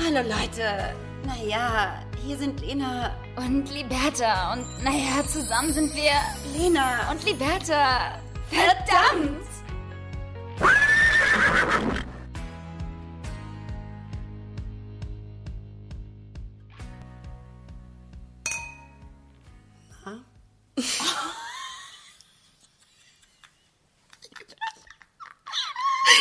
Hallo 0.00 0.20
Leute. 0.22 0.94
Naja, 1.26 2.00
hier 2.24 2.38
sind 2.38 2.60
Lena. 2.60 3.16
Und 3.34 3.68
Liberta. 3.70 4.52
Und 4.52 4.64
naja, 4.84 5.26
zusammen 5.26 5.72
sind 5.72 5.92
wir 5.94 6.12
Lena. 6.56 7.10
und 7.10 7.24
Liberta. 7.24 8.20
Verdammt! 8.48 9.44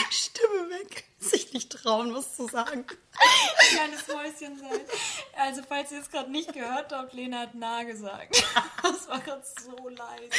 Stimme 0.10 0.70
weg. 0.72 1.04
Sich 1.20 1.54
nicht 1.54 1.72
trauen, 1.72 2.14
was 2.16 2.36
zu 2.36 2.48
sagen. 2.48 2.86
Kleines 3.70 4.08
Mäuschen 4.08 4.58
sein. 4.60 4.80
Also, 5.38 5.62
falls 5.68 5.92
ihr 5.92 6.00
es 6.00 6.10
gerade 6.10 6.32
nicht 6.32 6.54
gehört 6.54 6.92
habt, 6.92 7.14
Lena 7.14 7.40
hat 7.42 7.56
nah 7.56 7.84
gesagt. 7.84 8.44
Das 8.84 9.08
war 9.10 9.20
gerade 9.20 9.44
so 9.64 9.90
leise. 9.90 10.30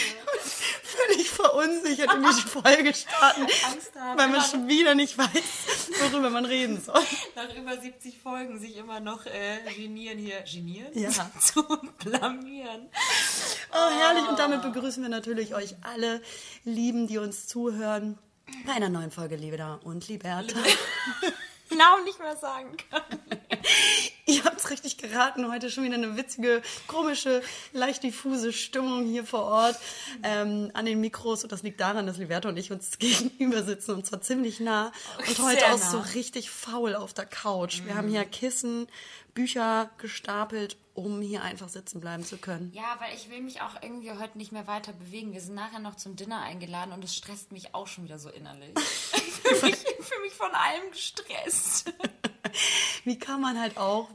Völlig 0.82 1.28
verunsichert 1.28 2.14
in 2.14 2.22
die 2.22 2.40
Folge 2.48 2.94
starten, 2.94 3.42
Angst 3.42 3.94
haben. 3.94 4.18
weil 4.18 4.28
man 4.28 4.40
schon 4.42 4.68
wieder 4.68 4.94
nicht 4.94 5.18
weiß, 5.18 5.90
worüber 6.00 6.30
man 6.30 6.44
reden 6.46 6.80
soll. 6.80 7.02
nach 7.34 7.54
über 7.54 7.76
70 7.76 8.18
Folgen 8.18 8.58
sich 8.58 8.76
immer 8.76 9.00
noch 9.00 9.26
äh, 9.26 9.58
genieren 9.76 10.18
hier. 10.18 10.40
Genieren? 10.42 10.96
Ja. 10.98 11.10
Zu 11.40 11.62
blamieren. 11.98 12.88
Oh, 13.72 13.90
herrlich. 14.00 14.26
Und 14.28 14.38
damit 14.38 14.62
begrüßen 14.62 15.02
wir 15.02 15.10
natürlich 15.10 15.54
euch 15.54 15.74
alle 15.82 16.22
Lieben, 16.64 17.06
die 17.06 17.18
uns 17.18 17.46
zuhören, 17.48 18.18
bei 18.66 18.72
einer 18.72 18.88
neuen 18.88 19.10
Folge 19.10 19.36
Liebeda 19.36 19.78
und 19.84 20.08
Liberta. 20.08 20.56
Namen 21.78 22.04
nicht 22.04 22.18
mehr 22.18 22.36
sagen 22.36 22.76
kann. 22.90 23.02
Ihr 24.26 24.44
habt's 24.44 24.68
richtig 24.68 24.98
geraten. 24.98 25.50
Heute 25.50 25.70
schon 25.70 25.84
wieder 25.84 25.94
eine 25.94 26.16
witzige, 26.16 26.60
komische, 26.86 27.40
leicht 27.72 28.02
diffuse 28.02 28.52
Stimmung 28.52 29.06
hier 29.06 29.24
vor 29.24 29.44
Ort 29.44 29.76
ähm, 30.22 30.70
an 30.74 30.84
den 30.84 31.00
Mikros. 31.00 31.44
Und 31.44 31.52
das 31.52 31.62
liegt 31.62 31.80
daran, 31.80 32.06
dass 32.06 32.18
Liberta 32.18 32.50
und 32.50 32.58
ich 32.58 32.70
uns 32.70 32.90
gegenüber 32.98 33.62
sitzen 33.62 33.92
und 33.92 34.04
zwar 34.04 34.20
ziemlich 34.20 34.60
nah. 34.60 34.92
Und 35.18 35.38
heute 35.38 35.60
Sehr 35.60 35.74
auch 35.74 35.78
nah. 35.78 35.90
so 35.90 36.00
richtig 36.14 36.50
faul 36.50 36.94
auf 36.94 37.14
der 37.14 37.26
Couch. 37.26 37.82
Wir 37.84 37.94
haben 37.94 38.08
hier 38.08 38.24
Kissen, 38.24 38.88
Bücher 39.32 39.90
gestapelt, 39.98 40.76
um 40.98 41.20
hier 41.22 41.42
einfach 41.42 41.68
sitzen 41.68 42.00
bleiben 42.00 42.24
zu 42.24 42.36
können. 42.38 42.72
Ja, 42.74 42.96
weil 42.98 43.14
ich 43.14 43.30
will 43.30 43.40
mich 43.40 43.60
auch 43.60 43.80
irgendwie 43.82 44.10
heute 44.12 44.36
nicht 44.36 44.52
mehr 44.52 44.66
weiter 44.66 44.92
bewegen. 44.92 45.32
Wir 45.32 45.40
sind 45.40 45.54
nachher 45.54 45.78
noch 45.78 45.94
zum 45.96 46.16
Dinner 46.16 46.40
eingeladen 46.40 46.92
und 46.92 47.04
es 47.04 47.14
stresst 47.14 47.52
mich 47.52 47.74
auch 47.74 47.86
schon 47.86 48.04
wieder 48.04 48.18
so 48.18 48.28
innerlich. 48.30 48.74
Ich 49.50 49.56
fühle 49.60 49.70
mich, 49.70 49.76
fühl 49.78 50.20
mich 50.24 50.34
von 50.34 50.50
allem 50.50 50.90
gestresst. 50.90 51.90
Wie 53.04 53.18
kann 53.18 53.40
man 53.40 53.58
halt 53.58 53.78
auch 53.78 54.08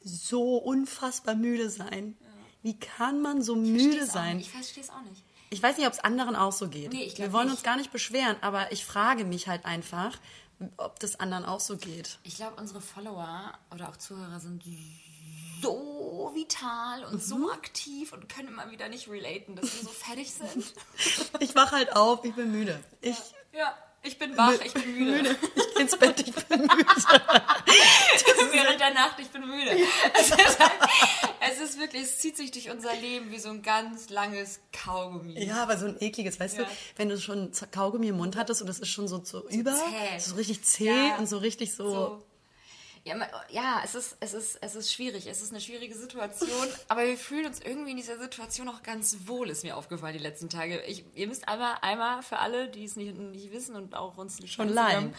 so 0.00 0.58
unfassbar 0.58 1.34
müde 1.34 1.70
sein? 1.70 2.16
Wie 2.62 2.78
kann 2.78 3.20
man 3.20 3.42
so 3.42 3.56
müde 3.56 4.06
sein? 4.06 4.38
Ich 4.38 4.50
verstehe 4.50 4.84
es 4.84 4.90
auch 4.90 5.02
nicht. 5.02 5.24
Ich 5.50 5.60
weiß 5.62 5.76
nicht, 5.78 5.86
ob 5.88 5.92
es 5.92 5.98
anderen 6.00 6.36
auch 6.36 6.52
so 6.52 6.68
geht. 6.68 6.92
Nee, 6.92 7.12
Wir 7.16 7.32
wollen 7.32 7.46
nicht. 7.46 7.54
uns 7.56 7.62
gar 7.64 7.76
nicht 7.76 7.90
beschweren, 7.90 8.36
aber 8.42 8.70
ich 8.70 8.84
frage 8.84 9.24
mich 9.24 9.48
halt 9.48 9.64
einfach, 9.64 10.18
ob 10.76 11.00
das 11.00 11.18
anderen 11.18 11.44
auch 11.44 11.60
so 11.60 11.76
geht. 11.76 12.18
Ich 12.22 12.36
glaube, 12.36 12.60
unsere 12.60 12.80
Follower 12.80 13.52
oder 13.74 13.88
auch 13.88 13.96
Zuhörer 13.96 14.38
sind 14.38 14.64
so 15.62 16.30
vital 16.34 17.04
und 17.04 17.14
Mhm. 17.14 17.20
so 17.20 17.50
aktiv 17.52 18.12
und 18.12 18.28
können 18.28 18.48
immer 18.48 18.70
wieder 18.70 18.88
nicht 18.88 19.08
relaten, 19.08 19.56
dass 19.56 19.64
wir 19.74 19.82
so 19.84 19.88
fertig 20.04 20.30
sind. 20.32 20.72
Ich 21.40 21.54
wach 21.54 21.72
halt 21.72 21.94
auf, 21.96 22.24
ich 22.24 22.34
bin 22.34 22.52
müde. 22.52 22.78
Ich 23.00 23.16
Ja, 23.52 23.74
ich 24.02 24.18
bin 24.18 24.36
wach, 24.36 24.52
ich 24.64 24.72
bin 24.74 24.94
müde. 24.98 25.36
Ich 25.54 25.74
geh 25.74 25.82
ins 25.82 25.96
Bett, 25.96 26.20
ich 26.20 26.32
bin 26.34 26.60
müde. 26.60 26.68
Während 28.52 28.80
der 28.80 28.94
Nacht, 28.94 29.18
ich 29.18 29.28
bin 29.28 29.46
müde. 29.46 29.76
Es 30.14 30.30
ist, 30.30 30.58
halt, 30.60 30.72
es 31.40 31.60
ist 31.60 31.78
wirklich, 31.78 32.02
es 32.02 32.18
zieht 32.18 32.36
sich 32.36 32.50
durch 32.50 32.70
unser 32.70 32.94
Leben 32.94 33.30
wie 33.30 33.38
so 33.38 33.48
ein 33.50 33.62
ganz 33.62 34.08
langes 34.10 34.60
Kaugummi. 34.72 35.42
Ja, 35.44 35.62
aber 35.62 35.76
so 35.76 35.86
ein 35.86 35.96
ekliges, 36.00 36.38
weißt 36.40 36.58
Ja. 36.58 36.64
du, 36.64 36.70
wenn 36.96 37.08
du 37.08 37.18
schon 37.20 37.50
Kaugummi 37.72 38.08
im 38.08 38.16
Mund 38.16 38.36
hattest 38.36 38.62
und 38.62 38.68
es 38.68 38.78
ist 38.78 38.88
schon 38.88 39.08
so, 39.08 39.22
so, 39.24 39.46
über, 39.48 39.74
zäh. 39.74 40.18
so 40.18 40.34
richtig 40.36 40.62
zäh 40.62 40.86
Ja. 41.08 41.16
und 41.16 41.28
so 41.28 41.38
richtig 41.38 41.74
so, 41.74 41.90
So. 41.90 42.22
Ja, 43.06 43.16
ja 43.50 43.80
es, 43.84 43.94
ist, 43.94 44.16
es, 44.18 44.34
ist, 44.34 44.58
es 44.60 44.74
ist 44.74 44.92
schwierig. 44.92 45.28
Es 45.28 45.40
ist 45.40 45.52
eine 45.52 45.60
schwierige 45.60 45.94
Situation. 45.94 46.66
aber 46.88 47.06
wir 47.06 47.16
fühlen 47.16 47.46
uns 47.46 47.60
irgendwie 47.60 47.92
in 47.92 47.96
dieser 47.96 48.18
Situation 48.18 48.68
auch 48.68 48.82
ganz 48.82 49.16
wohl, 49.26 49.48
ist 49.48 49.62
mir 49.62 49.76
aufgefallen 49.76 50.16
die 50.16 50.22
letzten 50.22 50.48
Tage. 50.48 50.82
Ich, 50.82 51.04
ihr 51.14 51.28
müsst 51.28 51.48
einmal, 51.48 51.76
einmal 51.82 52.22
für 52.22 52.38
alle, 52.38 52.68
die 52.68 52.84
es 52.84 52.96
nicht, 52.96 53.16
nicht 53.16 53.52
wissen 53.52 53.76
und 53.76 53.94
auch 53.94 54.16
uns 54.18 54.40
nicht 54.40 54.54
Schon 54.54 54.76
auf 54.76 54.76
Instagram- 54.76 55.14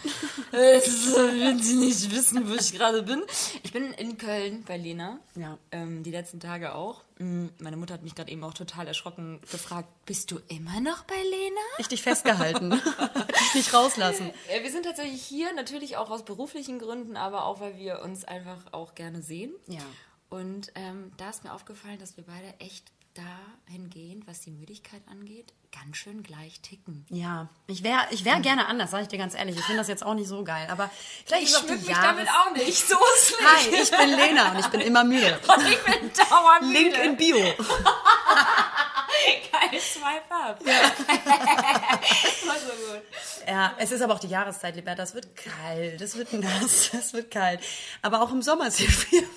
Äh, 0.52 0.82
Wenn 0.82 1.60
sie 1.60 1.76
nicht 1.78 2.12
wissen, 2.12 2.50
wo 2.50 2.56
ich 2.56 2.74
gerade 2.74 3.04
bin. 3.04 3.24
Ich 3.64 3.72
bin 3.72 3.94
in 3.94 4.18
Köln 4.18 4.64
bei 4.68 4.76
Lena. 4.76 5.20
Ja. 5.36 5.58
Ähm, 5.72 6.04
die 6.04 6.12
letzten 6.12 6.42
Tage 6.42 6.76
auch. 6.76 7.07
Mm, 7.20 7.48
Meine 7.60 7.78
Mutter 7.78 7.94
hat 7.96 8.04
mich 8.04 8.16
gerade 8.16 8.32
eben 8.32 8.44
auch 8.44 8.54
total 8.54 8.88
erschrocken 8.88 9.42
gefragt, 9.52 9.88
bist 10.06 10.32
du 10.32 10.40
immer 10.48 10.80
noch 10.82 11.04
bei 11.06 11.16
Lena? 11.16 11.62
ich 11.78 11.88
dich 11.88 12.02
festgehalten. 12.04 12.72
dich 13.42 13.54
nicht 13.56 13.74
rauslassen. 13.74 14.32
Wir 14.62 14.72
sind 14.72 14.84
tatsächlich 14.84 15.24
hier, 15.24 15.54
natürlich 15.54 15.98
auch 15.98 16.10
aus 16.10 16.26
beruflichen 16.26 16.80
Gründen, 16.80 17.18
aber 17.18 17.46
auch, 17.46 17.60
weil 17.60 17.78
wir 17.78 18.02
uns 18.02 18.24
einfach 18.26 18.72
auch 18.74 18.96
gerne 18.96 19.22
sehen. 19.22 19.52
Ja. 19.68 19.82
Und 20.30 20.72
ähm, 20.76 21.12
da 21.18 21.30
ist 21.30 21.44
mir 21.44 21.54
aufgefallen, 21.54 22.00
dass 22.00 22.18
wir 22.18 22.26
beide 22.26 22.54
echt 22.60 22.92
dahingehend, 23.18 24.28
was 24.28 24.42
die 24.42 24.52
Müdigkeit 24.52 25.02
angeht, 25.10 25.54
ganz 25.72 25.98
schön 25.98 26.24
gleich 26.24 26.62
ticken. 26.62 27.06
Ja, 27.10 27.50
ich 27.68 27.84
wäre 27.84 28.08
ich 28.12 28.26
wär 28.26 28.40
gerne 28.40 28.68
anders, 28.68 28.92
sage 28.92 29.04
ich 29.04 29.10
dir 29.10 29.18
ganz 29.18 29.34
ehrlich. 29.36 29.58
Ich 29.58 29.64
finde 29.64 29.80
das 29.80 29.88
jetzt 29.88 30.06
auch 30.06 30.14
nicht 30.14 30.28
so 30.28 30.44
geil, 30.44 30.68
aber 30.70 30.90
vielleicht 31.26 31.50
Ich 31.50 31.56
schmück 31.56 31.86
mich 31.86 31.96
damit 31.96 32.26
Jahres... 32.26 32.48
auch 32.48 32.52
nicht. 32.54 32.88
So 32.88 32.96
ist 33.16 33.38
Hi, 33.42 33.70
ich 33.82 33.92
bin 33.92 34.10
Lena 34.10 34.52
und 34.52 34.60
ich 34.60 34.68
bin 34.68 34.82
immer 34.82 35.04
müde. 35.04 35.40
Und 35.48 35.68
ich 35.68 35.84
bin 35.84 36.12
dauernd 36.14 36.72
Link 36.72 36.92
müde. 36.92 37.04
in 37.04 37.18
Bio. 37.18 37.38
Geil, 39.52 39.80
swipe 39.80 40.32
up. 40.32 40.64
War 40.66 42.60
so 42.60 42.94
gut. 42.94 43.02
Ja, 43.48 43.74
es 43.78 43.92
ist 43.92 44.02
aber 44.02 44.14
auch 44.14 44.20
die 44.20 44.28
Jahreszeit, 44.28 44.76
Liberta. 44.76 45.04
Es 45.04 45.14
wird 45.16 45.36
kalt, 45.36 46.00
es 46.02 46.16
wird 46.16 46.34
nass, 46.34 46.94
es 46.94 47.14
wird 47.14 47.32
kalt. 47.32 47.62
Aber 48.02 48.22
auch 48.22 48.32
im 48.32 48.42
Sommer 48.42 48.68
ist 48.68 48.78
hier 48.78 48.90
viel. 48.90 49.28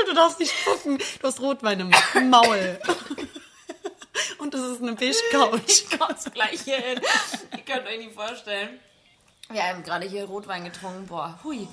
Liberta, 0.00 0.10
du 0.10 0.14
darfst 0.14 0.38
nicht 0.38 0.52
spucken. 0.52 0.98
Du 0.98 1.26
hast 1.26 1.40
Rotwein 1.40 1.80
im 1.80 2.30
Maul. 2.30 2.78
Und 4.38 4.54
das 4.54 4.60
ist 4.62 4.82
eine 4.82 4.94
beige 4.94 5.16
Couch. 5.30 5.98
Kommt's 5.98 6.30
gleich 6.32 6.60
hier 6.62 6.78
hin. 6.78 7.00
Ihr 7.52 7.62
könnt 7.64 7.86
euch 7.86 7.98
nicht 7.98 8.12
vorstellen. 8.12 8.80
Wir 9.50 9.64
haben 9.64 9.82
gerade 9.82 10.06
hier 10.06 10.24
Rotwein 10.24 10.64
getrunken. 10.64 11.06
Boah, 11.06 11.38
hui. 11.42 11.66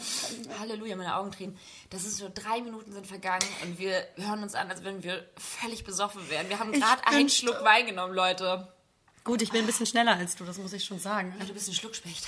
Halleluja, 0.59 0.95
meine 0.95 1.15
Augen 1.15 1.31
tränen. 1.31 1.57
Das 1.89 2.05
ist 2.05 2.17
so 2.17 2.29
drei 2.33 2.61
Minuten 2.61 2.91
sind 2.91 3.05
vergangen 3.05 3.47
und 3.63 3.77
wir 3.77 4.07
hören 4.15 4.41
uns 4.41 4.55
an, 4.55 4.69
als 4.69 4.83
wenn 4.83 5.03
wir 5.03 5.29
völlig 5.37 5.83
besoffen 5.83 6.27
wären. 6.29 6.49
Wir 6.49 6.59
haben 6.59 6.71
gerade 6.71 7.05
einen 7.05 7.29
Schluck 7.29 7.63
Wein 7.63 7.85
genommen, 7.85 8.15
Leute. 8.15 8.67
Gut, 9.23 9.41
ich 9.41 9.51
bin 9.51 9.61
ein 9.61 9.67
bisschen 9.67 9.85
schneller 9.85 10.15
als 10.15 10.35
du, 10.35 10.43
das 10.43 10.57
muss 10.57 10.73
ich 10.73 10.85
schon 10.85 10.99
sagen. 10.99 11.35
Ja, 11.37 11.45
du 11.45 11.53
bist 11.53 11.67
ein 11.67 11.73
Schluckspecht. 11.73 12.25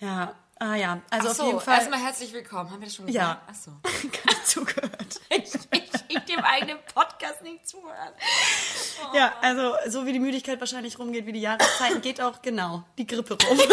Ja, 0.00 0.34
ah 0.62 0.74
ja. 0.76 1.00
Also 1.10 1.26
Ach 1.26 1.30
auf 1.32 1.36
so, 1.36 1.46
jeden 1.46 1.60
Fall. 1.60 1.78
erstmal 1.78 1.98
herzlich 2.00 2.32
willkommen. 2.32 2.70
Haben 2.70 2.80
wir 2.80 2.86
das 2.86 2.94
schon 2.94 3.08
Ja. 3.08 3.40
gesagt? 3.46 3.50
Ach 3.50 3.54
so. 3.54 3.72
Gar 4.32 4.44
zugehört. 4.44 5.20
Ich, 5.34 5.54
ich, 5.54 5.90
ich 6.08 6.18
dem 6.26 6.40
eigenen 6.44 6.76
Podcast 6.94 7.40
nicht 7.42 7.66
zuhören. 7.66 8.12
Ja, 9.14 9.32
also 9.40 9.74
so 9.88 10.04
wie 10.06 10.12
die 10.12 10.20
Müdigkeit 10.20 10.60
wahrscheinlich 10.60 10.98
rumgeht, 10.98 11.24
wie 11.26 11.32
die 11.32 11.40
Jahreszeiten, 11.40 12.00
geht 12.02 12.20
auch 12.20 12.40
genau 12.42 12.84
die 12.98 13.06
Grippe 13.06 13.36
rum. 13.46 13.56
Die 13.58 13.64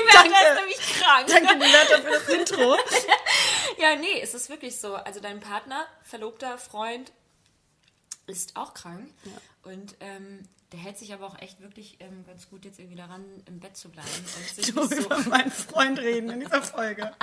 werden 0.00 0.32
jetzt 0.32 0.54
nämlich 0.58 0.78
krank. 1.00 1.26
Danke, 1.28 1.52
Liberta, 1.54 2.00
für 2.02 2.10
das 2.10 2.28
Intro. 2.28 2.76
Ja, 3.78 3.94
nee, 3.96 4.20
es 4.20 4.34
ist 4.34 4.48
wirklich 4.48 4.80
so. 4.80 4.94
Also 4.94 5.20
dein 5.20 5.38
Partner, 5.40 5.86
Verlobter, 6.02 6.56
Freund 6.58 7.12
ist 8.26 8.56
auch 8.56 8.74
krank. 8.74 9.08
Und 9.62 9.96
ähm, 10.00 10.40
der 10.72 10.80
hält 10.80 10.98
sich 10.98 11.12
aber 11.12 11.26
auch 11.26 11.40
echt 11.40 11.60
wirklich 11.60 11.96
ähm, 12.00 12.24
ganz 12.26 12.48
gut 12.48 12.64
jetzt 12.64 12.78
irgendwie 12.78 12.96
daran, 12.96 13.24
im 13.46 13.60
Bett 13.60 13.76
zu 13.76 13.90
bleiben. 13.90 14.08
Und 14.10 14.56
sich 14.56 14.74
Du 14.74 14.86
so, 14.86 14.94
über 14.94 15.18
meinen 15.28 15.50
Freund 15.50 15.98
reden 15.98 16.30
in 16.30 16.40
dieser 16.40 16.62
Folge. 16.62 17.12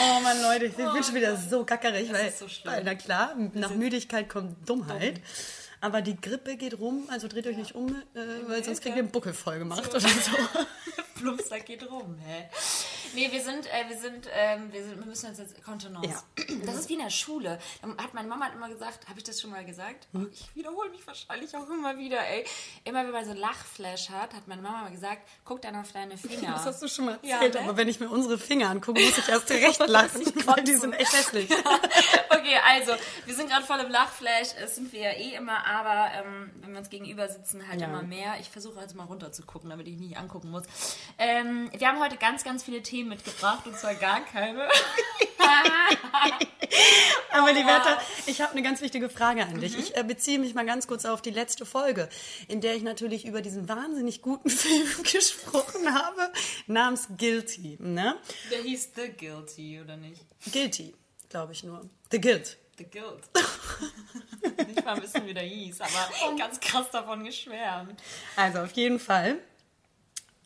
Oh 0.00 0.20
Mann, 0.20 0.40
Leute, 0.40 0.66
ich 0.66 0.76
bin 0.76 1.02
schon 1.02 1.14
wieder 1.14 1.36
so 1.36 1.64
gackerig, 1.64 2.12
weil, 2.12 2.30
so 2.30 2.46
weil, 2.64 2.84
na 2.84 2.94
klar, 2.94 3.34
nach 3.54 3.70
Müdigkeit 3.74 4.28
kommt 4.28 4.68
Dummheit. 4.68 5.20
Aber 5.80 6.02
die 6.02 6.20
Grippe 6.20 6.56
geht 6.56 6.78
rum, 6.78 7.08
also 7.08 7.28
dreht 7.28 7.46
euch 7.46 7.56
nicht 7.56 7.74
um, 7.74 7.88
äh, 8.14 8.20
weil 8.46 8.64
sonst 8.64 8.80
kriegt 8.80 8.96
ihr 8.96 9.02
einen 9.02 9.10
Buckel 9.10 9.32
voll 9.32 9.58
gemacht 9.58 9.88
oder 9.88 10.00
so. 10.00 10.06
Plumpsack 11.14 11.66
geht 11.66 11.88
rum, 11.88 12.16
hä? 12.18 12.48
Nee, 13.14 13.30
wir 13.32 13.40
sind, 13.42 13.66
äh, 13.66 13.88
wir 13.88 13.96
sind, 13.98 14.28
ähm, 14.32 14.72
wir 14.72 14.84
sind, 14.84 14.98
wir 14.98 15.06
müssen 15.06 15.28
uns 15.30 15.38
jetzt 15.38 15.62
Kontenance. 15.64 16.08
Ja. 16.08 16.44
Das 16.64 16.76
ist 16.76 16.88
wie 16.88 16.94
in 16.94 17.00
der 17.00 17.10
Schule. 17.10 17.58
Da 17.82 18.02
hat 18.02 18.14
meine 18.14 18.28
Mama 18.28 18.46
hat 18.46 18.54
immer 18.54 18.68
gesagt, 18.68 19.08
habe 19.08 19.18
ich 19.18 19.24
das 19.24 19.40
schon 19.40 19.50
mal 19.50 19.64
gesagt? 19.64 20.06
Hm? 20.12 20.28
Ich 20.32 20.54
wiederhole 20.54 20.90
mich 20.90 21.06
wahrscheinlich 21.06 21.54
auch 21.56 21.68
immer 21.68 21.96
wieder, 21.98 22.18
ey. 22.26 22.44
Immer 22.84 23.04
wenn 23.04 23.12
man 23.12 23.24
so 23.24 23.32
Lachflash 23.32 24.10
hat, 24.10 24.34
hat 24.34 24.46
meine 24.48 24.62
Mama 24.62 24.82
mal 24.82 24.90
gesagt, 24.90 25.28
guck 25.44 25.62
dann 25.62 25.76
auf 25.76 25.92
deine 25.92 26.16
Finger. 26.16 26.52
Das 26.52 26.66
hast 26.66 26.82
du 26.82 26.88
schon 26.88 27.06
mal 27.06 27.18
Ja, 27.22 27.36
erzählt, 27.36 27.54
ne? 27.54 27.60
aber 27.62 27.76
wenn 27.76 27.88
ich 27.88 28.00
mir 28.00 28.08
unsere 28.10 28.38
Finger 28.38 28.70
angucke, 28.70 29.00
muss 29.00 29.18
ich 29.18 29.28
erst 29.28 29.50
recht 29.50 29.78
lachen, 29.86 30.22
weil 30.46 30.64
die 30.64 30.74
sind 30.74 30.92
echt 30.92 31.12
hässlich. 31.12 31.50
okay, 32.30 32.56
also, 32.66 32.92
wir 33.26 33.34
sind 33.34 33.48
gerade 33.50 33.64
voll 33.64 33.78
im 33.80 33.90
Lachflash. 33.90 34.54
Das 34.60 34.74
sind 34.74 34.92
wir 34.92 35.00
ja 35.00 35.12
eh 35.12 35.34
immer, 35.36 35.64
aber 35.66 36.10
ähm, 36.14 36.50
wenn 36.60 36.72
wir 36.72 36.78
uns 36.78 36.90
gegenüber 36.90 37.28
sitzen, 37.28 37.66
halt 37.68 37.80
Ja. 37.80 37.86
immer 37.88 38.02
mehr. 38.02 38.34
Ich 38.40 38.48
versuche 38.48 38.78
also 38.80 38.96
mal 38.96 39.04
runter 39.04 39.32
zu 39.32 39.42
gucken, 39.44 39.70
damit 39.70 39.86
ich 39.86 39.96
nicht 39.98 40.16
angucken 40.16 40.50
muss. 40.50 40.64
Ähm, 41.18 41.70
wir 41.76 41.86
haben 41.88 42.00
heute 42.00 42.16
ganz, 42.16 42.44
ganz 42.44 42.62
viele 42.64 42.82
Themen 42.82 42.97
mitgebracht 43.04 43.66
und 43.66 43.76
zwar 43.76 43.94
gar 43.94 44.24
keine. 44.24 44.68
Aber 47.30 47.52
Liberta, 47.52 47.98
ich 48.26 48.40
habe 48.40 48.52
eine 48.52 48.62
ganz 48.62 48.80
wichtige 48.80 49.08
Frage 49.08 49.44
an 49.44 49.60
dich. 49.60 49.78
Ich 49.78 49.96
äh, 49.96 50.02
beziehe 50.02 50.38
mich 50.38 50.54
mal 50.54 50.66
ganz 50.66 50.86
kurz 50.86 51.04
auf 51.04 51.22
die 51.22 51.30
letzte 51.30 51.64
Folge, 51.64 52.08
in 52.48 52.60
der 52.60 52.74
ich 52.74 52.82
natürlich 52.82 53.26
über 53.26 53.40
diesen 53.42 53.68
wahnsinnig 53.68 54.22
guten 54.22 54.50
Film 54.50 54.88
gesprochen 55.04 55.94
habe, 55.94 56.32
namens 56.66 57.08
Guilty. 57.16 57.78
Ne? 57.80 58.16
Der 58.50 58.62
hieß 58.62 58.90
The 58.94 59.08
Guilty, 59.08 59.80
oder 59.80 59.96
nicht? 59.96 60.22
Guilty, 60.52 60.94
glaube 61.28 61.52
ich 61.52 61.64
nur. 61.64 61.88
The 62.10 62.20
Guilt. 62.20 62.58
The 62.78 62.84
Guilt. 62.84 63.28
nicht 64.68 64.84
mal 64.84 65.02
wissen, 65.02 65.26
wie 65.26 65.34
der 65.34 65.42
hieß, 65.42 65.80
aber 65.80 66.36
ganz 66.38 66.60
krass 66.60 66.90
davon 66.90 67.24
geschwärmt. 67.24 68.00
Also 68.36 68.60
auf 68.60 68.72
jeden 68.72 69.00
Fall. 69.00 69.38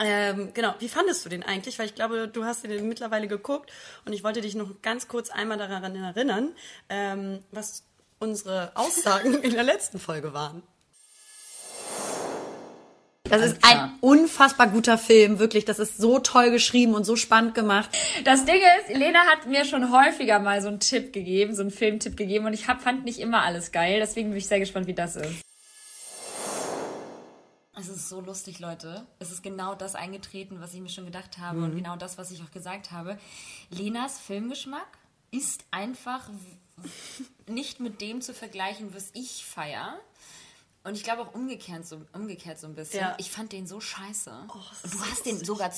Ähm, 0.05 0.51
genau, 0.53 0.75
wie 0.81 0.89
fandest 0.89 1.25
du 1.25 1.29
den 1.29 1.45
eigentlich? 1.45 1.79
Weil 1.79 1.87
ich 1.87 1.95
glaube, 1.95 2.27
du 2.27 2.45
hast 2.45 2.65
den 2.65 2.89
mittlerweile 2.89 3.29
geguckt 3.29 3.71
und 4.05 4.13
ich 4.13 4.25
wollte 4.25 4.41
dich 4.41 4.57
noch 4.57 4.83
ganz 4.83 5.07
kurz 5.07 5.31
einmal 5.31 5.59
daran 5.59 5.95
erinnern, 5.95 6.53
ähm, 6.89 7.39
was 7.53 7.85
unsere 8.19 8.73
Aussagen 8.75 9.35
in 9.43 9.53
der 9.53 9.63
letzten 9.63 10.01
Folge 10.01 10.35
waren. 10.35 10.63
Das 13.25 13.43
ist 13.43 13.59
ein 13.63 13.95
unfassbar 14.01 14.69
guter 14.69 14.99
Film, 14.99 15.39
wirklich. 15.39 15.65
Das 15.65 15.79
ist 15.79 15.97
so 15.97 16.19
toll 16.19 16.51
geschrieben 16.51 16.95
und 16.95 17.05
so 17.05 17.17
spannend 17.17 17.55
gemacht. 17.55 17.89
Das 18.25 18.45
Ding 18.45 18.57
ist, 18.57 18.95
Lena 18.95 19.21
hat 19.21 19.47
mir 19.47 19.65
schon 19.65 19.91
häufiger 19.91 20.39
mal 20.39 20.61
so 20.61 20.69
einen 20.69 20.81
Tipp 20.81 21.13
gegeben, 21.13 21.55
so 21.55 21.63
einen 21.63 21.71
Filmtipp 21.71 22.17
gegeben 22.17 22.45
und 22.45 22.53
ich 22.53 22.69
hab, 22.69 22.83
fand 22.83 23.05
nicht 23.05 23.21
immer 23.21 23.43
alles 23.43 23.73
geil. 23.73 24.01
Deswegen 24.01 24.31
bin 24.31 24.39
ich 24.39 24.49
sehr 24.49 24.59
gespannt, 24.59 24.87
wie 24.87 24.95
das 24.95 25.17
ist. 25.17 25.43
Es 27.75 27.89
ist 27.89 28.09
so 28.11 28.21
lustig, 28.21 28.59
Leute. 28.59 29.07
Es 29.19 29.33
ist 29.33 29.43
genau 29.43 29.75
das 29.75 29.95
eingetreten, 29.95 30.61
was 30.61 30.75
ich 30.75 30.81
mir 30.81 30.91
schon 30.91 31.07
gedacht 31.07 31.39
habe 31.39 31.63
und 31.63 31.75
genau 31.75 31.97
das, 31.97 32.19
was 32.19 32.31
ich 32.31 32.43
auch 32.43 32.51
gesagt 32.51 32.91
habe. 32.91 33.19
Lenas 33.71 34.19
Filmgeschmack 34.19 34.99
ist 35.31 35.65
einfach 35.71 36.29
nicht 37.47 37.81
mit 37.81 38.03
dem 38.03 38.21
zu 38.21 38.35
vergleichen, 38.35 38.95
was 38.95 39.11
ich 39.15 39.47
feier. 39.47 39.99
Und 40.85 40.97
ich 40.97 41.05
glaube 41.05 41.23
auch 41.23 41.35
umgekehrt 41.35 41.87
so, 41.87 42.01
umgekehrt 42.13 42.59
so 42.59 42.67
ein 42.67 42.75
bisschen. 42.75 43.01
Ja. 43.01 43.15
Ich 43.19 43.31
fand 43.31 43.53
den 43.53 43.69
so 43.69 43.81
scheiße. 43.81 44.31
und 44.83 44.95
du 44.95 45.01
hast 45.01 45.27
den 45.27 45.45
sogar 45.45 45.71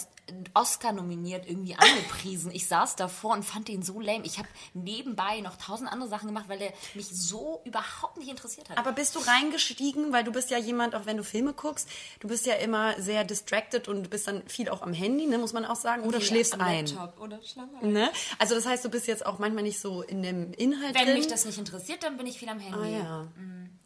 Oscar 0.54 0.92
nominiert 0.92 1.46
irgendwie 1.46 1.76
angepriesen. 1.76 2.50
Ich 2.54 2.66
saß 2.68 2.96
davor 2.96 3.34
und 3.34 3.44
fand 3.44 3.68
den 3.68 3.82
so 3.82 4.00
lame. 4.00 4.24
Ich 4.24 4.38
habe 4.38 4.48
nebenbei 4.72 5.40
noch 5.40 5.56
tausend 5.56 5.92
andere 5.92 6.08
Sachen 6.08 6.28
gemacht, 6.28 6.46
weil 6.48 6.58
der 6.58 6.72
mich 6.94 7.08
so 7.10 7.60
überhaupt 7.64 8.16
nicht 8.16 8.30
interessiert 8.30 8.70
hat. 8.70 8.78
Aber 8.78 8.92
bist 8.92 9.14
du 9.14 9.18
reingestiegen, 9.18 10.10
weil 10.10 10.24
du 10.24 10.32
bist 10.32 10.50
ja 10.50 10.56
jemand, 10.56 10.94
auch 10.94 11.04
wenn 11.04 11.18
du 11.18 11.24
Filme 11.24 11.52
guckst, 11.52 11.86
du 12.20 12.28
bist 12.28 12.46
ja 12.46 12.54
immer 12.54 12.98
sehr 12.98 13.24
distracted 13.24 13.88
und 13.88 14.04
du 14.04 14.08
bist 14.08 14.26
dann 14.26 14.42
viel 14.48 14.70
auch 14.70 14.80
am 14.80 14.94
Handy, 14.94 15.26
ne, 15.26 15.36
muss 15.36 15.52
man 15.52 15.66
auch 15.66 15.76
sagen, 15.76 16.04
oder 16.04 16.18
Ja, 16.18 16.24
schläfst 16.24 16.58
ein. 16.58 16.86
Laptop 16.86 17.20
Oder 17.20 17.40
ein. 17.82 17.92
Ne? 17.92 18.10
Also 18.38 18.54
das 18.54 18.64
heißt, 18.64 18.82
du 18.82 18.88
bist 18.88 19.06
jetzt 19.06 19.26
auch 19.26 19.38
manchmal 19.38 19.64
nicht 19.64 19.80
so 19.80 20.00
in 20.00 20.22
dem 20.22 20.54
Inhalt 20.54 20.94
Wenn 20.94 21.04
drin. 21.04 21.16
mich 21.18 21.26
das 21.26 21.44
nicht 21.44 21.58
interessiert, 21.58 22.02
dann 22.02 22.16
bin 22.16 22.26
ich 22.26 22.38
viel 22.38 22.48
am 22.48 22.58
Handy. 22.58 22.78
ah, 22.78 22.86
ja. 22.86 23.28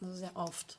Also 0.00 0.14
sehr 0.14 0.37
oft. 0.37 0.79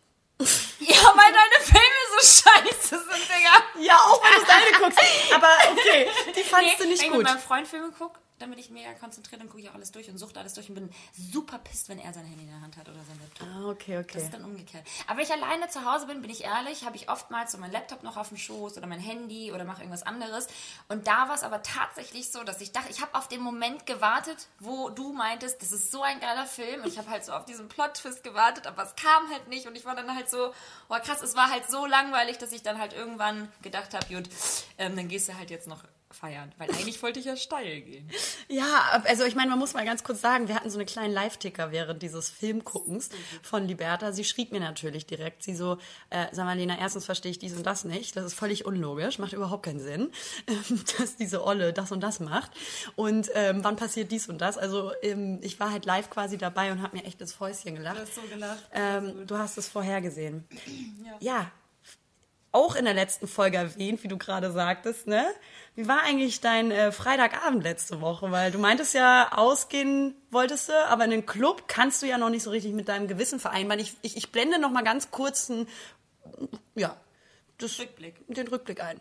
Ja, 0.80 1.14
weil 1.16 1.34
deine 1.34 1.66
Filme 1.66 2.02
so 2.18 2.26
scheiße 2.26 2.98
sind, 3.04 3.28
Digga. 3.28 3.64
Ja, 3.80 3.96
auch 3.98 4.24
wenn 4.24 4.40
du 4.40 4.46
deine 4.48 4.72
guckst. 4.80 5.00
Aber 5.34 5.50
okay, 5.72 6.10
die 6.36 6.44
fandst 6.44 6.80
du 6.80 6.84
wenn 6.84 6.90
nicht 6.90 7.02
ich 7.04 7.10
gut. 7.10 7.18
mit 7.18 7.28
meinem 7.28 7.40
Freund 7.40 7.68
Filme 7.68 7.92
gucke, 7.92 8.20
damit 8.40 8.60
ich 8.60 8.70
mega 8.70 8.94
konzentriert, 8.94 9.42
dann 9.42 9.50
gucke 9.50 9.62
ich 9.62 9.70
auch 9.70 9.74
alles 9.76 9.92
durch 9.92 10.10
und 10.10 10.18
suchte 10.18 10.40
alles 10.40 10.54
durch 10.54 10.70
und 10.70 10.76
bin 10.76 10.90
super 11.14 11.60
pisst, 11.60 11.90
wenn 11.90 12.00
er 12.00 12.14
sein 12.14 12.26
Handy 12.26 12.44
in 12.44 12.50
der 12.50 12.62
Hand 12.62 12.78
hat 12.78 12.88
oder 12.90 13.00
sein 13.04 13.20
Laptop. 13.20 13.48
Ah, 13.48 13.70
okay, 13.70 13.96
Das 13.98 14.06
okay. 14.06 14.18
ist 14.24 14.34
dann 14.34 14.44
umgekehrt. 14.46 14.86
Aber 15.08 15.18
wenn 15.18 15.26
ich 15.26 15.32
alleine 15.34 15.68
zu 15.70 15.86
Hause 15.86 16.08
bin, 16.08 16.22
bin 16.22 16.32
ich 16.32 16.44
ehrlich, 16.44 16.86
habe 16.86 16.96
ich 16.96 17.10
oftmals 17.10 17.52
so 17.52 17.58
meinen 17.58 17.72
Laptop 17.72 18.04
noch 18.04 18.18
auf 18.18 18.30
dem 18.30 18.38
Schoß 18.38 18.78
oder 18.78 18.88
mein 18.88 19.00
Handy 19.00 19.52
oder 19.52 19.64
mache 19.66 19.82
irgendwas 19.82 20.04
anderes. 20.04 20.48
Und 20.88 21.08
da 21.08 21.28
war 21.28 21.36
es 21.36 21.44
aber 21.44 21.62
tatsächlich 21.62 22.32
so, 22.32 22.44
dass 22.44 22.62
ich 22.62 22.72
dachte, 22.72 22.90
ich 22.90 23.02
habe 23.02 23.16
auf 23.16 23.28
den 23.28 23.42
Moment 23.42 23.86
gewartet, 23.86 24.48
wo 24.60 24.90
du 24.90 25.14
meintest, 25.14 25.62
das 25.62 25.72
ist 25.72 25.92
so 25.92 26.02
ein 26.02 26.20
geiler 26.20 26.46
Film. 26.46 26.82
Und 26.82 26.88
ich 26.88 26.98
habe 26.98 27.10
halt 27.10 27.26
so 27.26 27.34
auf 27.34 27.46
diesen 27.46 27.68
Plot-Twist 27.68 28.24
gewartet, 28.24 28.68
aber 28.68 28.84
es 28.84 28.96
kam 28.96 29.30
halt 29.32 29.48
nicht. 29.48 29.68
Und 29.68 29.76
ich 29.76 29.86
war 29.86 29.96
dann 29.96 30.14
halt 30.16 30.30
so, 30.30 30.54
oh 30.90 30.98
krass, 31.04 31.22
es 31.22 31.36
war 31.36 31.50
halt 31.52 31.70
so 31.70 31.86
langweilig, 31.86 32.38
dass 32.38 32.52
ich 32.52 32.64
dann 32.64 32.80
halt 32.80 32.94
irgendwann 32.94 33.52
gedacht 33.62 33.94
habe, 33.94 34.06
gut, 34.14 34.30
ähm, 34.78 34.96
dann 34.96 35.08
gehst 35.08 35.28
du 35.30 35.38
halt 35.38 35.50
jetzt 35.50 35.68
noch 35.68 35.84
feiern. 36.14 36.52
Weil 36.58 36.70
eigentlich 36.72 37.02
wollte 37.02 37.20
ich 37.20 37.26
ja 37.26 37.36
steil 37.36 37.82
gehen. 37.82 38.10
Ja, 38.48 39.02
also 39.06 39.26
ich 39.26 39.36
meine, 39.36 39.50
man 39.50 39.60
muss 39.60 39.74
mal 39.74 39.86
ganz 39.86 40.04
kurz 40.04 40.22
sagen, 40.22 40.48
wir 40.48 40.56
hatten 40.56 40.70
so 40.70 40.80
einen 40.80 40.88
kleinen 40.88 41.14
Live-Ticker 41.14 41.72
während 41.72 42.02
dieses 42.02 42.30
Filmguckens 42.30 43.10
von 43.44 43.68
Liberta. 43.68 44.12
Sie 44.12 44.24
schrieb 44.24 44.52
mir 44.52 44.60
natürlich 44.60 45.06
direkt, 45.06 45.44
sie 45.44 45.56
so, 45.56 45.78
äh, 46.10 46.28
sag 46.32 46.46
mal, 46.46 46.58
Lena, 46.58 46.78
erstens 46.80 47.06
verstehe 47.06 47.32
ich 47.32 47.40
dies 47.40 47.56
und 47.56 47.66
das 47.66 47.84
nicht. 47.84 48.16
Das 48.16 48.26
ist 48.26 48.34
völlig 48.34 48.66
unlogisch, 48.66 49.20
macht 49.20 49.34
überhaupt 49.34 49.64
keinen 49.64 49.80
Sinn, 49.80 50.12
ähm, 50.48 50.84
dass 50.98 51.16
diese 51.16 51.44
Olle 51.44 51.74
das 51.74 51.92
und 51.92 52.02
das 52.02 52.20
macht. 52.20 52.52
Und 52.96 53.30
ähm, 53.36 53.64
wann 53.64 53.76
passiert 53.76 54.12
dies 54.12 54.28
und 54.28 54.40
das? 54.40 54.58
Also 54.58 54.92
ähm, 55.02 55.40
ich 55.42 55.60
war 55.60 55.72
halt 55.72 55.86
live 55.86 56.10
quasi 56.10 56.38
dabei 56.38 56.72
und 56.72 56.82
habe 56.82 56.98
mir 56.98 57.06
echt 57.06 57.22
das 57.22 57.34
Fäustchen 57.34 57.76
gelacht. 57.76 58.00
hast 58.00 58.16
so 58.16 58.22
gelacht. 58.22 58.64
Ähm, 58.74 59.28
du 59.28 59.38
hast 59.38 59.58
es 59.58 59.68
vorhergesehen. 59.68 60.46
ja, 61.20 61.52
auch 62.52 62.76
in 62.76 62.86
der 62.86 62.94
letzten 62.94 63.28
Folge 63.28 63.58
erwähnt, 63.58 64.04
wie 64.04 64.08
du 64.08 64.18
gerade 64.18 64.52
sagtest, 64.52 65.08
ne? 65.08 65.26
Wie 65.80 65.88
war 65.88 66.04
eigentlich 66.04 66.42
dein 66.42 66.72
äh, 66.72 66.92
Freitagabend 66.92 67.64
letzte 67.64 68.02
Woche? 68.02 68.32
Weil 68.32 68.52
du 68.52 68.60
meintest 68.60 68.94
ja, 68.96 69.30
ausgehen 69.32 70.14
wolltest 70.30 70.68
du, 70.68 70.74
aber 70.90 71.06
in 71.06 71.12
den 71.12 71.26
Club 71.26 71.70
kannst 71.70 72.02
du 72.02 72.06
ja 72.06 72.18
noch 72.18 72.30
nicht 72.30 72.44
so 72.44 72.50
richtig 72.50 72.74
mit 72.74 72.90
deinem 72.90 73.08
Gewissen 73.08 73.40
vereinbaren. 73.40 73.80
Ich, 73.80 73.96
ich, 74.02 74.18
ich 74.18 74.30
blende 74.30 74.60
noch 74.60 74.72
mal 74.72 74.84
ganz 74.84 75.10
kurz 75.10 75.50
einen, 75.50 75.70
ja, 76.76 76.98
das, 77.60 77.80
Rückblick. 77.80 78.16
den 78.28 78.50
Rückblick 78.50 78.84
ein. 78.84 79.00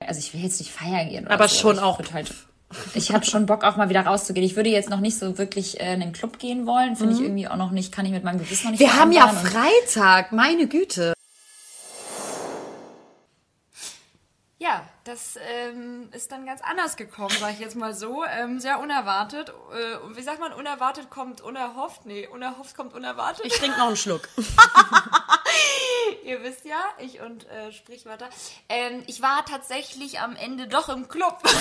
Also 0.00 0.18
ich 0.18 0.34
will 0.34 0.40
jetzt 0.40 0.58
nicht 0.58 0.72
feiern 0.72 1.08
gehen. 1.08 1.26
Oder 1.26 1.34
Aber 1.34 1.46
so. 1.46 1.60
schon 1.60 1.76
ich 1.76 1.82
auch. 1.82 2.00
Halt, 2.12 2.34
ich 2.94 3.12
habe 3.12 3.24
schon 3.24 3.46
Bock 3.46 3.62
auch 3.62 3.76
mal 3.76 3.90
wieder 3.90 4.04
rauszugehen. 4.04 4.44
Ich 4.44 4.56
würde 4.56 4.70
jetzt 4.70 4.90
noch 4.90 4.98
nicht 4.98 5.20
so 5.20 5.38
wirklich 5.38 5.78
äh, 5.78 5.94
in 5.94 6.00
den 6.00 6.12
Club 6.12 6.40
gehen 6.40 6.66
wollen. 6.66 6.96
Finde 6.96 7.14
ich 7.14 7.20
irgendwie 7.20 7.46
auch 7.46 7.54
noch 7.54 7.70
nicht, 7.70 7.92
kann 7.92 8.06
ich 8.06 8.10
mit 8.10 8.24
meinem 8.24 8.40
Gewissen 8.40 8.64
noch 8.64 8.70
nicht 8.72 8.80
Wir 8.80 8.96
haben 8.98 9.12
ja. 9.12 9.28
Freitag, 9.28 10.32
meine 10.32 10.66
Güte. 10.66 11.12
Das 15.04 15.36
ähm, 15.40 16.08
ist 16.12 16.30
dann 16.30 16.46
ganz 16.46 16.60
anders 16.60 16.96
gekommen, 16.96 17.36
sage 17.40 17.54
ich 17.54 17.58
jetzt 17.58 17.74
mal 17.74 17.92
so. 17.94 18.24
Ähm, 18.24 18.60
sehr 18.60 18.78
unerwartet. 18.78 19.52
Äh, 19.72 19.96
und 19.96 20.16
wie 20.16 20.22
sagt 20.22 20.38
man, 20.40 20.52
unerwartet 20.52 21.10
kommt 21.10 21.40
unerhofft? 21.40 22.06
Nee, 22.06 22.28
unerhofft 22.28 22.76
kommt 22.76 22.94
unerwartet. 22.94 23.44
Ich 23.46 23.54
trinke 23.54 23.78
noch 23.78 23.88
einen 23.88 23.96
Schluck. 23.96 24.28
Ihr 26.24 26.42
wisst 26.42 26.64
ja, 26.64 26.80
ich 26.98 27.20
und 27.20 27.48
äh, 27.48 27.72
Sprichwörter. 27.72 28.28
Ähm, 28.68 29.02
ich 29.06 29.20
war 29.22 29.44
tatsächlich 29.44 30.20
am 30.20 30.36
Ende 30.36 30.68
doch 30.68 30.88
im 30.88 31.08
Club. 31.08 31.42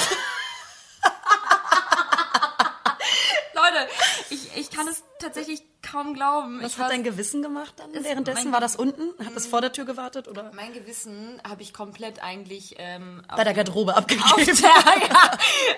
Leute, 3.53 3.87
ich, 4.29 4.55
ich 4.55 4.69
kann 4.69 4.87
es 4.87 5.03
tatsächlich 5.21 5.63
kaum 5.81 6.13
glauben. 6.13 6.59
Was 6.61 6.73
ich 6.73 6.77
hat 6.77 6.83
war 6.83 6.89
dein 6.89 7.03
Gewissen 7.03 7.41
gemacht 7.41 7.73
dann 7.77 7.93
Es- 7.93 8.03
währenddessen? 8.03 8.51
War 8.51 8.59
das 8.59 8.75
unten? 8.75 9.09
Hat 9.25 9.35
das 9.35 9.47
vor 9.47 9.61
der 9.61 9.71
Tür 9.73 9.85
gewartet 9.85 10.27
oder 10.27 10.51
mein 10.53 10.73
Gewissen 10.73 11.41
habe 11.47 11.61
ich 11.63 11.73
komplett 11.73 12.21
eigentlich 12.21 12.75
ähm, 12.77 13.23
bei 13.35 13.43
der 13.43 13.53
Garderobe 13.53 13.95
abgegeben? 13.95 14.45
der, 14.45 14.53
ja, 15.09 15.31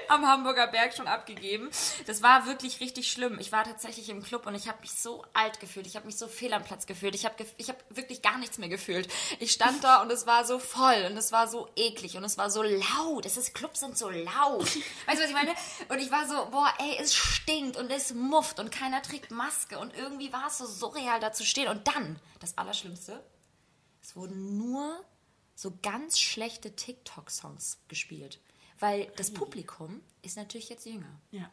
am 0.09 0.25
Hamburger 0.27 0.67
Berg 0.67 0.93
schon 0.93 1.07
abgegeben. 1.07 1.69
Das 2.05 2.21
war 2.21 2.45
wirklich 2.45 2.79
richtig 2.81 3.11
schlimm. 3.11 3.37
Ich 3.39 3.51
war 3.51 3.63
tatsächlich 3.63 4.09
im 4.09 4.21
Club 4.23 4.45
und 4.45 4.55
ich 4.55 4.67
habe 4.67 4.79
mich 4.81 4.93
so 4.93 5.23
alt 5.33 5.59
gefühlt. 5.59 5.87
Ich 5.87 5.95
habe 5.95 6.05
mich 6.05 6.17
so 6.17 6.27
fehl 6.27 6.53
am 6.53 6.63
Platz 6.63 6.85
gefühlt. 6.85 7.15
Ich 7.15 7.25
habe 7.25 7.35
gef 7.35 7.53
ich 7.57 7.71
wirklich 7.89 8.21
gar 8.21 8.37
nichts 8.37 8.57
mehr 8.57 8.69
gefühlt. 8.69 9.07
Ich 9.39 9.51
stand 9.51 9.83
da 9.83 10.01
und 10.01 10.11
es 10.11 10.27
war 10.27 10.45
so 10.45 10.59
voll 10.59 11.07
und 11.09 11.15
es 11.17 11.31
war 11.31 11.47
so 11.47 11.69
eklig 11.75 12.17
und 12.17 12.23
es 12.25 12.37
war 12.37 12.49
so 12.49 12.61
laut. 12.63 13.25
Es 13.25 13.37
ist 13.37 13.53
Clubs 13.53 13.79
sind 13.79 13.97
so 13.97 14.09
laut. 14.09 14.61
Weißt 15.05 15.17
du, 15.19 15.23
was 15.23 15.29
ich 15.29 15.33
meine? 15.33 15.51
Und 15.89 15.99
ich 15.99 16.11
war 16.11 16.27
so, 16.27 16.33
boah, 16.51 16.67
ey, 16.79 16.97
es 17.01 17.13
stinkt 17.15 17.77
und 17.77 17.89
es 17.91 18.13
mufft 18.13 18.59
und 18.59 18.71
keiner 18.71 19.01
trägt 19.01 19.31
Maske 19.33 19.79
und 19.79 19.95
irgendwie 19.95 20.31
war 20.31 20.47
es 20.47 20.57
so 20.57 20.65
surreal 20.65 21.19
da 21.19 21.31
zu 21.31 21.45
stehen. 21.45 21.67
Und 21.67 21.87
dann, 21.87 22.19
das 22.39 22.57
Allerschlimmste, 22.57 23.23
es 24.01 24.15
wurden 24.15 24.57
nur 24.57 25.03
so 25.55 25.77
ganz 25.81 26.19
schlechte 26.19 26.75
TikTok-Songs 26.75 27.79
gespielt. 27.87 28.39
Weil 28.79 29.11
das 29.15 29.31
Publikum 29.31 30.01
ist 30.21 30.35
natürlich 30.35 30.69
jetzt 30.69 30.85
jünger. 30.85 31.19
Ja. 31.31 31.49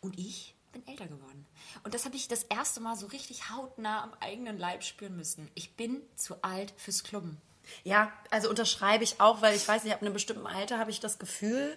Und 0.00 0.18
ich 0.18 0.54
bin 0.72 0.86
älter 0.86 1.06
geworden. 1.06 1.46
Und 1.82 1.94
das 1.94 2.04
habe 2.04 2.16
ich 2.16 2.28
das 2.28 2.44
erste 2.44 2.80
Mal 2.80 2.96
so 2.96 3.06
richtig 3.06 3.50
hautnah 3.50 4.02
am 4.02 4.14
eigenen 4.20 4.58
Leib 4.58 4.82
spüren 4.82 5.16
müssen. 5.16 5.50
Ich 5.54 5.76
bin 5.76 6.00
zu 6.16 6.42
alt 6.42 6.72
fürs 6.76 7.04
Klubben. 7.04 7.40
Ja, 7.84 8.12
also 8.30 8.48
unterschreibe 8.48 9.04
ich 9.04 9.20
auch, 9.20 9.42
weil 9.42 9.54
ich 9.54 9.66
weiß 9.66 9.84
nicht, 9.84 9.92
ab 9.92 10.02
einem 10.02 10.12
bestimmten 10.12 10.46
Alter 10.46 10.78
habe 10.78 10.90
ich 10.90 11.00
das 11.00 11.18
Gefühl, 11.18 11.76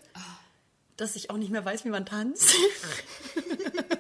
dass 0.98 1.16
ich 1.16 1.30
auch 1.30 1.38
nicht 1.38 1.52
mehr 1.52 1.64
weiß, 1.64 1.86
wie 1.86 1.90
man 1.90 2.06
tanzt. 2.06 2.56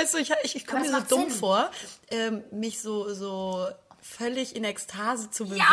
weißt 0.00 0.14
du, 0.14 0.18
ich, 0.18 0.32
ich, 0.42 0.56
ich 0.56 0.66
komme 0.66 0.82
mir 0.82 0.90
so 0.90 1.16
dumm 1.16 1.30
Sinn. 1.30 1.38
vor, 1.38 1.70
ähm, 2.10 2.42
mich 2.50 2.80
so, 2.80 3.12
so 3.12 3.66
völlig 4.02 4.56
in 4.56 4.64
Ekstase 4.64 5.30
zu 5.30 5.46
bewegen, 5.46 5.64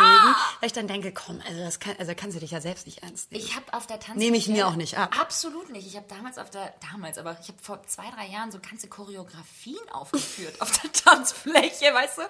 weil 0.60 0.66
ich 0.66 0.72
dann 0.72 0.88
denke, 0.88 1.12
komm, 1.12 1.40
also 1.46 1.60
das 1.60 1.80
kann, 1.80 1.94
also 1.98 2.12
kannst 2.16 2.36
du 2.36 2.40
dich 2.40 2.50
ja 2.50 2.60
selbst 2.60 2.86
nicht 2.86 3.02
ernst 3.02 3.30
nehmen. 3.32 3.44
Ich 3.44 3.56
habe 3.56 3.72
auf 3.72 3.86
der 3.86 3.98
Tanzfläche... 3.98 4.18
Nehme 4.18 4.36
ich 4.36 4.48
mir 4.48 4.66
auch 4.68 4.76
nicht 4.76 4.98
ab. 4.98 5.18
Absolut 5.18 5.70
nicht. 5.70 5.86
Ich 5.86 5.96
habe 5.96 6.06
damals 6.08 6.38
auf 6.38 6.50
der... 6.50 6.74
Damals, 6.92 7.18
aber 7.18 7.38
ich 7.40 7.48
habe 7.48 7.58
vor 7.60 7.82
zwei, 7.86 8.10
drei 8.10 8.26
Jahren 8.26 8.50
so 8.50 8.58
ganze 8.58 8.88
Choreografien 8.88 9.78
aufgeführt 9.92 10.60
auf 10.60 10.70
der 10.80 10.92
Tanzfläche, 10.92 11.92
weißt 11.92 12.18
du? 12.18 12.22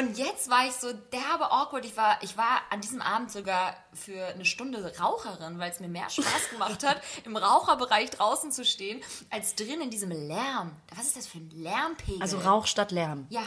Und 0.00 0.18
jetzt 0.18 0.48
war 0.50 0.66
ich 0.66 0.72
so 0.72 0.92
derbe 0.92 1.50
awkward. 1.50 1.84
Ich 1.84 1.96
war, 1.96 2.18
ich 2.22 2.36
war 2.36 2.62
an 2.70 2.80
diesem 2.80 3.02
Abend 3.02 3.30
sogar 3.30 3.76
für 3.92 4.26
eine 4.26 4.44
Stunde 4.44 4.92
Raucherin, 4.98 5.58
weil 5.58 5.70
es 5.70 5.80
mir 5.80 5.88
mehr 5.88 6.08
Spaß 6.10 6.26
gemacht 6.50 6.84
hat, 6.84 7.02
im 7.24 7.36
Raucherbereich 7.36 8.10
draußen 8.10 8.52
zu 8.52 8.64
stehen, 8.64 9.02
als 9.30 9.54
drin 9.54 9.80
in 9.80 9.90
diesem 9.90 10.10
Lärm. 10.10 10.76
Was 10.94 11.06
ist 11.06 11.16
das 11.16 11.26
für 11.26 11.38
ein 11.38 11.50
Lärmpegel? 11.50 12.22
Also 12.22 12.38
Rauch 12.38 12.66
statt 12.66 12.90
Lärm. 12.90 13.26
Ja, 13.30 13.42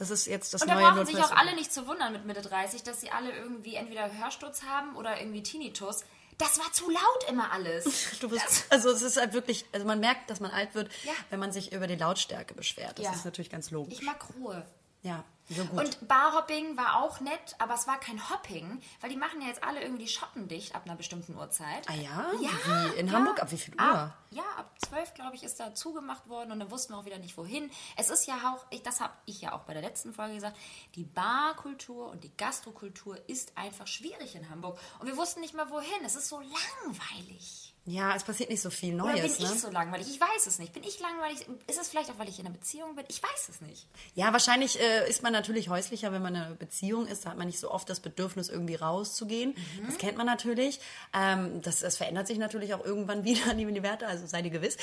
Das 0.00 0.10
ist 0.10 0.26
jetzt 0.26 0.54
das 0.54 0.62
und 0.62 0.68
da 0.68 0.74
neue 0.74 0.84
brauchen 0.90 1.06
sich 1.06 1.16
auch 1.18 1.30
0+. 1.30 1.34
alle 1.36 1.54
nicht 1.54 1.72
zu 1.72 1.86
wundern 1.86 2.12
mit 2.12 2.24
Mitte 2.24 2.40
30, 2.42 2.82
dass 2.82 3.00
sie 3.02 3.10
alle 3.10 3.30
irgendwie 3.36 3.74
entweder 3.74 4.10
Hörsturz 4.18 4.62
haben 4.62 4.96
oder 4.96 5.20
irgendwie 5.20 5.42
Tinnitus. 5.42 6.04
Das 6.38 6.58
war 6.58 6.72
zu 6.72 6.88
laut 6.90 7.28
immer 7.28 7.52
alles. 7.52 7.84
Du 8.20 8.30
bist, 8.30 8.64
also 8.70 8.88
es 8.90 9.02
ist 9.02 9.18
halt 9.18 9.34
wirklich, 9.34 9.66
also 9.72 9.86
man 9.86 10.00
merkt, 10.00 10.30
dass 10.30 10.40
man 10.40 10.50
alt 10.50 10.74
wird, 10.74 10.90
Ja. 11.04 11.12
wenn 11.28 11.38
man 11.38 11.52
sich 11.52 11.72
über 11.72 11.86
die 11.86 11.96
Lautstärke 11.96 12.54
beschwert. 12.54 12.98
Das 12.98 13.04
Ja. 13.04 13.12
ist 13.12 13.24
natürlich 13.26 13.50
ganz 13.50 13.70
logisch. 13.70 13.98
Ich 14.00 14.02
mag 14.02 14.24
Ruhe. 14.38 14.66
Ja, 15.02 15.24
so 15.50 15.64
gut. 15.64 15.80
Und 15.80 16.08
Barhopping 16.08 16.76
war 16.76 17.02
auch 17.02 17.18
nett, 17.20 17.56
aber 17.58 17.74
es 17.74 17.88
war 17.88 17.98
kein 17.98 18.30
Hopping, 18.30 18.80
weil 19.00 19.10
die 19.10 19.16
machen 19.16 19.40
ja 19.40 19.48
jetzt 19.48 19.64
alle 19.64 19.82
irgendwie 19.82 20.06
Schotten 20.06 20.46
dicht 20.46 20.76
ab 20.76 20.82
einer 20.84 20.94
bestimmten 20.94 21.34
Uhrzeit. 21.34 21.88
ah 21.88 21.94
ja? 21.94 22.30
Ja, 22.40 22.50
Wie? 22.94 23.00
In 23.00 23.08
ja. 23.08 23.14
Hamburg? 23.14 23.42
Ab 23.42 23.50
wie 23.50 23.58
viel 23.58 23.74
Uhr? 23.74 23.80
Ab, 23.80 24.16
ja, 24.30 24.44
ab 24.56 24.72
zwölf, 24.78 25.12
glaube 25.14 25.34
ich, 25.34 25.42
ist 25.42 25.58
da 25.58 25.74
zugemacht 25.74 26.28
worden 26.28 26.52
und 26.52 26.60
dann 26.60 26.70
wussten 26.70 26.92
wir 26.92 26.98
auch 26.98 27.04
wieder 27.04 27.18
nicht, 27.18 27.36
wohin. 27.36 27.68
Es 27.96 28.10
ist 28.10 28.26
ja 28.26 28.34
auch, 28.54 28.64
ich, 28.70 28.82
das 28.82 29.00
habe 29.00 29.12
ich 29.26 29.40
ja 29.40 29.52
auch 29.52 29.62
bei 29.62 29.72
der 29.72 29.82
letzten 29.82 30.12
Folge 30.12 30.34
gesagt, 30.34 30.56
die 30.94 31.04
Barkultur 31.04 32.08
und 32.10 32.22
die 32.22 32.36
Gastrokultur 32.36 33.18
ist 33.28 33.56
einfach 33.56 33.88
schwierig 33.88 34.36
in 34.36 34.48
Hamburg. 34.50 34.78
Und 35.00 35.08
wir 35.08 35.16
wussten 35.16 35.40
nicht 35.40 35.54
mal, 35.54 35.68
wohin. 35.70 36.04
Es 36.04 36.14
ist 36.14 36.28
so 36.28 36.38
langweilig. 36.38 37.69
Ja, 37.86 38.14
es 38.14 38.24
passiert 38.24 38.50
nicht 38.50 38.60
so 38.60 38.68
viel 38.68 38.94
Oder 38.94 39.12
Neues, 39.12 39.38
bin 39.38 39.46
ne? 39.46 39.52
ich 39.54 39.60
so 39.60 39.70
langweilig? 39.70 40.06
Ich 40.10 40.20
weiß 40.20 40.46
es 40.46 40.58
nicht. 40.58 40.74
Bin 40.74 40.84
ich 40.84 41.00
langweilig? 41.00 41.46
Ist 41.66 41.80
es 41.80 41.88
vielleicht 41.88 42.10
auch, 42.10 42.18
weil 42.18 42.28
ich 42.28 42.38
in 42.38 42.46
einer 42.46 42.54
Beziehung 42.54 42.94
bin? 42.94 43.04
Ich 43.08 43.22
weiß 43.22 43.48
es 43.48 43.62
nicht. 43.62 43.86
Ja, 44.14 44.32
wahrscheinlich 44.32 44.78
äh, 44.78 45.08
ist 45.08 45.22
man 45.22 45.32
natürlich 45.32 45.70
häuslicher, 45.70 46.12
wenn 46.12 46.20
man 46.20 46.34
in 46.34 46.42
einer 46.42 46.54
Beziehung 46.54 47.06
ist. 47.06 47.24
Da 47.24 47.30
hat 47.30 47.38
man 47.38 47.46
nicht 47.46 47.58
so 47.58 47.70
oft 47.70 47.88
das 47.88 48.00
Bedürfnis, 48.00 48.50
irgendwie 48.50 48.74
rauszugehen. 48.74 49.50
Mhm. 49.50 49.86
Das 49.86 49.96
kennt 49.96 50.18
man 50.18 50.26
natürlich. 50.26 50.78
Ähm, 51.14 51.62
das, 51.62 51.80
das 51.80 51.96
verändert 51.96 52.26
sich 52.26 52.36
natürlich 52.36 52.74
auch 52.74 52.84
irgendwann 52.84 53.24
wieder, 53.24 53.54
liebe 53.54 53.70
Liberta, 53.70 54.06
also 54.06 54.26
sei 54.26 54.42
dir 54.42 54.50
gewiss. 54.50 54.76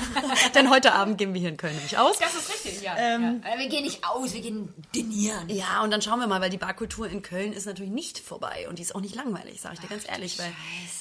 Denn 0.54 0.70
heute 0.70 0.92
Abend 0.92 1.18
gehen 1.18 1.32
wir 1.32 1.40
hier 1.40 1.50
in 1.50 1.56
Köln 1.56 1.74
nämlich 1.74 1.98
aus. 1.98 2.18
Das 2.18 2.34
ist 2.34 2.48
richtig, 2.52 2.82
ja. 2.82 2.98
ja. 2.98 3.16
Aber 3.16 3.58
Wir 3.58 3.68
gehen 3.68 3.84
nicht 3.84 4.04
aus, 4.04 4.34
wir 4.34 4.40
gehen 4.40 4.74
dinieren. 4.94 5.48
Ja, 5.48 5.82
und 5.82 5.92
dann 5.92 6.02
schauen 6.02 6.18
wir 6.18 6.26
mal, 6.26 6.40
weil 6.40 6.50
die 6.50 6.58
Barkultur 6.58 7.08
in 7.08 7.22
Köln 7.22 7.52
ist 7.52 7.66
natürlich 7.66 7.92
nicht 7.92 8.18
vorbei 8.18 8.66
und 8.68 8.78
die 8.78 8.82
ist 8.82 8.94
auch 8.94 9.00
nicht 9.00 9.14
langweilig, 9.14 9.60
sage 9.60 9.74
ich 9.74 9.80
dir 9.80 9.88
ganz 9.88 10.08
ehrlich, 10.08 10.38
weil 10.38 10.52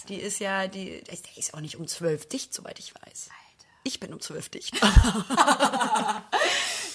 die 0.09 0.15
ist 0.15 0.39
ja, 0.39 0.67
die, 0.67 1.01
der 1.39 1.45
ist 1.45 1.53
auch 1.53 1.61
nicht 1.61 1.77
um 1.77 1.87
zwölf 1.87 2.27
dicht, 2.27 2.53
soweit 2.53 2.79
ich 2.79 2.93
weiß. 2.93 3.29
Ich 3.83 4.01
bin 4.01 4.11
um 4.13 4.19
zwölf 4.19 4.49
dicht. 4.49 4.75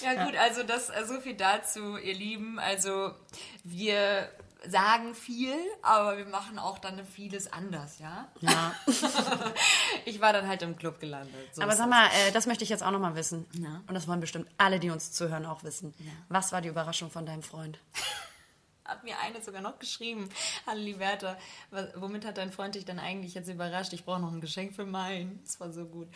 Ja 0.03 0.23
gut, 0.23 0.35
also 0.35 0.61
das 0.61 0.91
äh, 0.91 1.03
so 1.03 1.19
viel 1.19 1.33
dazu, 1.33 1.97
ihr 1.97 2.13
Lieben. 2.13 2.59
Also 2.59 3.11
wir 3.63 4.29
sagen 4.67 5.15
viel, 5.15 5.55
aber 5.81 6.17
wir 6.17 6.25
machen 6.25 6.59
auch 6.59 6.77
dann 6.77 7.03
vieles 7.07 7.51
anders, 7.51 7.97
ja? 7.97 8.27
Ja. 8.41 8.75
Ich 10.05 10.21
war 10.21 10.31
dann 10.31 10.47
halt 10.47 10.61
im 10.61 10.77
Club 10.77 10.99
gelandet. 10.99 11.55
So 11.55 11.63
Aber 11.63 11.75
sag 11.75 11.89
mal, 11.89 12.05
äh, 12.09 12.31
das 12.31 12.45
möchte 12.45 12.63
ich 12.63 12.69
jetzt 12.69 12.83
auch 12.83 12.91
noch 12.91 12.99
mal 12.99 13.15
wissen. 13.15 13.47
Ja. 13.53 13.81
Und 13.87 13.95
das 13.95 14.07
wollen 14.07 14.19
bestimmt 14.19 14.47
alle, 14.59 14.79
die 14.79 14.91
uns 14.91 15.11
zuhören, 15.11 15.47
auch 15.47 15.63
wissen. 15.63 15.95
Was 16.29 16.51
war 16.51 16.61
die 16.61 16.69
Überraschung 16.69 17.09
von 17.09 17.25
deinem 17.25 17.41
Freund? 17.41 17.79
Hat 18.85 19.03
mir 19.03 19.19
eine 19.19 19.41
sogar 19.41 19.61
noch 19.61 19.79
geschrieben. 19.79 20.29
Hallo 20.67 20.79
Liberta, 20.79 21.37
womit 21.95 22.23
hat 22.23 22.37
dein 22.37 22.51
Freund 22.51 22.75
dich 22.75 22.85
dann 22.85 22.99
eigentlich 22.99 23.33
jetzt 23.33 23.49
überrascht? 23.49 23.93
Ich 23.93 24.05
brauche 24.05 24.21
noch 24.21 24.31
ein 24.31 24.41
Geschenk 24.41 24.75
für 24.75 24.85
meinen. 24.85 25.39
Das 25.43 25.59
war 25.59 25.71
so 25.71 25.85
gut. 25.85 26.07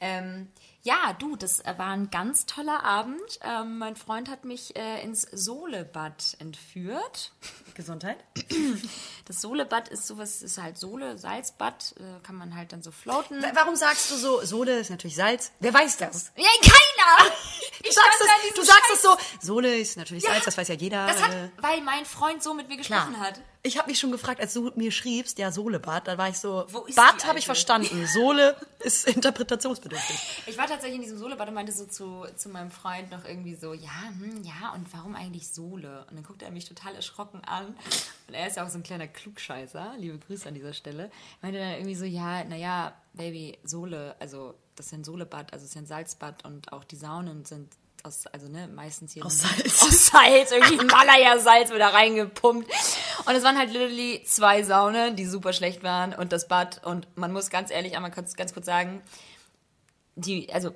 Ähm, 0.00 0.48
ja, 0.82 1.12
du, 1.18 1.36
das 1.36 1.60
äh, 1.60 1.74
war 1.76 1.90
ein 1.90 2.10
ganz 2.10 2.44
toller 2.46 2.82
Abend. 2.84 3.20
Ähm, 3.42 3.78
mein 3.78 3.94
Freund 3.96 4.28
hat 4.28 4.44
mich 4.44 4.74
äh, 4.76 5.02
ins 5.02 5.22
Sohlebad 5.32 6.36
entführt. 6.40 7.32
Gesundheit? 7.74 8.18
Das 9.26 9.40
Sohlebad 9.40 9.88
ist 9.88 10.06
sowas, 10.06 10.42
ist 10.42 10.58
halt 10.58 10.76
Sohle, 10.76 11.16
Salzbad, 11.18 11.94
äh, 11.98 12.20
kann 12.24 12.34
man 12.34 12.54
halt 12.56 12.72
dann 12.72 12.82
so 12.82 12.90
floaten. 12.90 13.42
Warum 13.54 13.76
sagst 13.76 14.10
du 14.10 14.16
so, 14.16 14.44
Sohle 14.44 14.78
ist 14.78 14.90
natürlich 14.90 15.16
Salz? 15.16 15.52
Wer 15.60 15.72
weiß 15.72 15.96
das? 15.98 16.32
Ja, 16.36 16.44
keiner! 16.60 17.30
Du 17.82 17.88
Ich 17.88 17.94
sagst, 17.94 18.08
stand 18.16 18.30
da 18.30 18.34
in 18.34 18.40
es, 18.40 18.54
diesem 18.54 18.56
du 18.56 18.62
sagst 18.64 18.82
Scheiß- 18.90 18.94
es 18.94 19.02
so, 19.02 19.16
Sohle 19.52 19.76
ist 19.78 19.96
natürlich 19.96 20.24
Ja, 20.24 20.30
Salz, 20.32 20.44
das 20.44 20.58
weiß 20.58 20.68
ja 20.68 20.74
jeder. 20.74 21.06
Das 21.06 21.22
hat, 21.22 21.30
weil 21.58 21.80
mein 21.82 22.04
Freund 22.04 22.42
so 22.42 22.54
mit 22.54 22.68
mir 22.68 22.78
Klar. 22.80 23.06
gesprochen 23.06 23.20
hat. 23.24 23.40
Ich 23.64 23.78
habe 23.78 23.88
mich 23.88 24.00
schon 24.00 24.10
gefragt, 24.10 24.40
als 24.40 24.54
du 24.54 24.72
mir 24.74 24.90
schriebst, 24.90 25.38
ja, 25.38 25.52
Sohlebad, 25.52 26.08
da 26.08 26.18
war 26.18 26.28
ich 26.28 26.36
so, 26.36 26.66
Wo 26.68 26.80
ist 26.80 26.96
Bad 26.96 27.24
habe 27.24 27.38
ich 27.38 27.46
verstanden, 27.46 28.08
Sohle 28.08 28.56
ist 28.80 29.06
interpretationsbedürftig. 29.14 30.42
Ich 30.46 30.58
war 30.58 30.66
tatsächlich 30.66 30.96
in 30.96 31.02
diesem 31.02 31.18
Sohlebad 31.18 31.46
und 31.46 31.54
meinte 31.54 31.70
so 31.70 31.86
zu, 31.86 32.26
zu 32.34 32.48
meinem 32.48 32.72
Freund 32.72 33.12
noch 33.12 33.24
irgendwie 33.24 33.54
so, 33.54 33.72
ja, 33.72 34.08
hm, 34.18 34.42
ja, 34.42 34.72
und 34.74 34.92
warum 34.92 35.14
eigentlich 35.14 35.48
Sohle? 35.48 36.04
Und 36.10 36.16
dann 36.16 36.24
guckte 36.24 36.44
er 36.44 36.50
mich 36.50 36.64
total 36.64 36.96
erschrocken 36.96 37.40
an. 37.44 37.76
Und 38.26 38.34
er 38.34 38.48
ist 38.48 38.56
ja 38.56 38.66
auch 38.66 38.68
so 38.68 38.78
ein 38.78 38.82
kleiner 38.82 39.06
Klugscheißer. 39.06 39.94
Liebe 39.96 40.18
Grüße 40.18 40.48
an 40.48 40.54
dieser 40.54 40.72
Stelle. 40.72 41.12
Meinte 41.40 41.60
dann 41.60 41.74
irgendwie 41.74 41.94
so, 41.94 42.04
ja, 42.04 42.42
naja, 42.42 42.94
Baby, 43.12 43.58
Sohle, 43.62 44.16
also 44.18 44.54
das 44.74 44.86
ist 44.86 44.92
ja 44.92 44.98
ein 44.98 45.04
Sohlebad, 45.04 45.52
also 45.52 45.62
es 45.62 45.70
ist 45.70 45.74
ja 45.76 45.82
ein 45.82 45.86
Salzbad 45.86 46.44
und 46.44 46.72
auch 46.72 46.82
die 46.82 46.96
Saunen 46.96 47.44
sind 47.44 47.68
aus, 48.04 48.26
also 48.26 48.48
ne, 48.48 48.68
meistens 48.68 49.12
hier 49.12 49.24
Aus 49.24 49.40
Salz. 49.40 49.82
Aus 49.82 50.06
Salz, 50.06 50.50
irgendwie 50.50 50.78
Himalaya-Salz 50.78 51.72
wieder 51.72 51.88
reingepumpt. 51.88 52.70
Und 53.26 53.34
es 53.34 53.44
waren 53.44 53.58
halt 53.58 53.72
literally 53.72 54.22
zwei 54.24 54.62
Saunen, 54.62 55.16
die 55.16 55.26
super 55.26 55.52
schlecht 55.52 55.82
waren 55.82 56.14
und 56.14 56.32
das 56.32 56.48
Bad. 56.48 56.84
Und 56.84 57.06
man 57.16 57.32
muss 57.32 57.50
ganz 57.50 57.70
ehrlich 57.70 57.96
einmal 57.96 58.10
ganz 58.10 58.34
kurz 58.36 58.66
sagen, 58.66 59.02
die, 60.16 60.52
also 60.52 60.72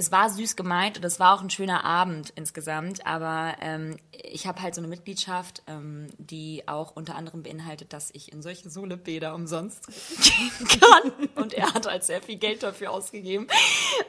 es 0.00 0.10
war 0.10 0.30
süß 0.30 0.56
gemeint 0.56 0.96
und 0.96 1.04
es 1.04 1.20
war 1.20 1.34
auch 1.34 1.42
ein 1.42 1.50
schöner 1.50 1.84
Abend 1.84 2.32
insgesamt, 2.34 3.06
aber 3.06 3.54
ähm, 3.60 3.98
ich 4.12 4.46
habe 4.46 4.62
halt 4.62 4.74
so 4.74 4.80
eine 4.80 4.88
Mitgliedschaft, 4.88 5.62
ähm, 5.66 6.06
die 6.16 6.62
auch 6.66 6.96
unter 6.96 7.16
anderem 7.16 7.42
beinhaltet, 7.42 7.92
dass 7.92 8.10
ich 8.14 8.32
in 8.32 8.40
solche 8.40 8.70
Sohlebäder 8.70 9.34
umsonst 9.34 9.86
gehen 9.86 10.68
kann. 10.80 11.28
Und 11.34 11.52
er 11.52 11.74
hat 11.74 11.86
halt 11.86 12.04
sehr 12.04 12.22
viel 12.22 12.36
Geld 12.36 12.62
dafür 12.62 12.92
ausgegeben. 12.92 13.46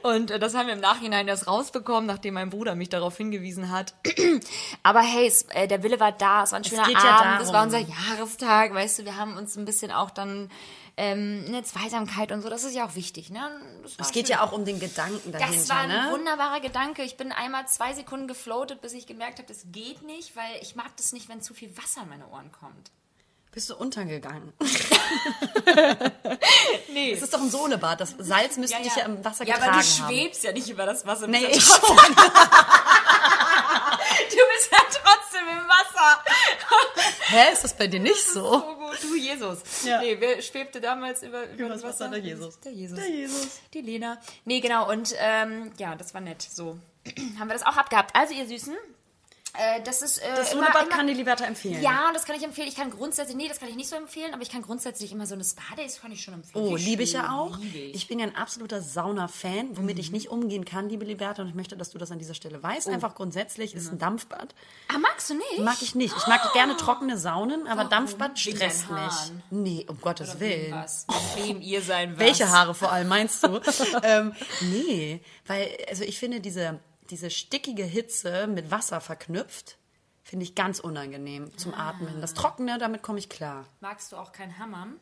Und 0.02 0.32
äh, 0.32 0.40
das 0.40 0.56
haben 0.56 0.68
wir 0.68 0.74
im 0.74 0.80
Nachhinein 0.80 1.28
erst 1.28 1.48
rausbekommen, 1.48 2.06
nachdem 2.06 2.36
mein 2.36 2.52
Bruder 2.52 2.76
mich 2.76 2.88
darauf 2.88 3.18
hingewiesen 3.18 3.70
hat. 3.70 3.94
Aber 4.84 5.02
hey, 5.02 5.28
es, 5.28 5.44
äh, 5.50 5.68
der 5.68 5.84
Wille 5.84 6.00
war 6.00 6.14
da, 6.14 6.44
es 6.44 6.54
war 6.54 6.60
ein 6.60 6.64
schöner 6.64 6.90
ja 6.90 7.00
Abend, 7.00 7.46
es 7.46 7.52
war 7.52 7.64
unser 7.64 7.80
Jahrestag, 7.80 8.74
weißt 8.74 9.00
du, 9.00 9.06
wir 9.06 9.18
haben 9.18 9.36
uns 9.36 9.58
ein 9.58 9.66
bisschen 9.66 9.92
auch 9.92 10.12
dann 10.12 10.50
ähm, 10.98 11.46
eine 11.48 11.64
Zweisamkeit 11.64 12.32
und 12.32 12.42
so, 12.42 12.50
das 12.50 12.64
ist 12.64 12.76
ja 12.76 12.86
auch 12.86 12.96
wichtig, 12.96 13.30
ne? 13.30 13.42
Es 13.98 14.12
geht 14.12 14.28
schön. 14.28 14.38
ja 14.38 14.44
auch 14.44 14.52
um 14.52 14.66
den 14.66 14.80
Gedanken 14.80 15.32
dahinter, 15.32 15.56
Das 15.58 15.70
war 15.70 15.78
ein 15.78 15.90
ne? 15.90 16.10
wunderbarer 16.12 16.60
Gedanke. 16.60 17.04
Ich 17.04 17.18
bin 17.18 17.32
einmal 17.32 17.68
zwei 17.68 17.94
Sekunden 17.94 18.28
gefloatet, 18.28 18.82
bis 18.82 18.94
ich 18.94 19.08
gemerkt 19.08 19.40
habe, 19.40 19.48
das 19.48 19.64
geht 19.72 20.02
nicht, 20.04 20.36
weil 20.36 20.52
ich 20.62 20.76
mag 20.76 20.96
das 20.98 21.14
nicht, 21.14 21.30
wenn 21.30 21.42
zu 21.42 21.54
viel 21.54 21.76
Wasser 21.78 22.02
in 22.04 22.10
meine 22.10 22.28
Ohren 22.28 22.52
kommt. 22.52 22.92
Bist 23.52 23.70
du 23.70 23.76
untergegangen? 23.76 24.54
Nee. 26.94 27.14
Es 27.14 27.22
ist 27.22 27.34
doch 27.34 27.42
ein 27.42 27.50
Sohlebad, 27.50 28.02
das 28.02 28.16
Salz 28.18 28.58
müsste 28.58 28.82
dich 28.82 28.96
ja 28.96 29.06
im 29.06 29.24
Wasser 29.24 29.46
ja, 29.46 29.56
getragen 29.56 29.74
aber 29.76 29.82
du 29.82 29.88
haben. 29.88 30.10
schwebst 30.14 30.44
ja 30.44 30.52
nicht 30.52 30.70
über 30.70 30.86
das 30.86 31.06
Wasser. 31.06 31.28
Nee, 31.28 31.46
ich 31.46 31.56
ja 31.56 31.62
schon. 31.62 31.98
Du 34.30 34.38
bist 34.56 34.72
ja 34.72 34.78
trotzdem 34.90 35.48
im 35.48 35.68
Wasser. 35.68 36.24
Hä, 37.28 37.54
ist 37.54 37.64
das 37.64 37.74
bei 37.76 37.88
dir 37.88 38.00
nicht 38.00 38.26
so? 38.28 38.64
Du 39.02 39.16
Jesus. 39.16 39.84
Ja. 39.86 40.02
Nee, 40.02 40.18
wer 40.20 40.42
schwebte 40.42 40.82
damals 40.82 41.24
über, 41.24 41.50
über, 41.52 41.70
das 41.70 41.84
Wasser? 41.84 42.10
Der 42.10 42.20
Jesus. 42.20 42.60
Der 42.60 42.72
Jesus. 42.72 42.98
Der 42.98 43.10
Jesus. 43.10 43.60
Die 43.74 43.82
Lena. 43.82 44.20
Nee, 44.46 44.60
genau. 44.60 44.90
Und 44.90 45.14
ähm, 45.18 45.72
ja, 45.78 45.96
das 45.96 46.14
war 46.14 46.22
nett. 46.22 46.42
So 46.42 46.78
haben 47.40 47.48
wir 47.48 47.54
das 47.54 47.66
auch 47.66 47.78
abgehabt. 47.78 48.16
Also, 48.16 48.34
ihr 48.34 48.48
Süßen, 48.48 48.76
äh, 49.54 49.82
das 49.84 50.02
ist 50.02 50.18
äh, 50.20 50.36
Das 50.36 50.54
immer, 50.54 50.68
kann 50.68 51.08
die 51.08 51.14
Liberta 51.14 51.46
empfehlen. 51.46 51.82
Ja, 51.82 52.12
das 52.14 52.26
kann 52.26 52.36
ich 52.36 52.44
empfehlen. 52.44 52.68
Ich 52.68 52.76
kann 52.76 52.90
grundsätzlich, 52.90 53.36
nee, 53.36 53.48
das 53.48 53.60
kann 53.60 53.70
ich 53.70 53.76
nicht 53.76 53.90
so 53.90 53.96
empfehlen, 53.96 54.34
aber 54.34 54.42
ich 54.42 54.50
kann 54.50 54.62
grundsätzlich 54.62 55.12
immer 55.12 55.26
so 55.26 55.36
eine 55.36 55.44
Spa-Days 55.44 56.00
kann 56.02 56.12
ich 56.12 56.24
schon 56.24 56.36
empfehlen. 56.36 56.66
Oh, 56.66 56.76
liebe 56.76 57.04
ich 57.04 57.14
ja 57.14 57.34
auch. 57.34 57.58
ich. 57.60 57.96
Ich 57.96 58.08
bin 58.08 58.20
ja 58.20 58.28
ein 58.28 58.36
absoluter 58.36 58.82
Sauna-Fan, 58.82 59.78
womit 59.78 60.00
ich 60.00 60.12
nicht 60.12 60.30
umgehen 60.30 60.66
kann, 60.66 60.90
liebe 60.90 61.06
Liberta, 61.06 61.42
und 61.42 61.50
ich 61.50 61.56
möchte, 61.56 61.76
dass 61.76 61.92
du 61.92 61.98
das 61.98 62.12
an 62.12 62.20
dieser 62.20 62.34
Stelle 62.34 62.62
weißt. 62.62 62.88
Einfach 62.90 63.16
grundsätzlich 63.16 63.76
ist 63.76 63.92
ein 63.92 64.00
Dampfbad. 64.00 64.56
Ah, 64.88 64.98
magst 64.98 65.30
du 65.30 65.34
nicht? 65.36 65.60
Mag 65.60 65.82
ich 65.82 65.96
nicht. 65.96 66.16
Ich 66.16 66.28
mag 66.28 66.54
gerne 66.54 66.78
trockene 66.78 67.18
Saunen, 67.18 67.68
aber 67.68 67.86
Dampfbad 67.86 68.38
Wegen 68.46 68.58
stresst 68.58 68.90
deinen 68.90 69.06
mich. 69.06 69.14
Nee, 69.50 69.86
um 69.88 70.00
Gottes 70.00 70.40
Willen. 70.40 70.74
Was? 70.74 71.06
Mit 71.08 71.46
wem 71.46 71.62
ihr 71.62 71.82
sein 71.82 72.14
was? 72.14 72.20
Welche 72.20 72.50
Haare 72.50 72.74
vor 72.74 72.92
allem 72.92 73.08
meinst 73.08 73.44
du? 73.44 73.60
ähm, 74.04 74.34
nee, 74.62 75.22
weil, 75.48 75.78
also 75.90 76.04
ich 76.04 76.18
finde 76.20 76.40
diese, 76.40 76.80
diese 77.12 77.30
stickige 77.30 77.84
Hitze 77.84 78.48
mit 78.48 78.72
Wasser 78.72 79.00
verknüpft, 79.02 79.78
finde 80.24 80.44
ich 80.46 80.56
ganz 80.56 80.80
unangenehm 80.80 81.56
zum 81.58 81.74
Ah. 81.74 81.90
Atmen. 81.90 82.22
Das 82.22 82.34
Trockene, 82.34 82.78
damit 82.78 83.02
komme 83.04 83.20
ich 83.20 83.30
klar. 83.30 83.66
Magst 83.82 84.12
du 84.12 84.18
auch 84.18 84.32
kein 84.32 84.58
Hammam? 84.58 85.00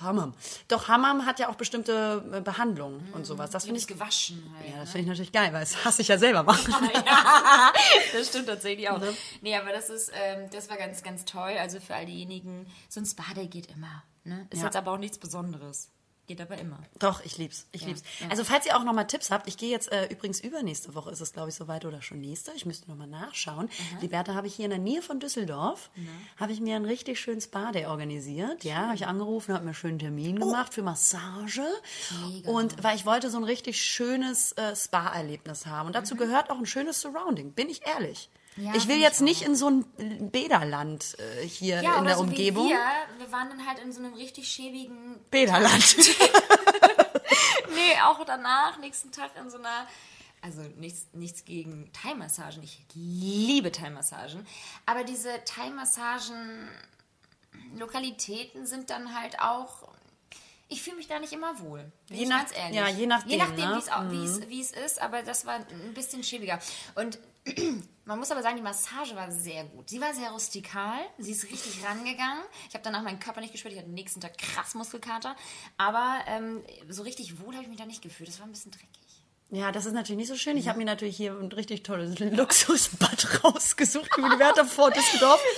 Hammam. 0.00 0.34
Doch 0.68 0.88
Hammam 0.88 1.24
hat 1.24 1.38
ja 1.38 1.48
auch 1.48 1.54
bestimmte 1.54 2.22
äh, 2.30 2.40
Behandlungen 2.42 3.08
und 3.14 3.24
sowas. 3.24 3.48
Das 3.50 3.64
finde 3.64 3.80
ich, 3.80 3.86
gewaschen 3.86 4.54
halt. 4.58 4.68
ja, 4.70 4.80
das 4.80 4.90
finde 4.90 5.02
ich 5.04 5.08
natürlich 5.08 5.32
geil, 5.32 5.54
weil 5.54 5.60
das 5.60 5.86
hasse 5.86 6.02
ich 6.02 6.08
ja 6.08 6.18
selber 6.18 6.42
machen. 6.42 6.74
Das 8.12 8.28
stimmt 8.28 8.46
tatsächlich 8.46 8.90
auch. 8.90 9.00
Nee, 9.40 9.56
aber 9.56 9.72
das 9.72 9.88
ist, 9.88 10.12
ähm, 10.14 10.50
das 10.50 10.68
war 10.68 10.76
ganz, 10.76 11.02
ganz 11.02 11.24
toll. 11.24 11.54
Also 11.58 11.80
für 11.80 11.94
all 11.94 12.04
diejenigen, 12.04 12.66
so 12.90 13.00
ein 13.00 13.06
Spa-Day 13.06 13.46
geht 13.48 13.70
immer. 13.70 14.02
Ne? 14.24 14.46
Ist 14.50 14.58
Ja. 14.58 14.66
jetzt 14.66 14.76
aber 14.76 14.92
auch 14.92 14.98
nichts 14.98 15.16
Besonderes. 15.18 15.90
Geht 16.26 16.40
aber 16.40 16.58
immer. 16.58 16.78
Doch, 16.98 17.24
ich 17.24 17.38
lieb's. 17.38 17.66
Ich 17.70 17.86
lieb's. 17.86 18.02
Also, 18.28 18.42
falls 18.42 18.66
ihr 18.66 18.76
auch 18.76 18.82
nochmal 18.82 19.06
Tipps 19.06 19.30
habt, 19.30 19.46
ich 19.46 19.56
gehe 19.56 19.70
jetzt 19.70 19.92
äh, 19.92 20.06
übrigens 20.06 20.40
übernächste 20.40 20.94
Woche, 20.94 21.10
ist 21.10 21.20
es 21.20 21.32
glaube 21.32 21.50
ich 21.50 21.54
soweit 21.54 21.84
oder 21.84 22.02
schon 22.02 22.20
nächste. 22.20 22.52
Ich 22.52 22.66
müsste 22.66 22.90
nochmal 22.90 23.06
nachschauen. 23.06 23.68
Liberta 24.00 24.34
habe 24.34 24.48
ich 24.48 24.54
hier 24.54 24.64
in 24.64 24.70
der 24.70 24.80
Nähe 24.80 25.02
von 25.02 25.20
Düsseldorf, 25.20 25.90
habe 26.36 26.52
ich 26.52 26.60
mir 26.60 26.76
einen 26.76 26.84
richtig 26.84 27.20
schönen 27.20 27.40
Spa-Day 27.40 27.86
organisiert. 27.86 28.64
Ja, 28.64 28.86
habe 28.86 28.94
ich 28.96 29.06
angerufen, 29.06 29.54
habe 29.54 29.64
mir 29.64 29.70
einen 29.70 29.74
schönen 29.74 29.98
Termin 29.98 30.40
gemacht 30.40 30.74
für 30.74 30.82
Massage. 30.82 31.66
Und 32.44 32.82
weil 32.82 32.96
ich 32.96 33.06
wollte 33.06 33.30
so 33.30 33.36
ein 33.38 33.44
richtig 33.44 33.80
schönes 33.80 34.52
äh, 34.52 34.74
Spa-Erlebnis 34.74 35.66
haben. 35.66 35.86
Und 35.86 35.94
dazu 35.94 36.16
gehört 36.16 36.50
auch 36.50 36.58
ein 36.58 36.66
schönes 36.66 37.00
Surrounding, 37.00 37.52
bin 37.52 37.68
ich 37.68 37.86
ehrlich. 37.86 38.28
Ja, 38.56 38.74
ich 38.74 38.88
will 38.88 38.96
jetzt 38.98 39.16
ich 39.16 39.22
nicht 39.22 39.42
in 39.42 39.54
so 39.54 39.68
ein 39.68 40.30
Bäderland 40.30 41.16
äh, 41.18 41.46
hier 41.46 41.82
Ja, 41.82 41.98
in 41.98 42.04
der 42.04 42.16
so 42.16 42.22
Umgebung. 42.22 42.66
Wie 42.66 42.70
wir. 42.70 42.78
wir 43.18 43.32
waren 43.32 43.48
dann 43.50 43.66
halt 43.66 43.78
in 43.80 43.92
so 43.92 44.00
einem 44.00 44.14
richtig 44.14 44.48
schäbigen 44.48 45.18
Bäderland. 45.30 45.96
Nee, 47.74 48.00
auch 48.04 48.24
danach, 48.24 48.78
nächsten 48.78 49.12
Tag 49.12 49.32
in 49.38 49.50
so 49.50 49.58
einer. 49.58 49.86
Also 50.40 50.62
nichts, 50.78 51.06
nichts 51.12 51.44
gegen 51.44 51.90
Thai-Massagen. 51.92 52.62
Ich 52.62 52.80
liebe 52.94 53.72
Thai-Massagen. 53.72 54.46
Aber 54.86 55.02
diese 55.04 55.30
Thai-Massagen, 55.44 56.68
Lokalitäten 57.76 58.66
sind 58.66 58.90
dann 58.90 59.18
halt 59.18 59.40
auch. 59.40 59.88
Ich 60.68 60.82
fühle 60.82 60.96
mich 60.96 61.06
da 61.08 61.18
nicht 61.18 61.32
immer 61.32 61.58
wohl. 61.60 61.90
Bin 62.08 62.18
Je 62.18 62.26
nach- 62.26 62.38
ganz 62.38 62.56
ehrlich. 62.56 62.76
ja, 62.76 62.88
je 62.88 63.06
nachdem, 63.06 63.30
Je 63.30 63.36
nachdem, 63.36 63.68
ne? 63.70 63.82
wie 64.48 64.60
es 64.60 64.72
es 64.72 64.84
ist, 64.84 65.02
aber 65.02 65.22
das 65.22 65.46
war 65.46 65.54
ein 65.54 65.94
bisschen 65.94 66.22
schäbiger. 66.24 66.58
Und 66.94 67.18
man 68.04 68.18
muss 68.18 68.30
aber 68.30 68.42
sagen, 68.42 68.56
die 68.56 68.62
Massage 68.62 69.14
war 69.14 69.30
sehr 69.30 69.64
gut. 69.64 69.90
Sie 69.90 70.00
war 70.00 70.14
sehr 70.14 70.30
rustikal. 70.30 71.00
Sie 71.18 71.32
ist 71.32 71.44
richtig 71.44 71.84
rangegangen. 71.84 72.42
Ich 72.68 72.74
habe 72.74 72.84
danach 72.84 73.02
meinen 73.02 73.18
Körper 73.18 73.40
nicht 73.40 73.52
gespürt. 73.52 73.72
Ich 73.72 73.78
hatte 73.78 73.88
am 73.88 73.94
nächsten 73.94 74.20
Tag 74.20 74.36
krass 74.38 74.74
Muskelkater. 74.74 75.36
Aber 75.76 76.20
ähm, 76.26 76.62
so 76.88 77.02
richtig 77.02 77.40
wohl 77.40 77.54
habe 77.54 77.64
ich 77.64 77.68
mich 77.68 77.78
da 77.78 77.86
nicht 77.86 78.02
gefühlt. 78.02 78.28
Das 78.28 78.38
war 78.38 78.46
ein 78.46 78.52
bisschen 78.52 78.72
dreckig. 78.72 79.05
Ja, 79.50 79.70
das 79.70 79.86
ist 79.86 79.92
natürlich 79.92 80.18
nicht 80.18 80.28
so 80.28 80.34
schön. 80.34 80.56
Ich 80.56 80.66
habe 80.66 80.78
mir 80.78 80.84
natürlich 80.84 81.16
hier 81.16 81.32
ein 81.32 81.52
richtig 81.52 81.84
tolles 81.84 82.18
Luxusbad 82.18 83.44
rausgesucht 83.44 84.10
Werte 84.38 84.64
vor 84.64 84.90
Düsseldorf. 84.90 85.40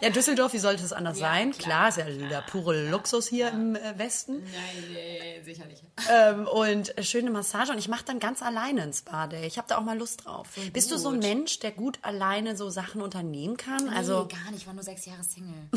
Ja, 0.00 0.10
Düsseldorf, 0.10 0.52
wie 0.52 0.58
sollte 0.58 0.84
es 0.84 0.92
anders 0.92 1.18
sein? 1.18 1.52
Klar, 1.52 1.88
ist 1.88 1.98
ja 1.98 2.04
der 2.04 2.42
pure 2.42 2.88
Luxus 2.90 3.28
hier 3.28 3.48
im 3.48 3.76
äh, 3.76 3.98
Westen. 3.98 4.42
Nein, 4.42 4.84
nee, 4.92 5.42
sicher 5.44 5.66
nicht. 5.66 5.82
Ähm, 6.10 6.46
und 6.46 6.96
äh, 6.96 7.02
schöne 7.02 7.30
Massage. 7.30 7.72
Und 7.72 7.78
ich 7.78 7.88
mache 7.88 8.04
dann 8.04 8.18
ganz 8.18 8.42
alleine 8.42 8.82
ein 8.82 8.92
Spa-Day. 8.92 9.46
Ich 9.46 9.58
habe 9.58 9.68
da 9.68 9.78
auch 9.78 9.82
mal 9.82 9.98
Lust 9.98 10.24
drauf. 10.24 10.48
Bist 10.72 10.90
du 10.90 10.96
so 10.96 11.08
ein 11.08 11.16
gut. 11.16 11.22
Mensch, 11.24 11.58
der 11.60 11.72
gut 11.72 11.98
alleine 12.02 12.56
so 12.56 12.70
Sachen 12.70 13.02
unternehmen 13.02 13.56
kann? 13.56 13.88
Also, 13.90 14.22
nee, 14.22 14.34
gar 14.34 14.50
nicht. 14.50 14.62
Ich 14.62 14.66
war 14.66 14.74
nur 14.74 14.84
sechs 14.84 15.06
Jahre 15.06 15.22
Single. 15.24 15.68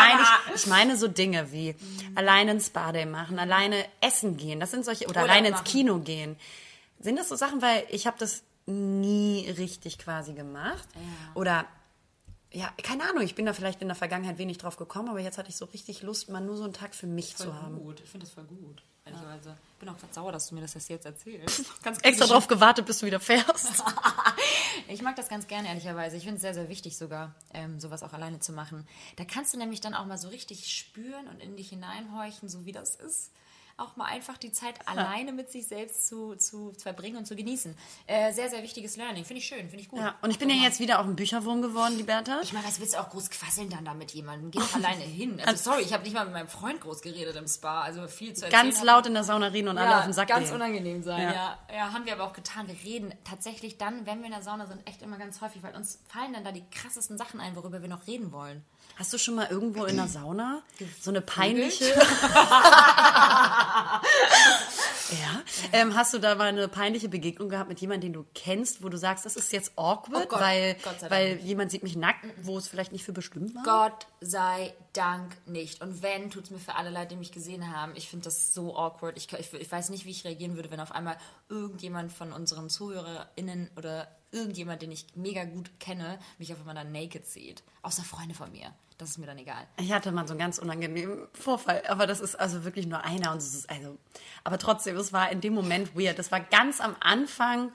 Nein, 0.00 0.26
ich, 0.48 0.54
ich 0.56 0.66
meine 0.66 0.96
so 0.96 1.08
Dinge 1.08 1.52
wie 1.52 1.74
alleine 2.14 2.52
ins 2.52 2.66
Spa-Day 2.66 3.06
machen, 3.06 3.38
alleine 3.38 3.84
essen 4.00 4.36
gehen. 4.36 4.60
Das 4.60 4.70
sind 4.70 4.84
solche, 4.84 5.06
oder 5.06 5.20
Urlaub 5.20 5.30
alleine 5.30 5.48
ins. 5.48 5.64
Kino 5.64 5.98
gehen. 5.98 6.36
Sind 6.98 7.18
das 7.18 7.28
so 7.28 7.36
Sachen, 7.36 7.62
weil 7.62 7.84
ich 7.90 8.06
habe 8.06 8.16
das 8.18 8.42
nie 8.66 9.48
richtig 9.50 9.98
quasi 9.98 10.34
gemacht. 10.34 10.86
Oder, 11.34 11.66
ja, 12.52 12.70
keine 12.82 13.08
Ahnung, 13.08 13.22
ich 13.22 13.34
bin 13.34 13.46
da 13.46 13.52
vielleicht 13.52 13.80
in 13.82 13.88
der 13.88 13.96
Vergangenheit 13.96 14.38
wenig 14.38 14.58
drauf 14.58 14.76
gekommen, 14.76 15.08
aber 15.08 15.20
jetzt 15.20 15.38
hatte 15.38 15.48
ich 15.48 15.56
so 15.56 15.64
richtig 15.66 16.02
Lust, 16.02 16.28
mal 16.28 16.40
nur 16.40 16.56
so 16.56 16.64
einen 16.64 16.72
Tag 16.72 16.94
für 16.94 17.06
mich 17.06 17.36
zu 17.36 17.54
haben. 17.54 17.78
gut. 17.78 18.00
Ich 18.00 18.10
finde 18.10 18.26
das 18.26 18.34
voll 18.34 18.44
gut. 18.44 18.82
Ehrlicherweise. 19.04 19.56
Ich 19.72 19.78
bin 19.78 19.88
auch 19.88 19.98
grad 19.98 20.12
sauer, 20.12 20.32
dass 20.32 20.48
du 20.48 20.54
mir 20.54 20.60
das 20.60 20.74
jetzt 20.88 21.06
erzählst. 21.06 21.64
Ganz 21.82 21.98
Extra 22.02 22.26
drauf 22.26 22.48
gewartet, 22.48 22.86
bis 22.86 22.98
du 22.98 23.06
wieder 23.06 23.20
fährst. 23.20 23.82
Ich 24.88 25.02
mag 25.02 25.14
das 25.14 25.28
ganz 25.28 25.46
gerne, 25.46 25.68
ehrlicherweise. 25.68 26.16
Ich 26.16 26.24
finde 26.24 26.36
es 26.36 26.42
sehr, 26.42 26.54
sehr 26.54 26.68
wichtig 26.68 26.96
sogar, 26.96 27.34
ähm, 27.54 27.78
sowas 27.78 28.02
auch 28.02 28.12
alleine 28.12 28.40
zu 28.40 28.52
machen. 28.52 28.88
Da 29.16 29.24
kannst 29.24 29.54
du 29.54 29.58
nämlich 29.58 29.80
dann 29.80 29.94
auch 29.94 30.04
mal 30.04 30.18
so 30.18 30.28
richtig 30.28 30.66
spüren 30.72 31.28
und 31.28 31.40
in 31.40 31.56
dich 31.56 31.68
hineinhorchen, 31.68 32.48
so 32.48 32.64
wie 32.64 32.72
das 32.72 32.96
ist. 32.96 33.30
Auch 33.80 33.96
mal 33.96 34.04
einfach 34.04 34.36
die 34.36 34.52
Zeit 34.52 34.74
alleine 34.86 35.32
mit 35.32 35.50
sich 35.50 35.66
selbst 35.66 36.06
zu, 36.06 36.36
zu, 36.36 36.72
zu 36.72 36.80
verbringen 36.82 37.16
und 37.16 37.26
zu 37.26 37.34
genießen. 37.34 37.74
Äh, 38.06 38.32
sehr, 38.32 38.50
sehr 38.50 38.62
wichtiges 38.62 38.96
Learning. 38.96 39.24
Finde 39.24 39.40
ich 39.40 39.46
schön, 39.46 39.68
finde 39.68 39.80
ich 39.80 39.88
gut. 39.88 39.98
Ja, 39.98 40.14
und 40.20 40.30
ich 40.30 40.38
bin 40.38 40.50
ja 40.50 40.56
jetzt 40.56 40.80
wieder 40.80 41.00
auch 41.00 41.04
ein 41.04 41.16
Bücherwurm 41.16 41.62
geworden, 41.62 41.96
die 41.96 42.02
Bertha. 42.02 42.40
Ich 42.42 42.52
meine, 42.52 42.66
was 42.66 42.78
willst 42.78 42.94
du 42.94 42.98
auch 43.00 43.08
groß 43.08 43.30
quasseln 43.30 43.70
dann 43.70 43.84
da 43.84 43.94
mit 43.94 44.10
jemandem? 44.10 44.50
Geh 44.50 44.58
doch 44.58 44.74
alleine 44.74 45.02
hin. 45.02 45.40
Also 45.46 45.70
sorry, 45.70 45.82
ich 45.82 45.92
habe 45.92 46.02
nicht 46.04 46.12
mal 46.12 46.24
mit 46.24 46.34
meinem 46.34 46.48
Freund 46.48 46.80
groß 46.80 47.00
geredet 47.00 47.36
im 47.36 47.48
Spa. 47.48 47.80
Also 47.82 48.06
viel 48.06 48.34
zu 48.34 48.44
erzählen. 48.44 48.64
Ganz 48.64 48.82
laut 48.82 49.06
in 49.06 49.14
der 49.14 49.24
Sauna 49.24 49.46
reden 49.46 49.68
und 49.68 49.78
alle 49.78 49.96
auf 49.98 50.04
den 50.04 50.12
Sack 50.12 50.28
ganz 50.28 50.48
gehen. 50.48 50.56
unangenehm 50.56 51.02
sein. 51.02 51.22
Ja. 51.22 51.32
Ja. 51.32 51.58
Ja, 51.74 51.92
haben 51.92 52.04
wir 52.04 52.12
aber 52.12 52.24
auch 52.24 52.32
getan. 52.34 52.68
Wir 52.68 52.76
reden 52.84 53.14
tatsächlich 53.24 53.78
dann, 53.78 54.04
wenn 54.04 54.18
wir 54.18 54.26
in 54.26 54.32
der 54.32 54.42
Sauna 54.42 54.66
sind, 54.66 54.86
echt 54.86 55.00
immer 55.02 55.16
ganz 55.16 55.40
häufig, 55.40 55.62
weil 55.62 55.74
uns 55.74 56.00
fallen 56.08 56.32
dann 56.32 56.44
da 56.44 56.52
die 56.52 56.64
krassesten 56.70 57.16
Sachen 57.16 57.40
ein, 57.40 57.56
worüber 57.56 57.80
wir 57.80 57.88
noch 57.88 58.06
reden 58.06 58.32
wollen. 58.32 58.64
Hast 58.96 59.12
du 59.12 59.18
schon 59.18 59.34
mal 59.34 59.48
irgendwo 59.50 59.84
in 59.84 59.96
der 59.96 60.08
Sauna 60.08 60.62
so 61.00 61.10
eine 61.10 61.20
peinliche. 61.20 61.84
ja. 65.10 65.42
Ähm, 65.72 65.94
hast 65.94 66.14
du 66.14 66.18
da 66.18 66.34
mal 66.34 66.48
eine 66.48 66.68
peinliche 66.68 67.08
Begegnung 67.08 67.48
gehabt 67.48 67.68
mit 67.68 67.80
jemandem, 67.80 68.12
den 68.12 68.22
du 68.22 68.26
kennst, 68.34 68.82
wo 68.82 68.88
du 68.88 68.96
sagst, 68.96 69.24
das 69.24 69.36
ist 69.36 69.52
jetzt 69.52 69.72
awkward, 69.76 70.26
Oh 70.26 70.28
Gott, 70.28 70.40
weil, 70.40 70.76
Gott 70.82 71.10
weil 71.10 71.38
jemand 71.38 71.70
sieht 71.70 71.82
mich 71.82 71.96
nackt, 71.96 72.24
wo 72.42 72.58
es 72.58 72.68
vielleicht 72.68 72.92
nicht 72.92 73.04
für 73.04 73.12
bestimmt 73.12 73.54
war? 73.54 73.62
Gott 73.64 74.06
sei 74.20 74.74
Dank 74.92 75.36
nicht. 75.46 75.80
Und 75.82 76.02
wenn, 76.02 76.30
tut 76.30 76.44
es 76.44 76.50
mir 76.50 76.58
für 76.58 76.74
alle 76.74 76.90
leid, 76.90 77.10
die 77.10 77.16
mich 77.16 77.32
gesehen 77.32 77.74
haben. 77.74 77.92
Ich 77.94 78.08
finde 78.08 78.24
das 78.24 78.54
so 78.54 78.76
awkward. 78.76 79.16
Ich, 79.16 79.32
ich, 79.32 79.52
ich 79.52 79.72
weiß 79.72 79.90
nicht, 79.90 80.04
wie 80.04 80.10
ich 80.10 80.24
reagieren 80.24 80.56
würde, 80.56 80.70
wenn 80.70 80.80
auf 80.80 80.92
einmal 80.92 81.16
irgendjemand 81.48 82.12
von 82.12 82.32
unseren 82.32 82.68
ZuhörerInnen 82.68 83.70
oder 83.76 84.08
irgendjemand, 84.32 84.82
den 84.82 84.92
ich 84.92 85.06
mega 85.14 85.44
gut 85.44 85.70
kenne, 85.80 86.18
mich 86.38 86.52
auf 86.52 86.60
einmal 86.60 86.74
dann 86.74 86.92
naked 86.92 87.26
sieht. 87.26 87.62
Außer 87.82 88.02
Freunde 88.02 88.34
von 88.34 88.50
mir. 88.52 88.72
Das 88.98 89.10
ist 89.10 89.18
mir 89.18 89.26
dann 89.26 89.38
egal. 89.38 89.66
Ich 89.78 89.92
hatte 89.92 90.12
mal 90.12 90.26
so 90.26 90.32
einen 90.34 90.40
ganz 90.40 90.58
unangenehmen 90.58 91.26
Vorfall, 91.32 91.82
aber 91.88 92.06
das 92.06 92.20
ist 92.20 92.34
also 92.34 92.64
wirklich 92.64 92.86
nur 92.86 93.02
einer 93.02 93.32
und 93.32 93.38
es 93.38 93.54
ist 93.54 93.70
also, 93.70 93.96
aber 94.44 94.58
trotzdem, 94.58 94.96
es 94.96 95.12
war 95.12 95.30
in 95.30 95.40
dem 95.40 95.54
Moment 95.54 95.96
weird. 95.96 96.18
Das 96.18 96.30
war 96.30 96.40
ganz 96.40 96.80
am 96.82 96.94
Anfang, 97.00 97.72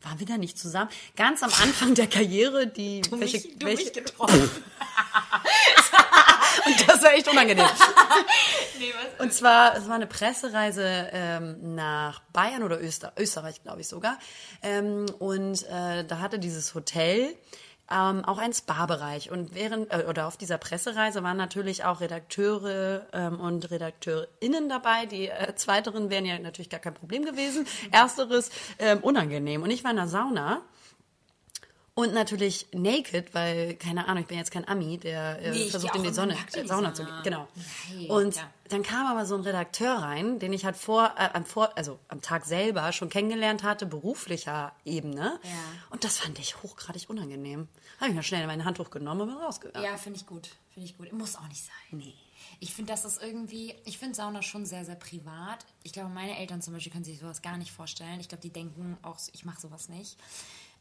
waren 0.00 0.18
wir 0.18 0.26
da 0.26 0.38
nicht 0.38 0.58
zusammen? 0.58 0.90
Ganz 1.16 1.42
am 1.42 1.50
Anfang 1.62 1.94
der 1.94 2.06
Karriere, 2.06 2.66
die 2.66 3.02
Du 3.02 3.20
welche, 3.20 3.36
mich, 3.36 3.58
du 3.58 3.66
welche, 3.66 3.84
mich 3.84 3.92
getroffen. 3.92 4.50
und 6.66 6.88
das 6.88 7.02
war 7.02 7.12
echt 7.14 7.28
unangenehm. 7.28 7.66
Und 9.18 9.32
zwar, 9.32 9.76
es 9.76 9.88
war 9.88 9.94
eine 9.94 10.06
Pressereise 10.06 11.08
ähm, 11.12 11.74
nach 11.74 12.20
Bayern 12.32 12.62
oder 12.62 12.80
Öster 12.80 13.12
Österreich, 13.16 13.62
glaube 13.62 13.80
ich 13.80 13.88
sogar. 13.88 14.18
Ähm, 14.62 15.06
und 15.18 15.62
äh, 15.68 16.04
da 16.04 16.18
hatte 16.18 16.38
dieses 16.38 16.74
Hotel 16.74 17.34
ähm, 17.90 18.24
auch 18.24 18.38
einen 18.38 18.52
Spa-Bereich. 18.52 19.30
Und 19.30 19.54
während 19.54 19.92
äh, 19.92 20.04
oder 20.08 20.26
auf 20.26 20.36
dieser 20.36 20.58
Pressereise 20.58 21.22
waren 21.22 21.36
natürlich 21.36 21.84
auch 21.84 22.00
Redakteure 22.00 23.06
ähm, 23.12 23.40
und 23.40 23.70
RedakteurInnen 23.70 24.68
dabei. 24.68 25.06
Die 25.06 25.28
äh, 25.28 25.54
zweiteren 25.54 26.10
wären 26.10 26.24
ja 26.24 26.38
natürlich 26.38 26.70
gar 26.70 26.80
kein 26.80 26.94
Problem 26.94 27.24
gewesen. 27.24 27.66
Ersteres 27.90 28.50
ähm, 28.78 28.98
unangenehm. 29.00 29.62
Und 29.62 29.70
ich 29.70 29.84
war 29.84 29.90
in 29.90 29.96
der 29.98 30.08
Sauna. 30.08 30.62
Und 31.96 32.12
natürlich 32.12 32.66
naked, 32.72 33.34
weil, 33.34 33.76
keine 33.76 34.08
Ahnung, 34.08 34.22
ich 34.22 34.26
bin 34.26 34.36
jetzt 34.36 34.50
kein 34.50 34.66
Ami, 34.66 34.98
der 34.98 35.40
äh, 35.40 35.50
Nee, 35.52 35.68
versucht 35.68 35.94
in 35.94 36.02
die 36.02 36.12
Sonne, 36.12 36.36
die 36.52 36.66
Sauna 36.66 36.92
zu 36.92 37.04
gehen. 37.04 37.14
Genau. 37.22 37.46
Nein, 37.94 38.10
und 38.10 38.34
ja. 38.34 38.50
dann 38.68 38.82
kam 38.82 39.06
aber 39.06 39.26
so 39.26 39.36
ein 39.36 39.42
Redakteur 39.42 39.94
rein, 39.98 40.40
den 40.40 40.52
ich 40.52 40.64
halt 40.64 40.76
vor, 40.76 41.14
äh, 41.16 41.28
am 41.32 41.44
vor, 41.44 41.70
also 41.76 42.00
am 42.08 42.20
Tag 42.20 42.46
selber 42.46 42.90
schon 42.90 43.10
kennengelernt 43.10 43.62
hatte, 43.62 43.86
beruflicher 43.86 44.72
Ebene. 44.84 45.38
Ja. 45.44 45.50
Und 45.90 46.02
das 46.02 46.18
fand 46.18 46.40
ich 46.40 46.64
hochgradig 46.64 47.08
unangenehm. 47.08 47.68
Habe 48.00 48.10
ich 48.10 48.16
mir 48.16 48.24
schnell 48.24 48.44
mein 48.48 48.64
Handtuch 48.64 48.90
genommen 48.90 49.20
und 49.20 49.28
bin 49.28 49.36
rausgegangen. 49.36 49.88
Ja, 49.88 49.96
finde 49.96 50.18
ich 50.18 50.26
gut. 50.26 50.48
Finde 50.70 50.88
ich 50.88 50.98
gut. 50.98 51.12
Muss 51.12 51.36
auch 51.36 51.46
nicht 51.46 51.62
sein. 51.62 51.98
Nee. 51.98 52.14
Ich 52.58 52.74
finde, 52.74 52.92
das 52.92 53.04
ist 53.04 53.22
irgendwie, 53.22 53.74
ich 53.84 53.98
finde 53.98 54.16
Sauna 54.16 54.42
schon 54.42 54.66
sehr, 54.66 54.84
sehr 54.84 54.96
privat. 54.96 55.64
Ich 55.84 55.92
glaube, 55.92 56.08
meine 56.08 56.36
Eltern 56.38 56.60
zum 56.60 56.74
Beispiel 56.74 56.92
können 56.92 57.04
sich 57.04 57.20
sowas 57.20 57.40
gar 57.40 57.56
nicht 57.56 57.70
vorstellen. 57.70 58.18
Ich 58.18 58.28
glaube, 58.28 58.42
die 58.42 58.52
denken 58.52 58.98
auch, 59.02 59.18
ich 59.32 59.44
mache 59.44 59.60
sowas 59.60 59.88
nicht. 59.88 60.16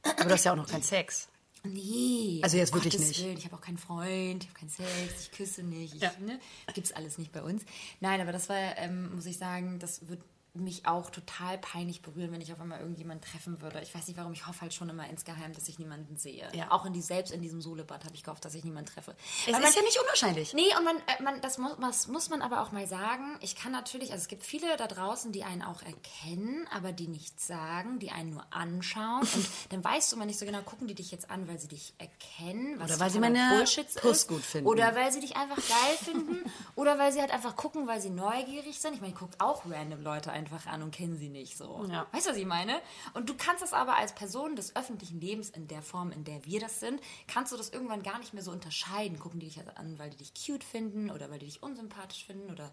Aber 0.04 0.26
du 0.26 0.32
hast 0.32 0.44
ja 0.44 0.52
auch 0.52 0.58
noch 0.58 0.68
keinen 0.68 0.84
Sex. 0.84 1.28
Nee. 1.66 2.42
Also 2.44 2.58
jetzt 2.58 2.74
wirklich 2.74 2.94
Gottes 2.94 3.08
nicht. 3.08 3.24
Willen, 3.24 3.38
ich 3.38 3.46
habe 3.46 3.56
auch 3.56 3.62
keinen 3.62 3.78
Freund, 3.78 4.44
ich 4.44 4.50
habe 4.50 4.60
keinen 4.60 4.70
Sex, 4.70 5.22
ich 5.22 5.32
küsse 5.32 5.64
nicht. 5.64 5.96
Ich, 5.96 6.02
Ja. 6.02 6.12
ne? 6.20 6.40
Gibt's 6.74 6.92
alles 6.92 7.18
nicht 7.18 7.32
bei 7.32 7.42
uns. 7.42 7.64
Nein, 8.02 8.20
aber 8.20 8.34
das 8.34 8.50
war, 8.50 8.78
ähm, 8.78 9.16
muss 9.16 9.26
ich 9.26 9.38
sagen, 9.38 9.80
das 9.80 10.08
wird 10.10 10.22
mich 10.56 10.86
auch 10.86 11.10
total 11.10 11.58
peinlich 11.58 12.04
berühren, 12.04 12.32
wenn 12.32 12.42
ich 12.42 12.54
auf 12.54 12.62
einmal 12.62 12.80
irgendjemanden 12.80 13.28
treffen 13.28 13.60
würde. 13.62 13.82
Ich 13.82 13.94
weiß 13.96 14.08
nicht 14.08 14.18
warum, 14.18 14.34
ich 14.34 14.46
hoffe 14.46 14.62
halt 14.62 14.74
schon 14.74 14.88
immer 14.88 15.10
insgeheim, 15.10 15.52
dass 15.52 15.68
ich 15.68 15.80
niemanden 15.80 16.16
sehe. 16.18 16.48
Ja. 16.54 16.72
Auch 16.72 16.86
in 16.86 16.94
die, 16.94 17.02
selbst 17.02 17.34
in 17.34 17.42
diesem 17.42 17.60
Solebad 17.60 18.06
habe 18.06 18.14
ich 18.14 18.24
gehofft, 18.24 18.46
dass 18.46 18.54
ich 18.54 18.64
niemanden 18.64 18.92
treffe. 18.92 19.16
Es 19.48 19.54
Weil 19.54 19.64
ist 19.64 19.76
ja 19.76 19.82
nicht 19.82 20.00
unwahrscheinlich. 20.00 20.54
Nee, 20.54 20.70
und 20.78 20.84
man, 20.84 20.98
äh, 20.98 21.24
man, 21.24 21.42
das 21.42 21.58
muss, 21.58 21.74
was 21.80 22.08
muss 22.08 22.30
man 22.30 22.44
aber 22.44 22.62
auch 22.62 22.72
mal 22.72 22.86
sagen. 22.86 23.38
Ich 23.42 23.56
kann 23.56 23.72
natürlich, 23.72 24.12
also 24.12 24.22
es 24.22 24.28
gibt 24.28 24.44
viele 24.44 24.78
da 24.78 24.86
draußen, 24.86 25.32
die 25.32 25.44
einen 25.44 25.64
auch 25.64 25.82
erkennen, 25.82 26.68
aber 26.72 26.92
die 26.92 27.08
nichts 27.08 27.48
sagen, 27.48 27.98
die 27.98 28.12
einen 28.12 28.30
nur 28.30 28.46
anschauen. 28.52 29.22
Und 29.22 29.48
dann 29.70 29.84
weißt 29.84 30.12
du 30.12 30.18
immer 30.18 30.26
nicht 30.26 30.38
so 30.38 30.46
genau, 30.46 30.62
gucken 30.62 30.88
die 30.88 30.94
dich 30.96 31.10
jetzt 31.10 31.32
an, 31.32 31.48
weil 31.48 31.58
sie 31.58 31.68
dich 31.68 31.96
erkennen, 31.98 32.80
was 32.80 32.92
Oder 32.92 33.00
weil 33.00 33.10
sie 33.10 33.20
meine 33.20 33.56
Bullshit 33.58 33.88
Puss 33.96 34.28
gut 34.28 34.44
finden. 34.44 34.68
Oder 34.68 34.94
weil 34.96 35.12
sie 35.12 35.20
dich 35.20 35.36
einfach 35.36 35.56
geil 35.56 35.98
finden. 36.04 36.52
Oder 36.76 37.00
weil 37.00 37.12
sie 37.12 37.22
halt 37.22 37.32
einfach 37.32 37.56
gucken, 37.56 37.88
weil 37.88 38.02
sie 38.02 38.12
neugierig 38.12 38.80
sind. 38.80 38.94
Ich 38.94 39.02
meine, 39.02 39.14
ich 39.14 39.20
gucke 39.20 39.36
auch 39.40 39.64
random 39.66 40.04
Leute 40.04 40.32
einfach 40.46 40.66
an 40.68 40.82
und 40.84 40.92
kenne 40.92 41.16
sie 41.16 41.30
nicht 41.30 41.58
so. 41.58 41.86
Ja. 41.90 42.08
Weißt 42.12 42.26
du, 42.28 42.32
was 42.32 42.38
ich 42.38 42.46
meine? 42.46 42.82
Und 43.14 43.30
du 43.30 43.36
kannst 43.36 43.62
das 43.64 43.74
aber 43.74 43.98
als 43.98 44.14
Person 44.14 44.56
des 44.56 44.76
öffentlichen 44.76 45.20
Lebens 45.22 45.50
in 45.50 45.68
der 45.68 45.82
Form, 45.82 46.12
in 46.12 46.24
der 46.24 46.44
wir 46.46 46.60
das 46.60 46.80
sind, 46.80 47.02
kannst 47.28 47.52
du 47.52 47.58
das 47.58 47.70
irgendwann 47.70 48.04
gar 48.04 48.20
nicht 48.20 48.34
mehr 48.34 48.44
so 48.44 48.52
unterscheiden. 48.52 49.20
Gucken 49.20 49.40
die 49.40 49.48
dich 49.48 49.60
an, 49.78 49.98
weil 50.00 50.10
die 50.10 50.18
dich 50.18 50.34
cute 50.34 50.64
finden 50.64 51.10
oder 51.12 51.30
weil 51.32 51.40
die 51.40 51.46
dich 51.46 51.64
unsympathisch 51.64 52.26
finden 52.26 52.52
oder 52.52 52.72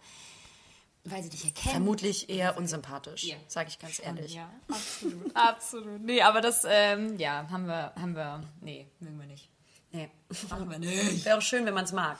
weil 1.04 1.22
sie 1.22 1.30
dich 1.30 1.44
erkennen. 1.46 1.72
Vermutlich 1.76 2.28
eher 2.28 2.58
unsympathisch, 2.58 3.24
Ja. 3.24 3.36
sage 3.48 3.70
ich 3.70 3.78
ganz 3.78 4.00
ehrlich. 4.00 4.34
Ja, 4.34 4.50
absolut. 4.68 5.36
absolut. 5.36 6.00
Nee, 6.02 6.20
aber 6.22 6.40
das, 6.42 6.64
ähm, 6.68 7.16
ja, 7.18 7.48
haben 7.50 7.66
wir, 7.66 7.94
haben 7.96 8.14
wir, 8.14 8.42
nee, 8.60 8.86
mögen 9.00 9.18
wir 9.18 9.26
nicht. 9.26 9.48
Nee. 9.92 10.10
Machen 10.50 10.68
wir 10.70 10.78
nicht. 10.80 11.24
Wäre 11.24 11.38
auch 11.38 11.42
schön, 11.42 11.64
wenn 11.64 11.74
man 11.74 11.84
es 11.84 11.92
mag. 11.92 12.18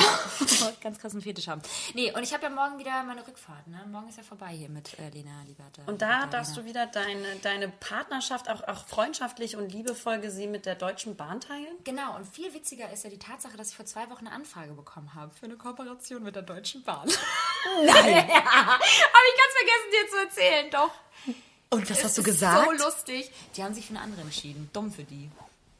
Ganz 0.80 0.98
krassen 0.98 1.20
Fetisch 1.20 1.48
haben. 1.48 1.60
Nee, 1.94 2.12
und 2.12 2.22
ich 2.22 2.32
habe 2.32 2.44
ja 2.44 2.50
morgen 2.50 2.78
wieder 2.78 3.02
meine 3.02 3.26
Rückfahrt, 3.26 3.66
ne? 3.66 3.84
Morgen 3.90 4.08
ist 4.08 4.16
ja 4.16 4.22
vorbei 4.22 4.48
hier 4.48 4.68
mit 4.68 4.98
äh, 4.98 5.08
Lena 5.10 5.42
Liberta. 5.46 5.82
Und 5.86 6.02
da 6.02 6.26
darfst 6.26 6.56
du 6.56 6.64
wieder 6.64 6.86
deine, 6.86 7.36
deine 7.42 7.68
Partnerschaft, 7.68 8.48
auch, 8.48 8.66
auch 8.66 8.86
freundschaftlich 8.86 9.56
und 9.56 9.72
liebevoll 9.72 10.20
gesehen, 10.20 10.50
mit 10.50 10.66
der 10.66 10.74
Deutschen 10.74 11.16
Bahn 11.16 11.40
teilen? 11.40 11.76
Genau, 11.84 12.16
und 12.16 12.26
viel 12.26 12.52
witziger 12.54 12.90
ist 12.92 13.04
ja 13.04 13.10
die 13.10 13.18
Tatsache, 13.18 13.56
dass 13.56 13.70
ich 13.70 13.76
vor 13.76 13.86
zwei 13.86 14.08
Wochen 14.10 14.26
eine 14.26 14.34
Anfrage 14.34 14.72
bekommen 14.72 15.14
habe 15.14 15.32
für 15.34 15.46
eine 15.46 15.56
Kooperation 15.56 16.22
mit 16.22 16.36
der 16.36 16.42
Deutschen 16.42 16.82
Bahn. 16.82 17.08
Nein! 17.84 17.86
ja, 17.86 18.44
habe 18.44 18.82
ich 18.82 19.36
ganz 19.38 19.54
vergessen, 19.56 19.90
dir 19.92 20.08
zu 20.10 20.16
erzählen, 20.16 20.70
doch. 20.70 20.90
Und 21.70 21.88
was 21.88 21.98
Es 21.98 22.04
hast 22.04 22.16
du 22.18 22.22
ist 22.22 22.26
gesagt? 22.26 22.66
So 22.66 22.84
lustig. 22.84 23.30
Die 23.56 23.62
haben 23.62 23.74
sich 23.74 23.86
für 23.86 23.94
eine 23.94 24.02
andere 24.02 24.22
entschieden. 24.22 24.68
Dumm 24.72 24.90
für 24.90 25.04
die. 25.04 25.30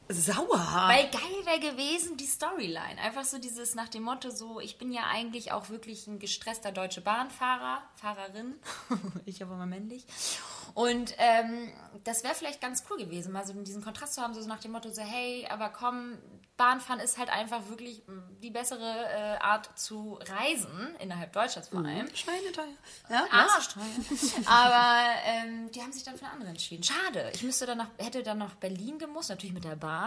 Sauer. 0.09 0.87
Weil 0.87 1.09
geil 1.09 1.45
wäre 1.45 1.59
gewesen, 1.59 2.17
die 2.17 2.25
Storyline. 2.25 2.99
Einfach 3.01 3.23
so 3.23 3.37
dieses 3.37 3.75
nach 3.75 3.87
dem 3.87 4.03
Motto, 4.03 4.29
so, 4.29 4.59
ich 4.59 4.77
bin 4.77 4.91
ja 4.91 5.03
eigentlich 5.09 5.51
auch 5.51 5.69
wirklich 5.69 6.07
ein 6.07 6.19
gestresster 6.19 6.71
Deutsche 6.71 7.01
Bahnfahrer, 7.01 7.81
Fahrerin. 7.95 8.55
ich 9.25 9.41
aber 9.41 9.55
mal 9.55 9.67
männlich. 9.67 10.05
Und 10.73 11.15
ähm, 11.17 11.71
das 12.03 12.23
wäre 12.23 12.35
vielleicht 12.35 12.61
ganz 12.61 12.83
cool 12.89 12.97
gewesen, 12.97 13.31
mal 13.31 13.45
so 13.45 13.53
diesen 13.53 13.83
Kontrast 13.83 14.13
zu 14.13 14.21
haben, 14.21 14.33
so 14.33 14.45
nach 14.47 14.59
dem 14.59 14.71
Motto, 14.71 14.89
so, 14.89 15.01
hey, 15.01 15.47
aber 15.49 15.69
komm, 15.69 16.17
Bahnfahren 16.61 16.99
ist 16.99 17.17
halt 17.17 17.29
einfach 17.29 17.69
wirklich 17.69 18.07
mm, 18.07 18.39
die 18.41 18.51
bessere 18.51 18.83
äh, 18.83 19.37
Art 19.41 19.77
zu 19.79 20.19
reisen, 20.21 20.95
innerhalb 20.99 21.33
Deutschlands 21.33 21.69
vor 21.69 21.83
allem. 21.83 22.07
Schweineteuer. 22.15 22.67
Ja, 23.09 23.25
Arschteuer. 23.31 23.83
Aber 24.45 25.07
ähm, 25.25 25.71
die 25.71 25.81
haben 25.81 25.91
sich 25.91 26.03
dann 26.03 26.17
für 26.17 26.25
eine 26.25 26.33
andere 26.33 26.49
entschieden. 26.49 26.83
Schade. 26.83 27.31
Ich 27.33 27.41
müsste 27.41 27.65
dann 27.65 27.79
nach, 27.79 27.89
hätte 27.97 28.21
dann 28.21 28.37
nach 28.37 28.53
Berlin 28.55 28.99
gemusst, 28.99 29.29
natürlich 29.29 29.53
mit 29.53 29.63
der 29.63 29.75
Bahn. 29.75 30.00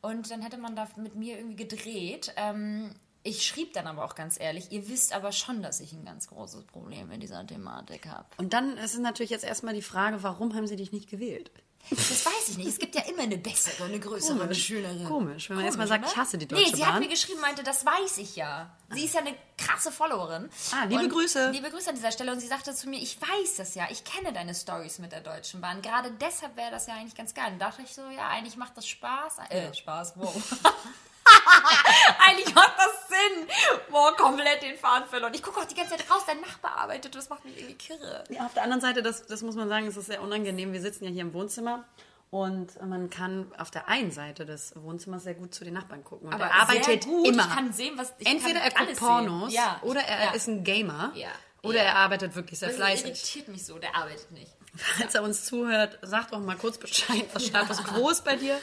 Und 0.00 0.30
dann 0.30 0.42
hätte 0.42 0.58
man 0.58 0.76
da 0.76 0.88
mit 0.96 1.14
mir 1.14 1.38
irgendwie 1.38 1.56
gedreht. 1.56 2.32
Ähm, 2.36 2.94
ich 3.22 3.46
schrieb 3.46 3.74
dann 3.74 3.86
aber 3.86 4.04
auch 4.04 4.14
ganz 4.14 4.40
ehrlich, 4.40 4.72
ihr 4.72 4.88
wisst 4.88 5.12
aber 5.12 5.32
schon, 5.32 5.62
dass 5.62 5.80
ich 5.80 5.92
ein 5.92 6.04
ganz 6.04 6.28
großes 6.28 6.64
Problem 6.64 7.08
mit 7.08 7.22
dieser 7.22 7.46
Thematik 7.46 8.06
habe. 8.06 8.26
Und 8.38 8.54
dann 8.54 8.76
ist 8.78 8.94
es 8.94 9.00
natürlich 9.00 9.30
jetzt 9.30 9.44
erstmal 9.44 9.74
die 9.74 9.82
Frage, 9.82 10.22
warum 10.22 10.54
haben 10.54 10.66
sie 10.66 10.76
dich 10.76 10.92
nicht 10.92 11.10
gewählt? 11.10 11.50
Das 11.88 12.24
weiß 12.24 12.50
ich 12.50 12.56
nicht. 12.58 12.68
Es 12.68 12.78
gibt 12.78 12.94
ja 12.94 13.02
immer 13.02 13.22
eine 13.22 13.36
bessere, 13.36 13.84
eine 13.84 13.98
größere, 13.98 14.40
eine 14.42 14.54
schönere. 14.54 15.02
Komisch, 15.04 15.48
wenn 15.50 15.56
man 15.56 15.64
erstmal 15.64 15.88
sagt, 15.88 16.04
oder? 16.04 16.12
ich 16.12 16.16
hasse 16.16 16.38
die 16.38 16.46
Nee, 16.46 16.62
Deutsche 16.62 16.76
sie 16.76 16.82
Bahn. 16.82 16.92
hat 16.94 17.00
mir 17.00 17.08
geschrieben, 17.08 17.40
meinte, 17.40 17.64
das 17.64 17.84
weiß 17.84 18.18
ich 18.18 18.36
ja. 18.36 18.70
Sie 18.90 19.04
ist 19.04 19.14
ja 19.14 19.20
eine 19.20 19.34
krasse 19.58 19.90
Followerin. 19.90 20.48
Ah, 20.72 20.84
liebe 20.84 21.02
Und 21.02 21.08
Grüße. 21.10 21.50
Liebe 21.50 21.68
Grüße 21.70 21.88
an 21.90 21.96
dieser 21.96 22.12
Stelle. 22.12 22.30
Und 22.32 22.38
sie 22.40 22.46
sagte 22.46 22.72
zu 22.74 22.88
mir, 22.88 23.00
ich 23.00 23.20
weiß 23.20 23.56
das 23.56 23.74
ja. 23.74 23.88
Ich 23.90 24.04
kenne 24.04 24.32
deine 24.32 24.54
Stories 24.54 24.98
mit 25.00 25.10
der 25.10 25.20
Deutschen 25.20 25.60
Bahn. 25.60 25.82
Gerade 25.82 26.12
deshalb 26.20 26.56
wäre 26.56 26.70
das 26.70 26.86
ja 26.86 26.94
eigentlich 26.94 27.16
ganz 27.16 27.34
geil. 27.34 27.52
Und 27.52 27.58
da 27.58 27.66
dachte 27.70 27.82
ich 27.82 27.92
so, 27.92 28.02
ja, 28.02 28.28
eigentlich 28.28 28.56
macht 28.56 28.76
das 28.76 28.86
Spaß. 28.86 29.38
Äh, 29.48 29.74
Spaß, 29.74 30.12
wow. 30.16 30.34
eigentlich 32.26 32.54
macht 32.54 32.74
das 32.78 33.08
Sinn. 33.08 33.46
Boah, 33.90 34.16
komplett 34.16 34.62
den 34.62 34.76
Faden 34.76 35.08
verloren. 35.08 35.34
Ich 35.34 35.42
gucke 35.42 35.60
auch 35.60 35.64
die 35.64 35.74
ganze 35.74 35.96
Zeit 35.96 36.10
raus, 36.10 36.22
dein 36.26 36.40
Nachbar 36.40 36.76
arbeitet. 36.76 37.14
Das 37.14 37.28
macht 37.28 37.44
mich 37.44 37.56
irgendwie 37.56 37.74
kirre. 37.74 38.24
Ja, 38.30 38.46
auf 38.46 38.54
der 38.54 38.62
anderen 38.64 38.80
Seite, 38.80 39.02
das, 39.02 39.26
das 39.26 39.42
muss 39.42 39.54
man 39.56 39.68
sagen, 39.68 39.86
ist 39.86 39.96
es 39.96 40.06
sehr 40.06 40.22
unangenehm. 40.22 40.72
Wir 40.72 40.80
sitzen 40.80 41.04
ja 41.04 41.10
hier 41.10 41.22
im 41.22 41.32
Wohnzimmer 41.34 41.84
und 42.30 42.80
man 42.86 43.10
kann 43.10 43.52
auf 43.58 43.70
der 43.70 43.88
einen 43.88 44.12
Seite 44.12 44.46
des 44.46 44.72
Wohnzimmers 44.76 45.24
sehr 45.24 45.34
gut 45.34 45.52
zu 45.54 45.64
den 45.64 45.74
Nachbarn 45.74 46.04
gucken. 46.04 46.32
Und 46.32 46.40
er 46.40 46.54
arbeitet 46.54 47.04
gut. 47.04 47.26
immer. 47.26 47.42
Ich 47.44 47.50
kann 47.54 47.72
sehen, 47.72 47.94
was 47.96 48.12
ich 48.18 48.26
Entweder 48.26 48.60
er 48.60 48.70
guckt 48.70 48.96
Pornos. 48.98 49.52
Ja. 49.52 49.80
oder 49.82 50.00
er 50.02 50.26
ja. 50.26 50.30
ist 50.32 50.46
ein 50.46 50.62
Gamer 50.62 51.10
Ja. 51.14 51.28
oder 51.62 51.80
er 51.80 51.96
arbeitet 51.96 52.34
wirklich 52.36 52.58
sehr 52.60 52.68
Das 52.68 52.76
fleißig. 52.76 53.06
irritiert 53.06 53.48
mich 53.48 53.66
so, 53.66 53.78
der 53.78 53.96
arbeitet 53.96 54.30
nicht. 54.30 54.52
Falls 54.76 55.14
er 55.14 55.22
uns 55.22 55.44
zuhört, 55.44 55.98
sagt 56.02 56.32
doch 56.32 56.40
mal 56.40 56.56
kurz 56.56 56.78
Bescheid, 56.78 57.26
was 57.32 57.46
Status 57.46 57.82
Quo 57.84 58.10
ist 58.10 58.24
bei 58.24 58.36
dir. 58.36 58.58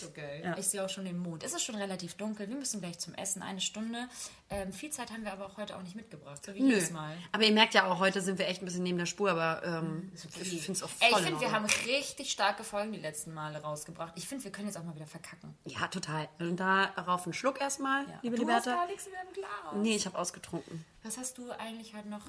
So 0.00 0.10
geil. 0.10 0.54
Ich 0.58 0.66
sehe 0.66 0.84
auch 0.84 0.88
schon 0.88 1.04
den 1.04 1.18
Mond. 1.18 1.44
Es 1.44 1.52
ist 1.52 1.62
schon 1.62 1.76
relativ 1.76 2.14
dunkel. 2.14 2.48
Wir 2.48 2.56
müssen 2.56 2.80
gleich 2.80 2.98
zum 2.98 3.14
Essen. 3.14 3.42
Eine 3.42 3.60
Stunde. 3.60 4.08
Ähm, 4.50 4.72
viel 4.72 4.90
Zeit 4.90 5.10
haben 5.12 5.24
wir 5.24 5.32
aber 5.32 5.46
auch 5.46 5.56
heute 5.56 5.76
auch 5.76 5.82
nicht 5.82 5.94
mitgebracht. 5.94 6.44
So 6.44 6.54
wie 6.54 6.60
Nö. 6.60 6.70
jedes 6.74 6.90
Mal. 6.90 7.16
Aber 7.30 7.44
ihr 7.44 7.52
merkt 7.52 7.74
ja 7.74 7.86
auch, 7.86 8.00
heute 8.00 8.20
sind 8.20 8.38
wir 8.38 8.48
echt 8.48 8.62
ein 8.62 8.64
bisschen 8.64 8.82
neben 8.82 8.98
der 8.98 9.06
Spur, 9.06 9.30
aber 9.30 9.62
ähm, 9.64 10.10
ich 10.14 10.60
finde 10.62 10.72
es 10.72 10.82
auch 10.82 10.88
voll 10.88 11.08
Ey, 11.08 11.10
ich 11.12 11.18
in 11.18 11.24
finde, 11.24 11.40
wir 11.40 11.52
haben 11.52 11.66
richtig 11.86 12.32
starke 12.32 12.64
Folgen 12.64 12.92
die 12.92 12.98
letzten 12.98 13.32
Male 13.32 13.58
rausgebracht. 13.62 14.12
Ich 14.16 14.26
finde, 14.26 14.44
wir 14.44 14.50
können 14.50 14.66
jetzt 14.66 14.76
auch 14.76 14.84
mal 14.84 14.94
wieder 14.96 15.06
verkacken. 15.06 15.54
Ja, 15.64 15.86
total. 15.86 16.28
Und 16.40 16.58
darauf 16.58 17.24
einen 17.24 17.34
Schluck 17.34 17.60
erstmal, 17.60 18.04
liebe 18.22 18.36
du 18.36 18.42
hast 18.48 18.66
Liberta. 18.66 18.82
gar 18.82 18.86
nichts 18.88 19.06
mehr 19.06 19.22
Lara. 19.40 19.76
Nee, 19.76 19.96
ich 19.96 20.06
habe 20.06 20.18
ausgetrunken. 20.18 20.84
Was 21.04 21.16
hast 21.18 21.38
du 21.38 21.50
eigentlich 21.52 21.94
heute 21.94 22.08
noch... 22.08 22.22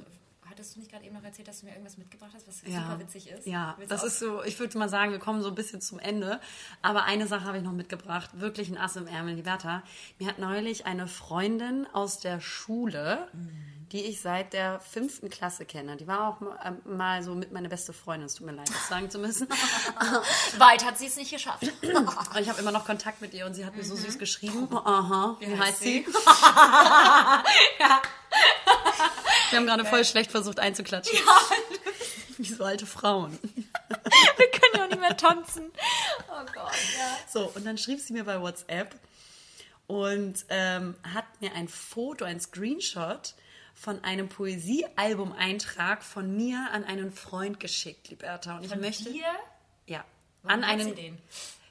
Hattest 0.54 0.76
du 0.76 0.82
nicht 0.82 0.92
gerade 0.92 1.04
eben 1.04 1.16
noch 1.16 1.24
erzählt, 1.24 1.48
dass 1.48 1.62
du 1.62 1.66
mir 1.66 1.72
irgendwas 1.72 1.98
mitgebracht 1.98 2.30
hast, 2.36 2.48
was 2.48 2.62
Ja, 2.68 2.84
super 2.84 3.00
witzig 3.00 3.28
ist? 3.28 3.48
ja 3.48 3.74
Willst 3.80 3.92
das 3.92 4.04
ist 4.04 4.20
so, 4.20 4.44
ich 4.44 4.60
würde 4.60 4.78
mal 4.78 4.88
sagen, 4.88 5.12
wir 5.12 5.18
kommen 5.18 5.42
so 5.42 5.48
ein 5.48 5.56
bisschen 5.56 5.82
zum 5.82 5.98
Ende. 5.98 6.40
Aber 6.84 7.06
eine 7.06 7.26
Sache 7.26 7.46
habe 7.46 7.58
ich 7.58 7.64
noch 7.64 7.72
mitgebracht, 7.72 8.30
wirklich 8.40 8.70
ein 8.70 8.78
Ass 8.78 8.96
im 8.96 9.08
Ärmel, 9.08 9.34
Liberta. 9.34 9.82
Mir 10.20 10.28
hat 10.28 10.38
neulich 10.38 10.86
eine 10.86 11.08
Freundin 11.08 11.88
aus 11.92 12.20
der 12.20 12.40
Schule, 12.40 13.28
die 13.92 14.02
ich 14.02 14.22
seit 14.22 14.54
der 14.54 14.80
fünften 14.80 15.32
Klasse 15.32 15.66
kenne, 15.66 15.98
die 15.98 16.06
war 16.06 16.28
auch 16.28 16.40
mal, 16.40 16.60
ähm, 16.64 16.98
mal 16.98 17.24
so 17.24 17.34
mit 17.34 17.52
meine 17.52 17.70
beste 17.70 17.92
Freundin, 17.92 18.28
es 18.28 18.36
tut 18.36 18.46
mir 18.46 18.54
leid, 18.54 18.70
das 18.70 18.90
sagen 18.90 19.10
zu 19.10 19.18
müssen. 19.18 19.48
Weit 20.60 20.86
hat 20.86 21.00
sie 21.00 21.08
es 21.08 21.16
nicht 21.16 21.32
geschafft. 21.32 21.64
Ich 22.40 22.50
habe 22.50 22.62
immer 22.62 22.72
noch 22.72 22.86
Kontakt 22.86 23.22
mit 23.22 23.34
ihr 23.34 23.48
und 23.48 23.56
sie 23.56 23.66
hat 23.66 23.76
mir 23.76 23.84
so 23.84 23.96
süß 23.96 24.20
geschrieben. 24.20 24.68
Aha, 24.72 25.36
wie, 25.40 25.58
heißt 25.58 25.82
sie? 25.82 26.06
Wir 29.54 29.60
haben 29.60 29.68
gerade 29.68 29.86
voll 29.86 30.04
schlecht 30.04 30.32
versucht 30.32 30.60
einzuklatschen. 30.60 31.18
Wie 32.38 32.46
so 32.46 32.64
alte 32.64 32.88
Frauen. 32.88 33.38
wir 33.88 34.52
können 34.52 34.74
ja 34.74 34.84
auch 34.86 34.90
nicht 34.90 35.00
mehr 35.00 35.16
tanzen. 35.16 35.72
Oh 36.28 36.46
Gott, 36.54 36.74
ja. 36.98 37.18
So, 37.32 37.52
und 37.54 37.64
dann 37.64 37.78
schrieb 37.78 38.00
sie 38.00 38.14
mir 38.14 38.24
bei 38.24 38.42
WhatsApp 38.42 38.96
und 39.86 40.44
ähm, 40.50 40.96
hat 41.04 41.26
mir 41.40 41.54
ein 41.54 41.68
Foto, 41.68 42.26
ein 42.26 42.40
Screenshot 42.40 43.36
von 43.76 44.04
einem 44.04 44.28
Poesiealbum-Eintrag 44.28 46.04
von 46.04 46.36
mir 46.36 46.70
an 46.72 46.84
einen 46.84 47.12
Freund 47.12 47.60
geschickt, 47.60 48.10
Liberta. 48.10 48.58
Und 48.58 48.66
ich 48.66 48.76
möchte. 48.76 49.12
Hier? 49.12 49.26
Ja. 49.86 50.04
Warum 50.42 50.64
an 50.64 50.68
hat 50.68 50.80
sie 50.80 50.86
einen. 50.86 50.96
den? 50.96 51.18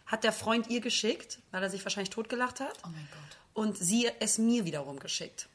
Hat 0.06 0.22
der 0.22 0.32
Freund 0.32 0.68
ihr 0.68 0.80
geschickt, 0.80 1.40
weil 1.50 1.62
er 1.62 1.70
sich 1.70 1.84
wahrscheinlich 1.84 2.10
totgelacht 2.10 2.60
hat. 2.60 2.78
Oh 2.84 2.88
mein 2.92 3.08
Gott. 3.10 3.38
Und 3.54 3.76
sie 3.76 4.08
es 4.20 4.38
mir 4.38 4.64
wiederum 4.64 5.00
geschickt. 5.00 5.48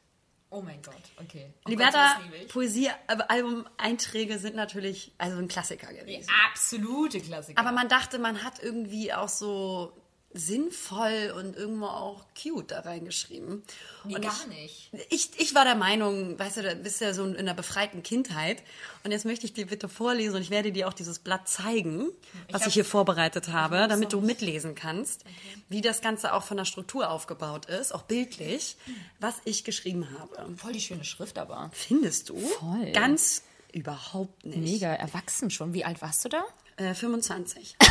Oh 0.50 0.62
mein 0.62 0.80
Gott, 0.80 0.94
okay. 1.20 1.52
Oh 1.66 1.70
Liberta. 1.70 2.20
Poesiealbum-Einträge 2.48 4.38
sind 4.38 4.56
natürlich 4.56 5.12
also 5.18 5.36
ein 5.36 5.48
Klassiker 5.48 5.92
gewesen. 5.92 6.30
Absolute 6.50 7.20
Klassiker. 7.20 7.60
Aber 7.60 7.72
man 7.72 7.88
dachte, 7.88 8.18
man 8.18 8.42
hat 8.42 8.62
irgendwie 8.62 9.12
auch 9.12 9.28
so 9.28 9.92
sinnvoll 10.34 11.32
und 11.36 11.56
irgendwo 11.56 11.86
auch 11.86 12.24
cute 12.40 12.70
da 12.72 12.80
reingeschrieben. 12.80 13.62
Nee, 14.04 14.16
und 14.16 14.22
gar 14.22 14.34
ich, 14.50 14.90
nicht. 14.90 14.90
Ich, 15.10 15.30
ich 15.38 15.54
war 15.54 15.64
der 15.64 15.74
Meinung, 15.74 16.38
weißt 16.38 16.58
du, 16.58 16.62
da 16.62 16.74
bist 16.74 17.00
du 17.00 17.06
ja 17.06 17.14
so 17.14 17.24
in 17.24 17.36
einer 17.36 17.54
befreiten 17.54 18.02
Kindheit. 18.02 18.62
Und 19.04 19.10
jetzt 19.10 19.24
möchte 19.24 19.46
ich 19.46 19.54
dir 19.54 19.66
bitte 19.66 19.88
vorlesen 19.88 20.36
und 20.36 20.42
ich 20.42 20.50
werde 20.50 20.70
dir 20.70 20.86
auch 20.88 20.92
dieses 20.92 21.18
Blatt 21.18 21.48
zeigen, 21.48 22.08
was 22.50 22.62
ich, 22.62 22.66
hab- 22.66 22.72
hier 22.74 22.84
vorbereitet 22.84 23.48
habe, 23.48 23.86
damit 23.88 24.12
du 24.12 24.20
mitlesen 24.20 24.74
kannst, 24.74 25.24
wie 25.68 25.80
das 25.80 26.02
Ganze 26.02 26.34
auch 26.34 26.42
von 26.42 26.56
der 26.58 26.66
Struktur 26.66 27.10
aufgebaut 27.10 27.66
ist, 27.66 27.94
auch 27.94 28.02
bildlich, 28.02 28.76
was 29.20 29.36
ich 29.44 29.64
geschrieben 29.64 30.08
habe. 30.18 30.56
Voll 30.56 30.72
die 30.72 30.80
schöne 30.80 31.04
Schrift 31.04 31.38
aber. 31.38 31.70
Findest 31.72 32.28
du? 32.28 32.38
Voll. 32.38 32.92
Ganz 32.92 33.42
überhaupt 33.72 34.44
nicht. 34.44 34.58
Mega 34.58 34.92
erwachsen 34.94 35.50
schon. 35.50 35.72
Wie 35.74 35.84
alt 35.84 36.02
warst 36.02 36.24
du 36.24 36.28
da? 36.28 36.44
Äh, 36.78 36.94
25. 36.94 37.76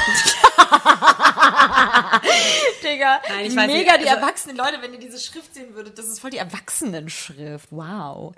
Digga, 2.83 3.21
Nein, 3.27 3.53
mega 3.53 3.67
nicht, 3.67 4.05
die 4.05 4.09
also- 4.09 4.21
erwachsenen 4.21 4.55
Leute, 4.55 4.81
wenn 4.81 4.93
ihr 4.93 4.99
diese 4.99 5.19
Schrift 5.19 5.53
sehen 5.53 5.75
würdet, 5.75 5.97
das 5.97 6.07
ist 6.07 6.19
voll 6.19 6.29
die 6.31 6.37
Erwachsenenschrift. 6.37 7.67
Wow. 7.71 8.33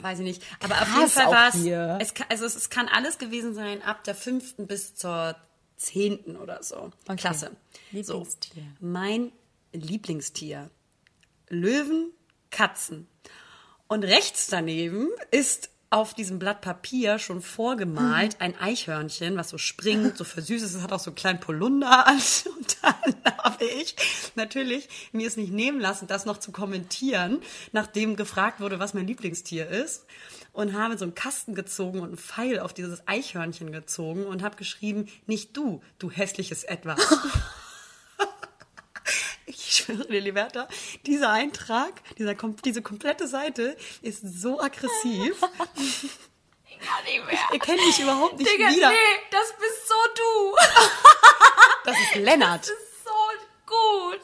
Weiß 0.00 0.20
ich 0.20 0.24
nicht. 0.24 0.42
Aber 0.62 0.74
auf 0.74 0.88
Krass 0.88 0.96
jeden 0.96 1.10
Fall 1.10 1.26
war 1.26 1.48
es, 2.00 2.14
kann, 2.14 2.26
also 2.30 2.46
es, 2.46 2.56
es 2.56 2.70
kann 2.70 2.88
alles 2.88 3.18
gewesen 3.18 3.54
sein 3.54 3.82
ab 3.82 4.04
der 4.04 4.14
fünften 4.14 4.66
bis 4.66 4.94
zur 4.94 5.36
zehnten 5.76 6.36
oder 6.36 6.62
so. 6.62 6.90
Klasse. 7.16 7.50
Lieblingstier. 7.90 8.62
So, 8.64 8.70
mein 8.80 9.32
Lieblingstier. 9.72 10.70
Löwen, 11.50 12.10
Katzen. 12.50 13.06
Und 13.86 14.02
rechts 14.04 14.46
daneben 14.46 15.10
ist 15.30 15.68
auf 15.90 16.14
diesem 16.14 16.38
Blatt 16.38 16.60
Papier 16.60 17.18
schon 17.18 17.40
vorgemalt 17.40 18.40
ein 18.40 18.58
Eichhörnchen, 18.58 19.36
was 19.36 19.50
so 19.50 19.58
springt, 19.58 20.16
so 20.16 20.24
versüßt 20.24 20.64
ist. 20.64 20.74
Es 20.74 20.82
hat 20.82 20.92
auch 20.92 21.00
so 21.00 21.10
einen 21.10 21.16
kleinen 21.16 21.40
Polunder 21.40 22.06
an. 22.06 22.20
Und 22.58 22.76
dann 22.82 23.36
habe 23.38 23.64
ich 23.64 23.94
natürlich 24.34 24.88
mir 25.12 25.26
es 25.26 25.36
nicht 25.36 25.52
nehmen 25.52 25.80
lassen, 25.80 26.06
das 26.06 26.26
noch 26.26 26.38
zu 26.38 26.52
kommentieren, 26.52 27.40
nachdem 27.72 28.16
gefragt 28.16 28.60
wurde, 28.60 28.78
was 28.78 28.94
mein 28.94 29.06
Lieblingstier 29.06 29.68
ist. 29.68 30.06
Und 30.52 30.72
habe 30.72 30.96
so 30.96 31.04
einen 31.04 31.14
Kasten 31.14 31.54
gezogen 31.54 32.00
und 32.00 32.08
einen 32.08 32.16
Pfeil 32.16 32.60
auf 32.60 32.72
dieses 32.72 33.06
Eichhörnchen 33.06 33.72
gezogen 33.72 34.24
und 34.24 34.42
habe 34.42 34.56
geschrieben, 34.56 35.06
nicht 35.26 35.56
du, 35.56 35.82
du 35.98 36.10
hässliches 36.10 36.64
Etwas. 36.64 37.00
Ich 39.88 39.96
schwöre 39.96 40.06
dir, 40.08 40.20
Liberta, 40.20 40.68
dieser 41.06 41.30
Eintrag, 41.30 41.92
dieser, 42.16 42.34
diese 42.64 42.80
komplette 42.82 43.26
Seite 43.28 43.76
ist 44.02 44.22
so 44.40 44.60
aggressiv. 44.60 45.40
Gar 45.40 47.02
nicht 47.04 47.26
mehr. 47.26 47.38
Ihr 47.52 47.58
kennt 47.58 47.84
mich 47.84 48.00
überhaupt 48.00 48.38
nicht 48.38 48.50
Digga, 48.50 48.68
wieder. 48.70 48.88
nee, 48.88 48.94
das 49.30 49.52
bist 49.58 49.88
so 49.88 49.94
du. 50.16 50.56
Das 51.84 51.96
ist 52.00 52.14
Lennart. 52.14 52.62
Das 52.62 52.70
ist 52.70 53.04
so 53.04 53.46
gut. 53.66 54.20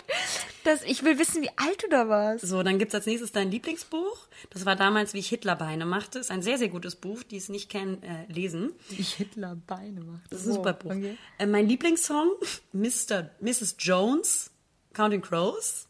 Das, 0.65 0.83
ich 0.83 1.05
will 1.05 1.19
wissen, 1.19 1.43
wie 1.43 1.51
alt 1.57 1.83
du 1.83 1.89
da 1.91 2.09
warst. 2.09 2.47
So, 2.47 2.63
dann 2.63 2.79
gibt's 2.79 2.95
als 2.95 3.05
nächstes 3.05 3.33
dein 3.33 3.51
Lieblingsbuch. 3.51 4.27
Das 4.49 4.65
war 4.65 4.77
damals, 4.77 5.13
wie 5.13 5.19
ich 5.19 5.29
Hitlerbeine 5.29 5.85
machte. 5.85 6.19
Ist 6.21 6.31
ein 6.31 6.41
sehr, 6.41 6.57
sehr 6.57 6.69
gutes 6.69 6.97
Buch. 6.97 7.23
Die 7.23 7.37
es 7.37 7.51
nicht 7.51 7.69
kennen, 7.71 8.03
äh, 8.03 8.33
lesen. 8.33 8.73
Ich 8.97 9.13
Hitler 9.15 9.57
Beine 9.67 10.01
mache. 10.01 10.23
Das 10.31 10.41
ist 10.41 10.47
ein 10.49 10.55
super 10.55 10.73
Buch. 10.73 10.93
Äh, 11.39 11.47
mein 11.47 11.69
Lieblingssong, 11.69 12.31
Mr. 12.73 13.31
Mrs. 13.41 13.77
Jones, 13.79 14.50
Counting 14.95 15.23
Crows. 15.23 15.89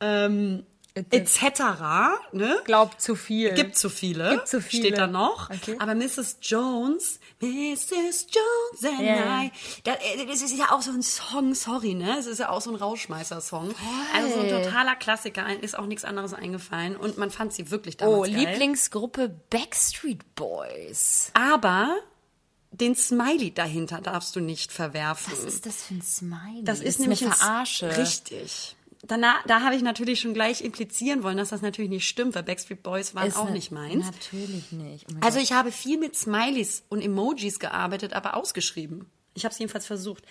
Ähm, 0.00 0.64
etc. 0.94 1.60
Ne? 2.32 2.56
Glaub 2.64 3.00
zu 3.00 3.16
viel. 3.16 3.52
Gibt 3.54 3.76
zu 3.76 3.88
viele. 3.88 4.30
Gibt 4.30 4.48
zu 4.48 4.60
viele. 4.60 4.86
Steht 4.86 4.98
da 4.98 5.06
noch. 5.08 5.50
Okay. 5.50 5.76
Aber 5.80 5.94
Mrs. 5.94 6.38
Jones, 6.40 7.18
Mrs. 7.40 8.26
Jones 8.30 8.84
and 8.84 9.00
ja. 9.00 9.42
I. 9.42 9.50
Äh, 9.84 10.26
das 10.26 10.42
ist 10.42 10.56
ja 10.56 10.70
auch 10.70 10.82
so 10.82 10.92
ein 10.92 11.02
Song, 11.02 11.54
sorry, 11.54 11.94
ne? 11.94 12.16
Es 12.18 12.26
ist 12.26 12.38
ja 12.38 12.50
auch 12.50 12.60
so 12.60 12.70
ein 12.70 12.76
Rauschmeißer-Song. 12.76 13.74
Also 14.14 14.34
so 14.34 14.40
ein 14.40 14.50
totaler 14.50 14.94
Klassiker. 14.94 15.46
Ist 15.62 15.76
auch 15.76 15.86
nichts 15.86 16.04
anderes 16.04 16.32
eingefallen. 16.32 16.96
Und 16.96 17.18
man 17.18 17.30
fand 17.30 17.52
sie 17.52 17.70
wirklich 17.72 17.96
damals 17.96 18.16
Oh, 18.16 18.22
geil. 18.22 18.32
Lieblingsgruppe 18.32 19.34
Backstreet 19.50 20.36
Boys. 20.36 21.32
Aber 21.34 21.96
den 22.80 22.94
Smiley 22.94 23.52
dahinter 23.52 24.00
darfst 24.00 24.34
du 24.36 24.40
nicht 24.40 24.72
verwerfen. 24.72 25.32
Was 25.32 25.44
ist 25.44 25.66
das 25.66 25.82
für 25.84 25.94
ein 25.94 26.02
Smiley? 26.02 26.64
Das 26.64 26.80
ist, 26.80 26.96
eine 26.98 27.08
nämlich 27.08 27.24
ein- 27.24 27.32
Verarsche. 27.32 27.96
Richtig. 27.96 28.76
Danach, 29.06 29.44
da 29.46 29.60
habe 29.60 29.74
ich 29.76 29.82
natürlich 29.82 30.20
schon 30.20 30.32
gleich 30.32 30.62
implizieren 30.62 31.22
wollen, 31.22 31.36
dass 31.36 31.50
das 31.50 31.60
natürlich 31.60 31.90
nicht 31.90 32.08
stimmt, 32.08 32.34
weil 32.34 32.42
Backstreet 32.42 32.82
Boys 32.82 33.14
waren 33.14 33.26
Ist 33.28 33.36
auch 33.36 33.44
ne- 33.46 33.52
nicht 33.52 33.70
meins. 33.70 34.06
Natürlich 34.06 34.72
nicht. 34.72 35.06
Oh 35.10 35.16
Also 35.20 35.36
Gott. 35.38 35.44
ich 35.44 35.52
habe 35.52 35.72
viel 35.72 35.98
mit 35.98 36.16
Smileys 36.16 36.84
und 36.88 37.02
Emojis 37.02 37.58
gearbeitet, 37.58 38.14
aber 38.14 38.34
ausgeschrieben. 38.34 39.04
Ich 39.34 39.44
habe 39.44 39.52
es 39.52 39.58
jedenfalls 39.58 39.86
versucht. 39.86 40.24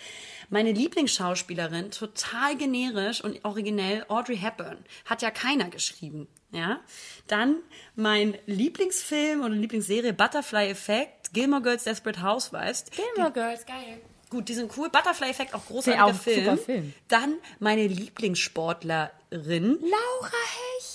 Meine 0.48 0.72
Lieblingsschauspielerin, 0.72 1.90
total 1.90 2.56
generisch 2.56 3.22
und 3.22 3.44
originell, 3.44 4.04
Audrey 4.08 4.36
Hepburn, 4.36 4.78
hat 5.04 5.22
ja 5.22 5.30
keiner 5.30 5.68
geschrieben. 5.68 6.26
Ja, 6.52 6.80
dann 7.26 7.56
mein 7.96 8.38
Lieblingsfilm 8.46 9.40
oder 9.40 9.54
Lieblingsserie 9.54 10.12
Butterfly 10.12 10.70
Effect, 10.70 11.32
Gilmore 11.32 11.62
Girls 11.62 11.84
Desperate 11.84 12.22
Housewives. 12.22 12.84
Gilmore 12.92 13.32
Girls, 13.32 13.66
geil. 13.66 14.00
Gut, 14.30 14.48
die 14.48 14.54
sind 14.54 14.76
cool. 14.76 14.88
Butterfly 14.88 15.30
Effect 15.30 15.54
auch 15.54 15.66
großartiger 15.66 16.06
auch 16.06 16.14
Film. 16.14 16.44
super 16.44 16.56
Film. 16.56 16.94
Dann 17.08 17.34
meine 17.58 17.86
Lieblingssportlerin, 17.86 19.10
Laura 19.30 20.30
Hecher. 20.30 20.93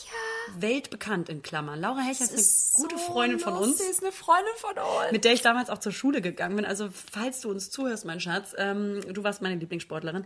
Weltbekannt 0.58 1.30
in 1.30 1.42
Klammern. 1.42 1.80
Laura 1.80 2.02
Hecher 2.02 2.24
ist, 2.24 2.34
ist 2.34 2.76
eine 2.76 2.84
gute 2.84 2.98
so 2.98 3.12
Freundin 3.12 3.40
von 3.40 3.54
uns. 3.54 3.68
lustig, 3.68 3.90
ist 3.90 4.04
eine 4.04 4.12
Freundin 4.12 4.54
von 4.58 4.78
uns. 4.78 5.12
mit 5.12 5.26
der 5.26 5.34
ich 5.34 5.42
damals 5.42 5.70
auch 5.70 5.80
zur 5.80 5.92
Schule 5.92 6.22
gegangen 6.22 6.56
bin. 6.56 6.66
Also 6.66 6.90
falls 7.12 7.42
du 7.42 7.50
uns 7.50 7.70
zuhörst, 7.70 8.06
mein 8.06 8.20
Schatz, 8.20 8.54
ähm, 8.58 9.02
du 9.14 9.24
warst 9.24 9.42
meine 9.42 9.56
Lieblingssportlerin. 9.56 10.26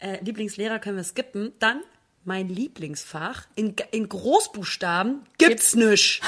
Äh, 0.00 0.22
Lieblingslehrer 0.24 0.78
können 0.78 0.96
wir 0.96 1.04
skippen. 1.04 1.52
Dann 1.58 1.82
mein 2.24 2.48
Lieblingsfach 2.48 3.46
in, 3.54 3.74
in 3.90 4.08
Großbuchstaben 4.08 5.22
gibt's 5.38 5.74
nüsch. 5.74 6.20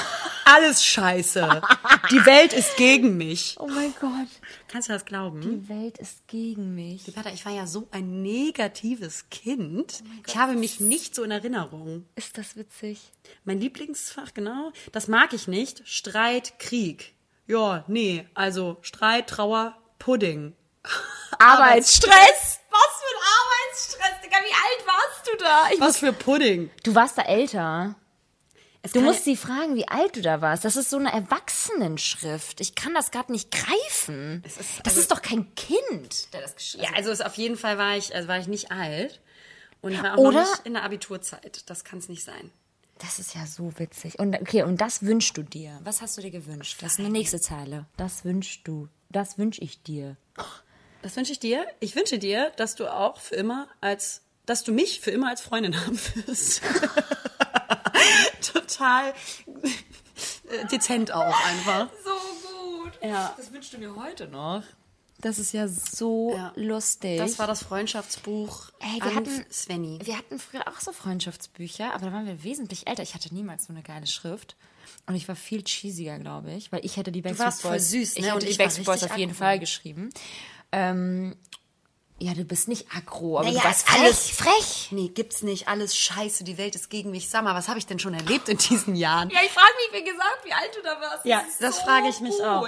Alles 0.45 0.83
scheiße. 0.83 1.61
Die 2.09 2.25
Welt 2.25 2.53
ist 2.53 2.75
gegen 2.77 3.17
mich. 3.17 3.55
Oh 3.59 3.67
mein 3.67 3.93
Gott. 3.99 4.27
Kannst 4.71 4.87
du 4.87 4.93
das 4.93 5.03
glauben? 5.03 5.41
Die 5.41 5.67
Welt 5.67 5.97
ist 5.97 6.25
gegen 6.27 6.73
mich. 6.75 7.13
Warte, 7.17 7.29
ich 7.31 7.45
war 7.45 7.51
ja 7.51 7.67
so 7.67 7.89
ein 7.91 8.21
negatives 8.21 9.29
Kind. 9.29 10.01
ich 10.25 10.37
habe 10.37 10.53
mich 10.53 10.79
nicht 10.79 11.13
so 11.13 11.23
in 11.23 11.31
Erinnerung. 11.31 12.05
Ist 12.15 12.37
das 12.37 12.55
witzig? 12.55 13.11
Mein 13.43 13.59
Lieblingsfach, 13.59 14.33
genau, 14.33 14.71
das 14.93 15.09
mag 15.09 15.33
ich 15.33 15.49
nicht. 15.49 15.85
Streit, 15.85 16.57
Krieg. 16.57 17.13
Ja, 17.47 17.83
nee, 17.87 18.25
also 18.33 18.77
Streit, 18.81 19.27
Trauer, 19.27 19.75
Pudding. 19.99 20.53
Arbeitsstress. 21.37 22.61
Was 22.69 23.01
für 23.01 23.17
ein 23.17 23.23
Arbeitsstress, 23.41 24.21
Digga. 24.23 24.37
Wie 24.37 24.53
alt 24.53 24.87
warst 24.87 25.27
du 25.27 25.37
da? 25.37 25.69
Ich 25.73 25.81
Was 25.81 25.97
für 25.97 26.13
Pudding? 26.13 26.69
Du 26.83 26.95
warst 26.95 27.17
da 27.17 27.23
älter. 27.23 27.95
Es 28.83 28.93
Du 28.93 29.01
musst 29.01 29.25
sie 29.25 29.35
fragen, 29.37 29.75
wie 29.75 29.87
alt 29.87 30.15
du 30.15 30.21
da 30.23 30.41
warst. 30.41 30.65
Das 30.65 30.75
ist 30.75 30.89
so 30.89 30.97
eine 30.97 31.11
Erwachsenenschrift. 31.13 32.59
Ich 32.61 32.73
kann 32.75 32.93
das 32.95 33.11
gerade 33.11 33.31
nicht 33.31 33.51
greifen. 33.51 34.41
ist- 34.45 34.57
das 34.59 34.93
also- 34.93 34.99
ist 35.01 35.11
doch 35.11 35.21
kein 35.21 35.53
Kind, 35.55 36.33
der 36.33 36.41
das 36.41 36.55
geschrieben 36.55 36.83
ja, 36.85 36.89
also 36.95 37.11
es, 37.11 37.21
auf 37.21 37.35
jeden 37.35 37.57
Fall 37.57 37.77
war 37.77 37.95
ich, 37.95 38.13
also 38.15 38.27
war 38.27 38.39
ich 38.39 38.47
nicht 38.47 38.71
alt. 38.71 39.21
Und 39.81 39.93
ich 39.93 40.01
war 40.01 40.13
auch 40.15 40.17
Oder- 40.19 40.41
noch 40.43 40.49
nicht 40.57 40.65
in 40.65 40.73
der 40.73 40.83
Abiturzeit. 40.83 41.63
Das 41.69 41.83
kann 41.83 41.99
es 41.99 42.09
nicht 42.09 42.23
sein. 42.23 42.51
Das 42.99 43.17
ist 43.17 43.33
ja 43.33 43.45
so 43.47 43.71
witzig. 43.79 44.19
Und 44.19 44.35
okay, 44.39 44.61
und 44.63 44.79
das 44.79 45.01
wünschst 45.03 45.35
du 45.37 45.41
dir. 45.43 45.79
Was 45.83 46.01
hast 46.01 46.17
du 46.17 46.21
dir 46.21 46.29
gewünscht? 46.31 46.77
Das 46.81 46.93
ist 46.93 46.99
eine 46.99 47.09
nächste 47.09 47.39
Zeile. 47.39 47.85
Das 47.97 48.25
wünschst 48.25 48.61
du. 48.67 48.89
Das 49.09 49.37
wünsch 49.39 49.57
ich 49.59 49.81
dir. 49.81 50.17
Das 51.01 51.15
wünsche 51.15 51.31
ich 51.31 51.39
dir. 51.39 51.65
Ich 51.79 51.95
wünsche 51.95 52.19
dir, 52.19 52.51
dass 52.57 52.75
du 52.75 52.87
auch 52.93 53.19
für 53.19 53.35
immer 53.35 53.67
als, 53.81 54.21
dass 54.45 54.63
du 54.63 54.71
mich 54.71 55.01
für 55.01 55.09
immer 55.11 55.29
als 55.29 55.41
Freundin 55.41 55.75
haben 55.85 55.99
wirst. 56.27 56.61
Total 58.53 59.13
äh, 60.49 60.65
dezent 60.71 61.11
auch 61.11 61.35
einfach. 61.45 61.89
So 62.03 62.81
gut. 62.81 62.91
Ja. 63.03 63.33
Das 63.37 63.51
wünschst 63.51 63.73
du 63.73 63.77
mir 63.77 63.95
heute 63.95 64.27
noch. 64.27 64.63
Das 65.19 65.37
ist 65.37 65.51
ja 65.53 65.67
so 65.67 66.33
Ja. 66.35 66.51
lustig. 66.55 67.19
Das 67.19 67.37
war 67.37 67.45
das 67.45 67.63
Freundschaftsbuch 67.63 68.71
Ey, 68.79 68.95
wir 68.95 69.03
an 69.11 69.15
hatten- 69.17 69.45
Svenny. 69.51 69.99
Wir 70.03 70.17
hatten 70.17 70.39
früher 70.39 70.67
auch 70.67 70.79
so 70.79 70.91
Freundschaftsbücher, 70.91 71.93
aber 71.93 72.07
da 72.07 72.11
waren 72.13 72.25
wir 72.25 72.43
wesentlich 72.43 72.87
älter. 72.87 73.03
Ich 73.03 73.13
hatte 73.13 73.31
niemals 73.33 73.65
so 73.67 73.73
eine 73.73 73.83
geile 73.83 74.07
Schrift. 74.07 74.55
Und 75.05 75.15
ich 75.15 75.27
war 75.27 75.35
viel 75.35 75.63
cheesiger, 75.63 76.17
glaube 76.19 76.51
ich, 76.53 76.71
weil 76.71 76.83
ich 76.85 76.97
hätte 76.97 77.11
die 77.11 77.21
Backstreet 77.21 77.45
warst 77.45 77.61
voll 77.61 77.71
Boys. 77.71 77.89
süß, 77.91 78.13
Ich 78.15 78.19
ne? 78.21 78.25
hätte 78.27 78.35
Und 78.35 78.43
die 78.43 78.47
ich 78.49 78.57
Backstreet 78.57 78.85
Boys 78.85 79.03
auf 79.03 79.17
jeden. 79.17 79.33
Fall 79.33 79.59
geschrieben. 79.59 80.09
Ähm, 80.71 81.35
ja, 82.21 82.33
du 82.33 82.43
bist 82.45 82.67
nicht 82.67 82.87
aggro, 82.95 83.39
aber 83.39 83.47
Naja, 83.47 83.59
du 83.61 83.65
warst 83.65 83.87
frech, 83.87 84.01
alles 84.01 84.29
frech. 84.29 84.87
Nee, 84.91 85.07
gibt's 85.09 85.41
nicht. 85.41 85.67
Alles 85.67 85.97
scheiße, 85.97 86.43
die 86.43 86.57
Welt 86.57 86.75
ist 86.75 86.89
gegen 86.89 87.11
mich. 87.11 87.29
Sag 87.29 87.43
mal, 87.43 87.55
was 87.55 87.67
habe 87.67 87.79
ich 87.79 87.85
denn 87.87 87.99
schon 87.99 88.13
erlebt 88.13 88.47
in 88.49 88.57
diesen 88.57 88.95
Jahren? 88.95 89.29
Ja, 89.29 89.39
ich 89.43 89.51
frage 89.51 89.71
mich, 89.91 90.01
wie 90.01 90.05
gesagt, 90.09 90.39
wie 90.45 90.53
alt 90.53 90.69
du 90.75 90.81
da 90.83 91.01
warst. 91.01 91.25
Ja, 91.25 91.39
ist 91.39 91.61
das 91.61 91.79
frage 91.79 92.09
ich 92.09 92.19
mich 92.19 92.41
auch. 92.43 92.67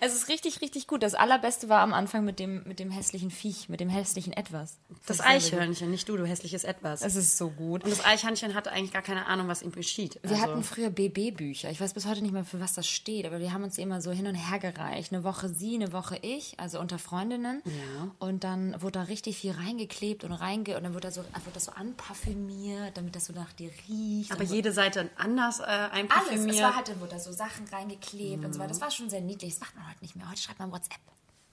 Es 0.00 0.14
ist 0.14 0.28
richtig, 0.28 0.60
richtig 0.60 0.86
gut. 0.86 1.02
Das 1.02 1.14
allerbeste 1.14 1.68
war 1.68 1.80
am 1.80 1.92
Anfang 1.92 2.24
mit 2.24 2.38
dem, 2.38 2.62
mit 2.64 2.78
dem 2.78 2.90
hässlichen 2.90 3.30
Viech, 3.30 3.68
mit 3.68 3.80
dem 3.80 3.88
hässlichen 3.88 4.32
Etwas. 4.32 4.78
Das 5.06 5.18
gut. 5.18 5.26
Eichhörnchen, 5.26 5.90
nicht 5.90 6.08
du, 6.08 6.16
du 6.16 6.26
hässliches 6.26 6.64
Etwas. 6.64 7.02
Es 7.02 7.16
ist 7.16 7.36
so 7.36 7.50
gut. 7.50 7.84
Und 7.84 7.90
das 7.90 8.04
Eichhörnchen 8.04 8.54
hatte 8.54 8.72
eigentlich 8.72 8.92
gar 8.92 9.02
keine 9.02 9.26
Ahnung, 9.26 9.48
was 9.48 9.62
ihm 9.62 9.72
geschieht. 9.72 10.18
Wir 10.22 10.30
Also, 10.30 10.42
hatten 10.42 10.62
früher 10.62 10.90
BB-Bücher. 10.90 11.70
Ich 11.70 11.80
weiß 11.80 11.92
bis 11.94 12.06
heute 12.06 12.22
nicht 12.22 12.32
mehr, 12.32 12.44
für 12.44 12.60
was 12.60 12.72
das 12.74 12.86
steht, 12.88 13.26
aber 13.26 13.40
wir 13.40 13.52
haben 13.52 13.64
uns 13.64 13.78
immer 13.78 14.00
so 14.00 14.10
hin 14.10 14.26
und 14.26 14.34
her 14.34 14.58
gereicht. 14.58 15.12
Eine 15.12 15.24
Woche 15.24 15.48
sie, 15.48 15.74
eine 15.74 15.92
Woche 15.92 16.18
ich, 16.22 16.58
also 16.58 16.80
unter 16.80 16.98
Freundinnen. 16.98 17.62
Ja. 17.64 18.10
Und 18.18 18.44
dann 18.44 18.76
wurde 18.86 19.00
da 19.00 19.02
richtig 19.02 19.36
viel 19.38 19.50
reingeklebt 19.52 20.22
und 20.24 20.32
reinge 20.32 20.76
und 20.76 20.84
dann 20.84 20.94
wurde, 20.94 21.08
da 21.08 21.10
so, 21.10 21.22
wurde 21.22 21.50
das 21.54 21.64
so 21.64 21.72
anparfümiert, 21.72 22.96
damit 22.96 23.14
das 23.16 23.26
so 23.26 23.32
nach 23.32 23.52
dir 23.52 23.70
riecht. 23.88 24.30
aber 24.32 24.44
jede 24.44 24.72
Seite 24.72 25.10
anders 25.16 25.58
äh, 25.60 25.64
alles. 25.64 25.92
einparfümiert. 25.92 26.54
Es 26.56 26.62
war 26.62 26.76
halt, 26.76 26.88
dann 26.88 27.00
wurde 27.00 27.10
da 27.10 27.18
so 27.18 27.32
Sachen 27.32 27.66
reingeklebt 27.68 28.44
und 28.44 28.52
so 28.52 28.58
weiter. 28.60 28.68
Das 28.68 28.80
war 28.80 28.90
schon 28.92 29.10
sehr 29.10 29.20
niedlich. 29.20 29.54
Das 29.54 29.60
macht 29.60 29.74
man 29.74 29.88
heute 29.90 29.98
nicht 30.02 30.14
mehr. 30.16 30.30
Heute 30.30 30.40
schreibt 30.40 30.60
man 30.60 30.70
WhatsApp. 30.70 31.00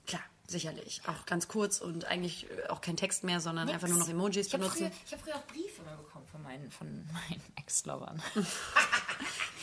Klar, 0.06 0.22
sicherlich. 0.46 1.02
Auch 1.08 1.26
ganz 1.26 1.48
kurz 1.48 1.80
und 1.80 2.04
eigentlich 2.04 2.48
äh, 2.50 2.68
auch 2.68 2.80
kein 2.80 2.96
Text 2.96 3.24
mehr, 3.24 3.40
sondern 3.40 3.68
einfach 3.68 3.88
nur 3.88 3.98
noch 3.98 4.08
Emojis 4.08 4.46
Ich 4.46 4.52
habe 4.54 4.62
benutzen. 4.62 4.78
früher, 4.86 4.90
ich 5.04 5.12
hab 5.12 5.20
früher 5.20 5.34
auch 5.36 5.46
Briefe 5.46 5.82
immer 5.82 5.96
bekommen 5.96 6.26
von 6.30 6.42
meinen, 6.42 6.70
von 6.70 6.86
meinen 7.12 7.42
Ex-Lovern. 7.56 8.22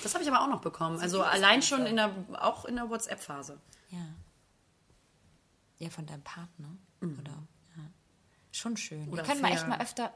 Das 0.03 0.15
habe 0.15 0.23
ich 0.23 0.31
aber 0.31 0.41
auch 0.43 0.47
noch 0.49 0.61
bekommen. 0.61 0.99
Also 0.99 1.21
allein 1.21 1.61
schon 1.61 1.85
in 1.85 1.95
der, 1.95 2.11
auch 2.39 2.65
in 2.65 2.75
der 2.75 2.89
WhatsApp-Phase. 2.89 3.59
ja. 3.91 3.99
Ja, 5.77 5.89
von 5.89 6.05
deinem 6.05 6.23
Partner. 6.23 6.69
Oder? 7.01 7.33
Schon 8.51 8.77
schön. 8.77 9.09
Oder 9.09 9.23
Ihr 9.23 9.27
könnt 9.27 9.41
mal 9.41 9.51
echt 9.51 9.67
mal 9.67 9.81
öfter. 9.81 10.13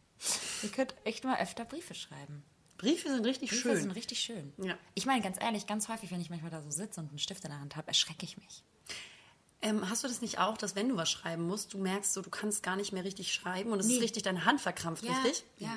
Ihr 0.62 0.68
könnt 0.70 0.94
echt 1.04 1.24
mal 1.24 1.40
öfter 1.40 1.64
Briefe 1.64 1.94
schreiben. 1.94 2.44
Briefe 2.76 3.08
sind 3.08 3.24
richtig 3.24 3.50
Briefe 3.50 3.62
schön. 3.70 3.80
sind 3.80 3.90
richtig 3.92 4.20
schön. 4.20 4.52
Ja. 4.58 4.78
Ich 4.94 5.06
meine, 5.06 5.22
ganz 5.22 5.40
ehrlich, 5.40 5.66
ganz 5.66 5.88
häufig, 5.88 6.10
wenn 6.10 6.20
ich 6.20 6.30
manchmal 6.30 6.50
da 6.50 6.62
so 6.62 6.70
sitze 6.70 7.00
und 7.00 7.08
einen 7.08 7.18
Stift 7.18 7.44
in 7.44 7.50
der 7.50 7.60
Hand 7.60 7.76
habe, 7.76 7.88
erschrecke 7.88 8.24
ich 8.24 8.36
mich. 8.36 8.62
Ähm, 9.60 9.90
hast 9.90 10.04
du 10.04 10.08
das 10.08 10.20
nicht 10.20 10.38
auch, 10.38 10.56
dass 10.56 10.76
wenn 10.76 10.88
du 10.88 10.96
was 10.96 11.10
schreiben 11.10 11.44
musst, 11.44 11.74
du 11.74 11.78
merkst 11.78 12.12
so, 12.12 12.22
du 12.22 12.30
kannst 12.30 12.62
gar 12.62 12.76
nicht 12.76 12.92
mehr 12.92 13.02
richtig 13.02 13.32
schreiben 13.32 13.72
und 13.72 13.80
es 13.80 13.86
Nee. 13.86 13.94
ist 13.96 14.02
richtig 14.02 14.22
deine 14.22 14.44
Hand 14.44 14.60
verkrampft, 14.60 15.02
richtig? 15.02 15.44
Ja. 15.58 15.72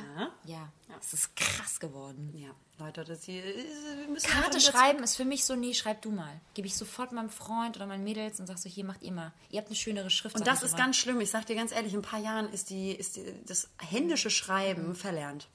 Ja. 0.45 0.71
Es 0.99 1.13
ist 1.13 1.35
krass 1.35 1.79
geworden. 1.79 2.31
Ja, 2.35 2.49
Leute, 2.77 3.03
das 3.03 3.23
hier 3.23 3.43
ist, 3.43 4.27
Karte 4.27 4.61
schreiben 4.61 5.01
ist 5.03 5.15
für 5.15 5.25
mich 5.25 5.45
so, 5.45 5.55
nee, 5.55 5.73
schreib 5.73 6.03
du 6.03 6.11
mal. 6.11 6.39
Gebe 6.53 6.67
ich 6.67 6.75
sofort 6.75 7.11
meinem 7.11 7.31
Freund 7.31 7.75
oder 7.75 7.87
meinen 7.87 8.03
Mädels 8.03 8.39
und 8.39 8.45
sag 8.45 8.59
so, 8.59 8.69
hier 8.69 8.85
macht 8.85 9.01
ihr 9.01 9.13
mal. 9.13 9.33
Ihr 9.49 9.57
habt 9.57 9.69
eine 9.69 9.75
schönere 9.75 10.11
Schrift. 10.11 10.35
Und 10.35 10.45
das 10.45 10.61
ist 10.61 10.73
immer. 10.73 10.83
ganz 10.83 10.97
schlimm. 10.97 11.19
Ich 11.19 11.31
sag 11.31 11.47
dir 11.47 11.55
ganz 11.55 11.71
ehrlich, 11.71 11.93
in 11.93 11.99
ein 11.99 12.03
paar 12.03 12.19
Jahren 12.19 12.49
ist, 12.53 12.69
die, 12.69 12.91
ist 12.91 13.15
die, 13.15 13.33
das 13.47 13.67
händische 13.79 14.29
Schreiben 14.29 14.93
verlernt. 14.93 15.47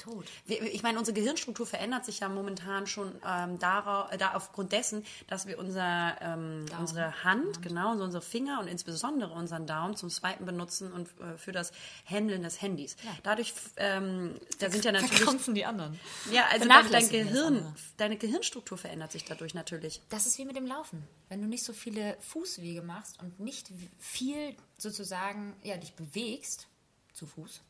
Tot. 0.00 0.24
Ich 0.46 0.82
meine, 0.82 0.98
unsere 0.98 1.14
Gehirnstruktur 1.14 1.66
verändert 1.66 2.04
sich 2.04 2.20
ja 2.20 2.28
momentan 2.28 2.86
schon 2.86 3.12
ähm, 3.26 3.58
darauf, 3.58 4.12
äh, 4.12 4.18
da 4.18 4.34
aufgrund 4.34 4.72
dessen, 4.72 5.04
dass 5.28 5.46
wir 5.46 5.58
unser, 5.58 6.16
ähm, 6.20 6.66
unsere 6.78 7.24
Hand, 7.24 7.62
genau, 7.62 7.96
so 7.96 8.04
unsere 8.04 8.22
Finger 8.22 8.60
und 8.60 8.66
insbesondere 8.66 9.32
unseren 9.32 9.66
Daumen 9.66 9.96
zum 9.96 10.10
Swipen 10.10 10.46
benutzen 10.46 10.92
und 10.92 11.08
äh, 11.20 11.36
für 11.36 11.52
das 11.52 11.72
Handeln 12.04 12.42
des 12.42 12.60
Handys. 12.60 12.96
Dadurch, 13.22 13.52
ähm, 13.76 14.40
da 14.58 14.70
sind 14.70 14.84
ja 14.84 14.92
natürlich... 14.92 15.18
Verkrampfen 15.18 15.54
die 15.54 15.64
anderen. 15.64 15.98
Ja, 16.30 16.46
also 16.50 16.66
dein, 16.66 17.08
Gehirn, 17.08 17.74
deine 17.96 18.16
Gehirnstruktur 18.16 18.78
verändert 18.78 19.12
sich 19.12 19.24
dadurch 19.24 19.54
natürlich. 19.54 20.00
Das 20.08 20.26
ist 20.26 20.38
wie 20.38 20.44
mit 20.44 20.56
dem 20.56 20.66
Laufen. 20.66 21.06
Wenn 21.28 21.40
du 21.42 21.46
nicht 21.46 21.64
so 21.64 21.72
viele 21.72 22.16
Fußwege 22.20 22.82
machst 22.82 23.20
und 23.20 23.38
nicht 23.40 23.70
viel 23.98 24.56
sozusagen 24.78 25.54
ja, 25.62 25.76
dich 25.76 25.94
bewegst 25.94 26.66
zu 27.12 27.26
Fuß, 27.26 27.60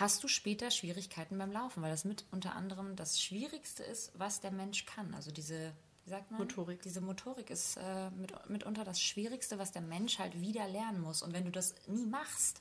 hast 0.00 0.22
du 0.22 0.28
später 0.28 0.70
Schwierigkeiten 0.70 1.38
beim 1.38 1.52
Laufen, 1.52 1.82
weil 1.82 1.90
das 1.90 2.04
mit 2.04 2.24
unter 2.30 2.54
anderem 2.54 2.96
das 2.96 3.20
Schwierigste 3.20 3.82
ist, 3.82 4.12
was 4.14 4.40
der 4.40 4.50
Mensch 4.50 4.84
kann. 4.84 5.14
Also 5.14 5.30
diese, 5.30 5.72
wie 6.04 6.10
sagt 6.10 6.30
man? 6.30 6.40
Motorik. 6.40 6.82
Diese 6.82 7.00
Motorik 7.00 7.48
ist 7.50 7.78
äh, 7.78 8.10
mit, 8.10 8.32
mitunter 8.50 8.84
das 8.84 9.00
Schwierigste, 9.00 9.58
was 9.58 9.72
der 9.72 9.82
Mensch 9.82 10.18
halt 10.18 10.40
wieder 10.40 10.68
lernen 10.68 11.00
muss. 11.00 11.22
Und 11.22 11.32
wenn 11.32 11.44
du 11.44 11.50
das 11.50 11.74
nie 11.86 12.04
machst, 12.04 12.60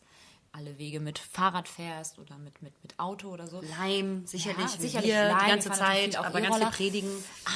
alle 0.56 0.78
Wege 0.78 1.00
mit 1.00 1.20
Fahrrad 1.20 1.68
fährst 1.68 2.18
oder 2.20 2.38
mit, 2.38 2.62
mit, 2.62 2.74
mit 2.82 2.98
Auto 3.00 3.30
oder 3.30 3.48
so, 3.48 3.62
Leim, 3.78 4.26
sicherlich, 4.26 4.60
Ja, 4.60 4.68
sicherlich 4.80 5.12
wir 5.12 5.26
Leim, 5.26 5.40
die 5.44 5.50
ganze 5.52 5.72
Zeit, 5.72 6.16
aber 6.16 6.42
ganz 6.42 6.58
viel 6.58 6.68
predigen. 6.68 7.10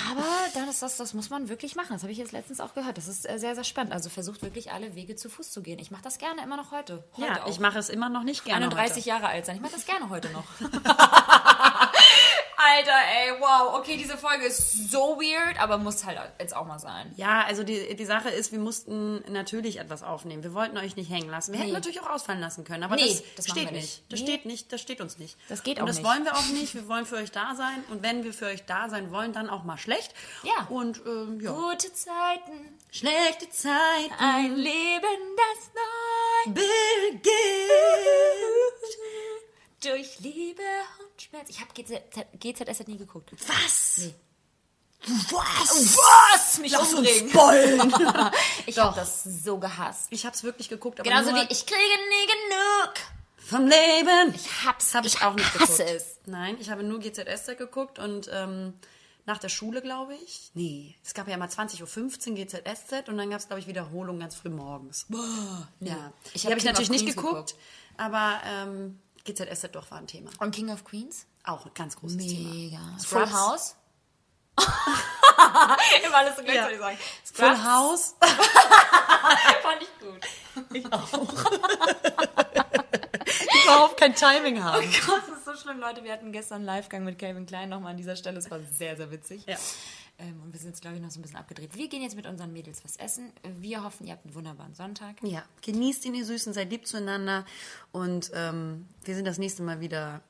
Aber 0.09 0.25
dann 0.53 0.67
ist 0.67 0.81
das, 0.81 0.97
das 0.97 1.13
muss 1.13 1.29
man 1.29 1.49
wirklich 1.49 1.75
machen. 1.75 1.89
Das 1.91 2.01
habe 2.03 2.11
ich 2.11 2.17
jetzt 2.17 2.31
letztens 2.31 2.59
auch 2.59 2.73
gehört. 2.73 2.97
Das 2.97 3.07
ist 3.07 3.29
äh, 3.29 3.37
sehr, 3.39 3.55
sehr 3.55 3.63
spannend. 3.63 3.93
Also 3.93 4.09
versucht 4.09 4.41
wirklich 4.41 4.71
alle 4.71 4.95
Wege 4.95 5.15
zu 5.15 5.29
Fuß 5.29 5.51
zu 5.51 5.61
gehen. 5.61 5.79
Ich 5.79 5.91
mache 5.91 6.03
das 6.03 6.17
gerne 6.17 6.43
immer 6.43 6.57
noch 6.57 6.71
heute. 6.71 7.03
heute 7.17 7.27
Ja, 7.27 7.43
auch. 7.43 7.49
ich 7.49 7.59
mache 7.59 7.79
es 7.79 7.89
immer 7.89 8.09
noch 8.09 8.23
nicht 8.23 8.43
gerne 8.45 8.65
31 8.65 9.05
Jahre 9.05 9.27
alt 9.27 9.45
sein. 9.45 9.55
Ich 9.55 9.61
mache 9.61 9.73
das 9.73 9.85
gerne 9.85 10.09
heute 10.09 10.29
noch. 10.29 10.45
Alter, 12.61 12.91
ey, 12.91 13.39
wow. 13.39 13.79
Okay, 13.79 13.95
diese 13.95 14.17
Folge 14.17 14.45
ist 14.47 14.91
so 14.91 15.17
weird, 15.17 15.57
aber 15.61 15.77
muss 15.77 16.03
halt 16.05 16.19
jetzt 16.39 16.53
auch 16.55 16.65
mal 16.65 16.77
sein. 16.77 17.13
Ja, 17.15 17.45
also 17.45 17.63
die, 17.63 17.95
die 17.95 18.05
Sache 18.05 18.29
ist, 18.29 18.51
wir 18.51 18.59
mussten 18.59 19.23
natürlich 19.31 19.79
etwas 19.79 20.03
aufnehmen. 20.03 20.43
Wir 20.43 20.53
wollten 20.53 20.77
euch 20.77 20.97
nicht 20.97 21.09
hängen 21.09 21.29
lassen. 21.29 21.53
Wir 21.53 21.59
hätten 21.59 21.69
Nee. 21.69 21.75
natürlich 21.75 22.01
auch 22.01 22.09
ausfallen 22.09 22.41
lassen 22.41 22.65
können, 22.65 22.83
aber 22.83 22.95
Nee, 22.97 23.07
das, 23.07 23.23
das 23.37 23.45
steht 23.45 23.67
wir 23.67 23.71
nicht. 23.71 23.81
nicht. 23.81 24.03
Das 24.11 24.19
Nee. 24.19 24.25
steht 24.25 24.45
nicht, 24.45 24.73
das 24.73 24.81
steht 24.81 24.99
uns 24.99 25.17
nicht. 25.19 25.37
Das 25.47 25.63
geht 25.63 25.77
Und 25.77 25.83
auch 25.83 25.87
das 25.87 25.97
nicht. 25.99 26.05
wollen 26.07 26.25
wir 26.25 26.35
auch 26.35 26.45
nicht. 26.53 26.75
Wir 26.75 26.87
wollen 26.89 27.05
für 27.05 27.15
euch 27.15 27.31
da 27.31 27.55
sein 27.55 27.81
und 27.91 28.03
wenn 28.03 28.25
wir 28.25 28.33
für 28.33 28.47
euch 28.47 28.65
da 28.65 28.89
sein 28.89 29.11
wollen, 29.11 29.31
dann 29.31 29.49
auch 29.49 29.63
mal 29.63 29.77
schlecht. 29.77 30.13
Ja. 30.43 30.65
Und 30.69 31.01
ähm, 31.05 31.39
ja. 31.41 31.51
Gute 31.51 31.93
Zeiten, 31.93 32.77
Schlechte 32.91 33.49
Zeiten. 33.49 34.13
ein 34.19 34.55
Leben, 34.55 35.37
das 35.37 35.71
neu 35.75 36.53
Gates. 36.55 37.29
Durch 39.83 40.19
Liebe 40.19 40.61
und 40.99 41.21
Schmerz. 41.21 41.49
Ich 41.49 41.59
habe 41.61 41.71
GZ, 41.73 42.01
GZSZ 42.39 42.87
nie 42.87 42.97
geguckt. 42.97 43.31
Was? 43.47 43.97
Nee. 43.99 44.15
Was? 45.07 45.97
Was? 45.97 46.57
Mich 46.59 46.71
Lass 46.73 46.93
uns 46.93 47.09
umbringen. 47.09 47.29
spoilen. 47.29 47.93
Ich 48.65 48.77
habe 48.77 48.95
das 48.95 49.23
so 49.23 49.57
gehasst. 49.57 50.07
ich 50.11 50.25
habe 50.25 50.35
es 50.35 50.43
wirklich 50.43 50.69
geguckt, 50.69 50.99
aber 50.99 51.09
Genauso 51.09 51.31
nur 51.31 51.39
wie 51.41 51.47
ich 51.51 51.65
kriege 51.65 51.79
nie 51.79 52.27
genug. 52.27 52.93
vom 53.37 53.65
Leben. 53.65 54.33
Ich 54.35 54.65
hab's, 54.65 54.93
habe 54.93 55.07
ich, 55.07 55.15
ich 55.15 55.21
auch 55.23 55.33
nicht 55.33 55.53
hasse 55.59 55.83
geguckt. 55.85 55.89
es. 55.95 56.17
Nein, 56.25 56.57
ich 56.59 56.69
habe 56.69 56.83
nur 56.83 56.99
GZSZ 56.99 57.57
geguckt 57.57 57.97
und 57.97 58.29
ähm, 58.31 58.73
nach 59.25 59.37
der 59.39 59.49
Schule, 59.49 59.81
glaube 59.81 60.13
ich. 60.15 60.51
Nee, 60.53 60.95
es 61.03 61.13
gab 61.13 61.27
ja 61.27 61.35
immer 61.35 61.45
20.15 61.47 62.29
Uhr 62.31 62.35
GZSZ 62.35 63.07
und 63.07 63.17
dann 63.17 63.29
gab 63.29 63.39
es, 63.39 63.47
glaube 63.47 63.61
ich, 63.61 63.67
Wiederholung 63.67 64.19
ganz 64.19 64.35
früh 64.35 64.49
morgens. 64.49 65.05
Ja, 65.79 66.11
Ich 66.33 66.41
die 66.41 66.47
hab 66.47 66.51
habe 66.51 66.57
ich 66.57 66.63
King 66.63 66.71
of 66.73 66.79
natürlich 66.79 66.89
nicht 66.89 67.03
Queens 67.05 67.15
geguckt, 67.15 67.55
aber 67.97 68.41
ähm, 68.45 68.99
GZSZ 69.25 69.69
doch 69.73 69.89
war 69.91 69.97
ein 69.99 70.07
Thema. 70.07 70.31
Und 70.39 70.53
King 70.55 70.69
of 70.71 70.83
Queens? 70.83 71.25
Auch 71.43 71.65
ein 71.65 71.73
ganz 71.73 71.95
großes 71.97 72.17
Thema. 72.17 72.49
Mega. 72.53 72.77
Scrubs. 72.99 73.05
Full 73.07 73.31
House? 73.33 73.75
Immer 76.05 76.17
alles 76.17 76.35
so 76.35 76.43
gleichzeitig 76.43 76.77
Ja. 76.79 76.83
sagen. 76.85 76.97
Full 77.33 77.63
House. 77.63 78.15
fand 79.61 79.81
ich 79.81 79.99
gut. 79.99 80.19
überhaupt 83.63 83.97
kein 83.97 84.15
Timing 84.15 84.63
haben. 84.63 84.81
Gott, 85.05 85.21
das 85.29 85.37
ist 85.37 85.45
so 85.45 85.55
schlimm, 85.55 85.79
Leute. 85.79 86.03
Wir 86.03 86.11
hatten 86.13 86.31
gestern 86.31 86.67
einen 86.67 86.77
Livegang 86.77 87.03
mit 87.03 87.17
Calvin 87.19 87.45
Klein 87.45 87.69
nochmal 87.69 87.91
an 87.91 87.97
dieser 87.97 88.15
Stelle. 88.15 88.37
Es 88.39 88.49
war 88.51 88.59
sehr, 88.71 88.97
sehr 88.97 89.11
witzig. 89.11 89.45
Ja. 89.47 89.55
Ähm, 90.19 90.41
und 90.43 90.51
wir 90.53 90.59
sind 90.59 90.69
jetzt, 90.69 90.81
glaube 90.81 90.97
ich, 90.97 91.01
noch 91.01 91.11
so 91.11 91.19
ein 91.19 91.21
bisschen 91.21 91.37
abgedreht. 91.37 91.75
Wir 91.75 91.87
gehen 91.87 92.01
jetzt 92.01 92.15
mit 92.15 92.25
unseren 92.27 92.51
Mädels 92.51 92.83
was 92.83 92.97
essen. 92.97 93.31
Wir 93.59 93.83
hoffen, 93.83 94.05
ihr 94.05 94.13
habt 94.13 94.25
einen 94.25 94.35
wunderbaren 94.35 94.73
Sonntag. 94.75 95.15
Ja, 95.23 95.43
genießt 95.61 96.05
ihn, 96.05 96.13
ihr 96.13 96.25
Süßen, 96.25 96.53
seid 96.53 96.69
lieb 96.71 96.85
zueinander 96.87 97.45
und 97.91 98.29
ähm, 98.33 98.85
wir 99.05 99.15
sind 99.15 99.25
das 99.25 99.37
nächste 99.37 99.63
Mal 99.63 99.79
wieder 99.79 100.21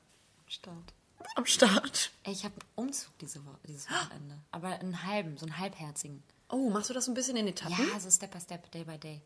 Start. 0.46 0.92
am 1.34 1.44
Start. 1.46 2.12
Ey, 2.22 2.32
ich 2.32 2.44
habe 2.44 2.54
einen 2.54 2.86
Umzug 2.88 3.18
diese 3.18 3.44
Woche, 3.44 3.58
dieses 3.66 3.90
Wochenende. 3.90 4.38
Aber 4.52 4.68
einen 4.68 5.02
halben, 5.04 5.36
so 5.36 5.46
einen 5.46 5.58
halbherzigen. 5.58 6.22
Oh, 6.48 6.70
machst 6.70 6.90
du 6.90 6.94
das 6.94 7.04
so 7.06 7.10
ein 7.10 7.14
bisschen 7.14 7.36
in 7.36 7.48
Etappen? 7.48 7.88
Ja, 7.92 7.98
so 8.00 8.10
Step 8.10 8.30
by 8.32 8.40
Step, 8.40 8.70
Day 8.70 8.84
by 8.84 8.96
Day. 8.98 9.20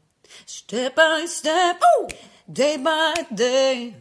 Step 0.47 0.95
by 0.95 1.27
step, 1.29 1.79
day 2.47 2.79
by 2.79 3.13
day. 3.35 3.95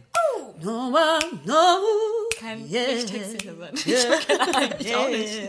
No 0.62 0.88
one 0.88 1.42
knows. 1.44 2.28
Kein 2.38 2.66
Yeah. 2.66 2.94
nicht 2.94 3.08
textsicher 3.08 3.54
sein. 3.56 3.74
Yeah. 3.84 4.78
Ich 4.80 4.96
auch 4.96 5.08
nicht. 5.10 5.48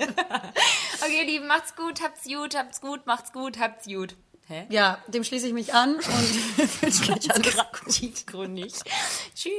Okay, 1.06 1.20
ihr 1.20 1.26
Lieben, 1.26 1.48
macht's 1.48 1.76
gut, 1.76 2.02
habt's 2.02 2.24
gut, 2.24 2.56
habt's 2.56 2.82
gut, 2.82 3.06
macht's 3.06 3.32
gut, 3.32 3.60
habt's 3.60 3.86
gut. 3.86 4.16
Hä? 4.48 4.66
Ja, 4.70 5.00
dem 5.08 5.24
schließe 5.24 5.48
ich 5.48 5.54
mich 5.54 5.74
an 5.74 5.96
und 5.96 6.04
wünsche 6.82 7.14
euch 7.14 7.32
alles 7.32 7.58
gut. 7.86 8.28
Gründig. 8.28 8.74
Tschüss. 9.36 9.52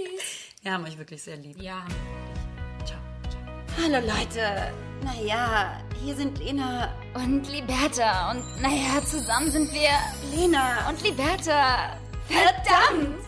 Wir 0.63 0.73
haben 0.73 0.85
euch 0.85 0.99
wirklich 0.99 1.23
sehr 1.23 1.37
lieb. 1.37 1.61
Ja. 1.61 1.87
Ciao. 2.85 2.99
Hallo 3.81 4.05
Leute. 4.07 4.73
Naja, 5.05 5.81
hier 6.03 6.17
sind 6.17 6.39
Lena 6.39 6.93
und 7.15 7.49
Liberta. 7.49 8.33
Und 8.33 8.63
naja, 8.63 9.05
zusammen 9.05 9.51
sind 9.51 9.73
wir 9.73 9.91
Lena 10.33 10.89
und 10.89 11.01
Liberta. 11.03 11.97
Verdammt! 12.27 13.25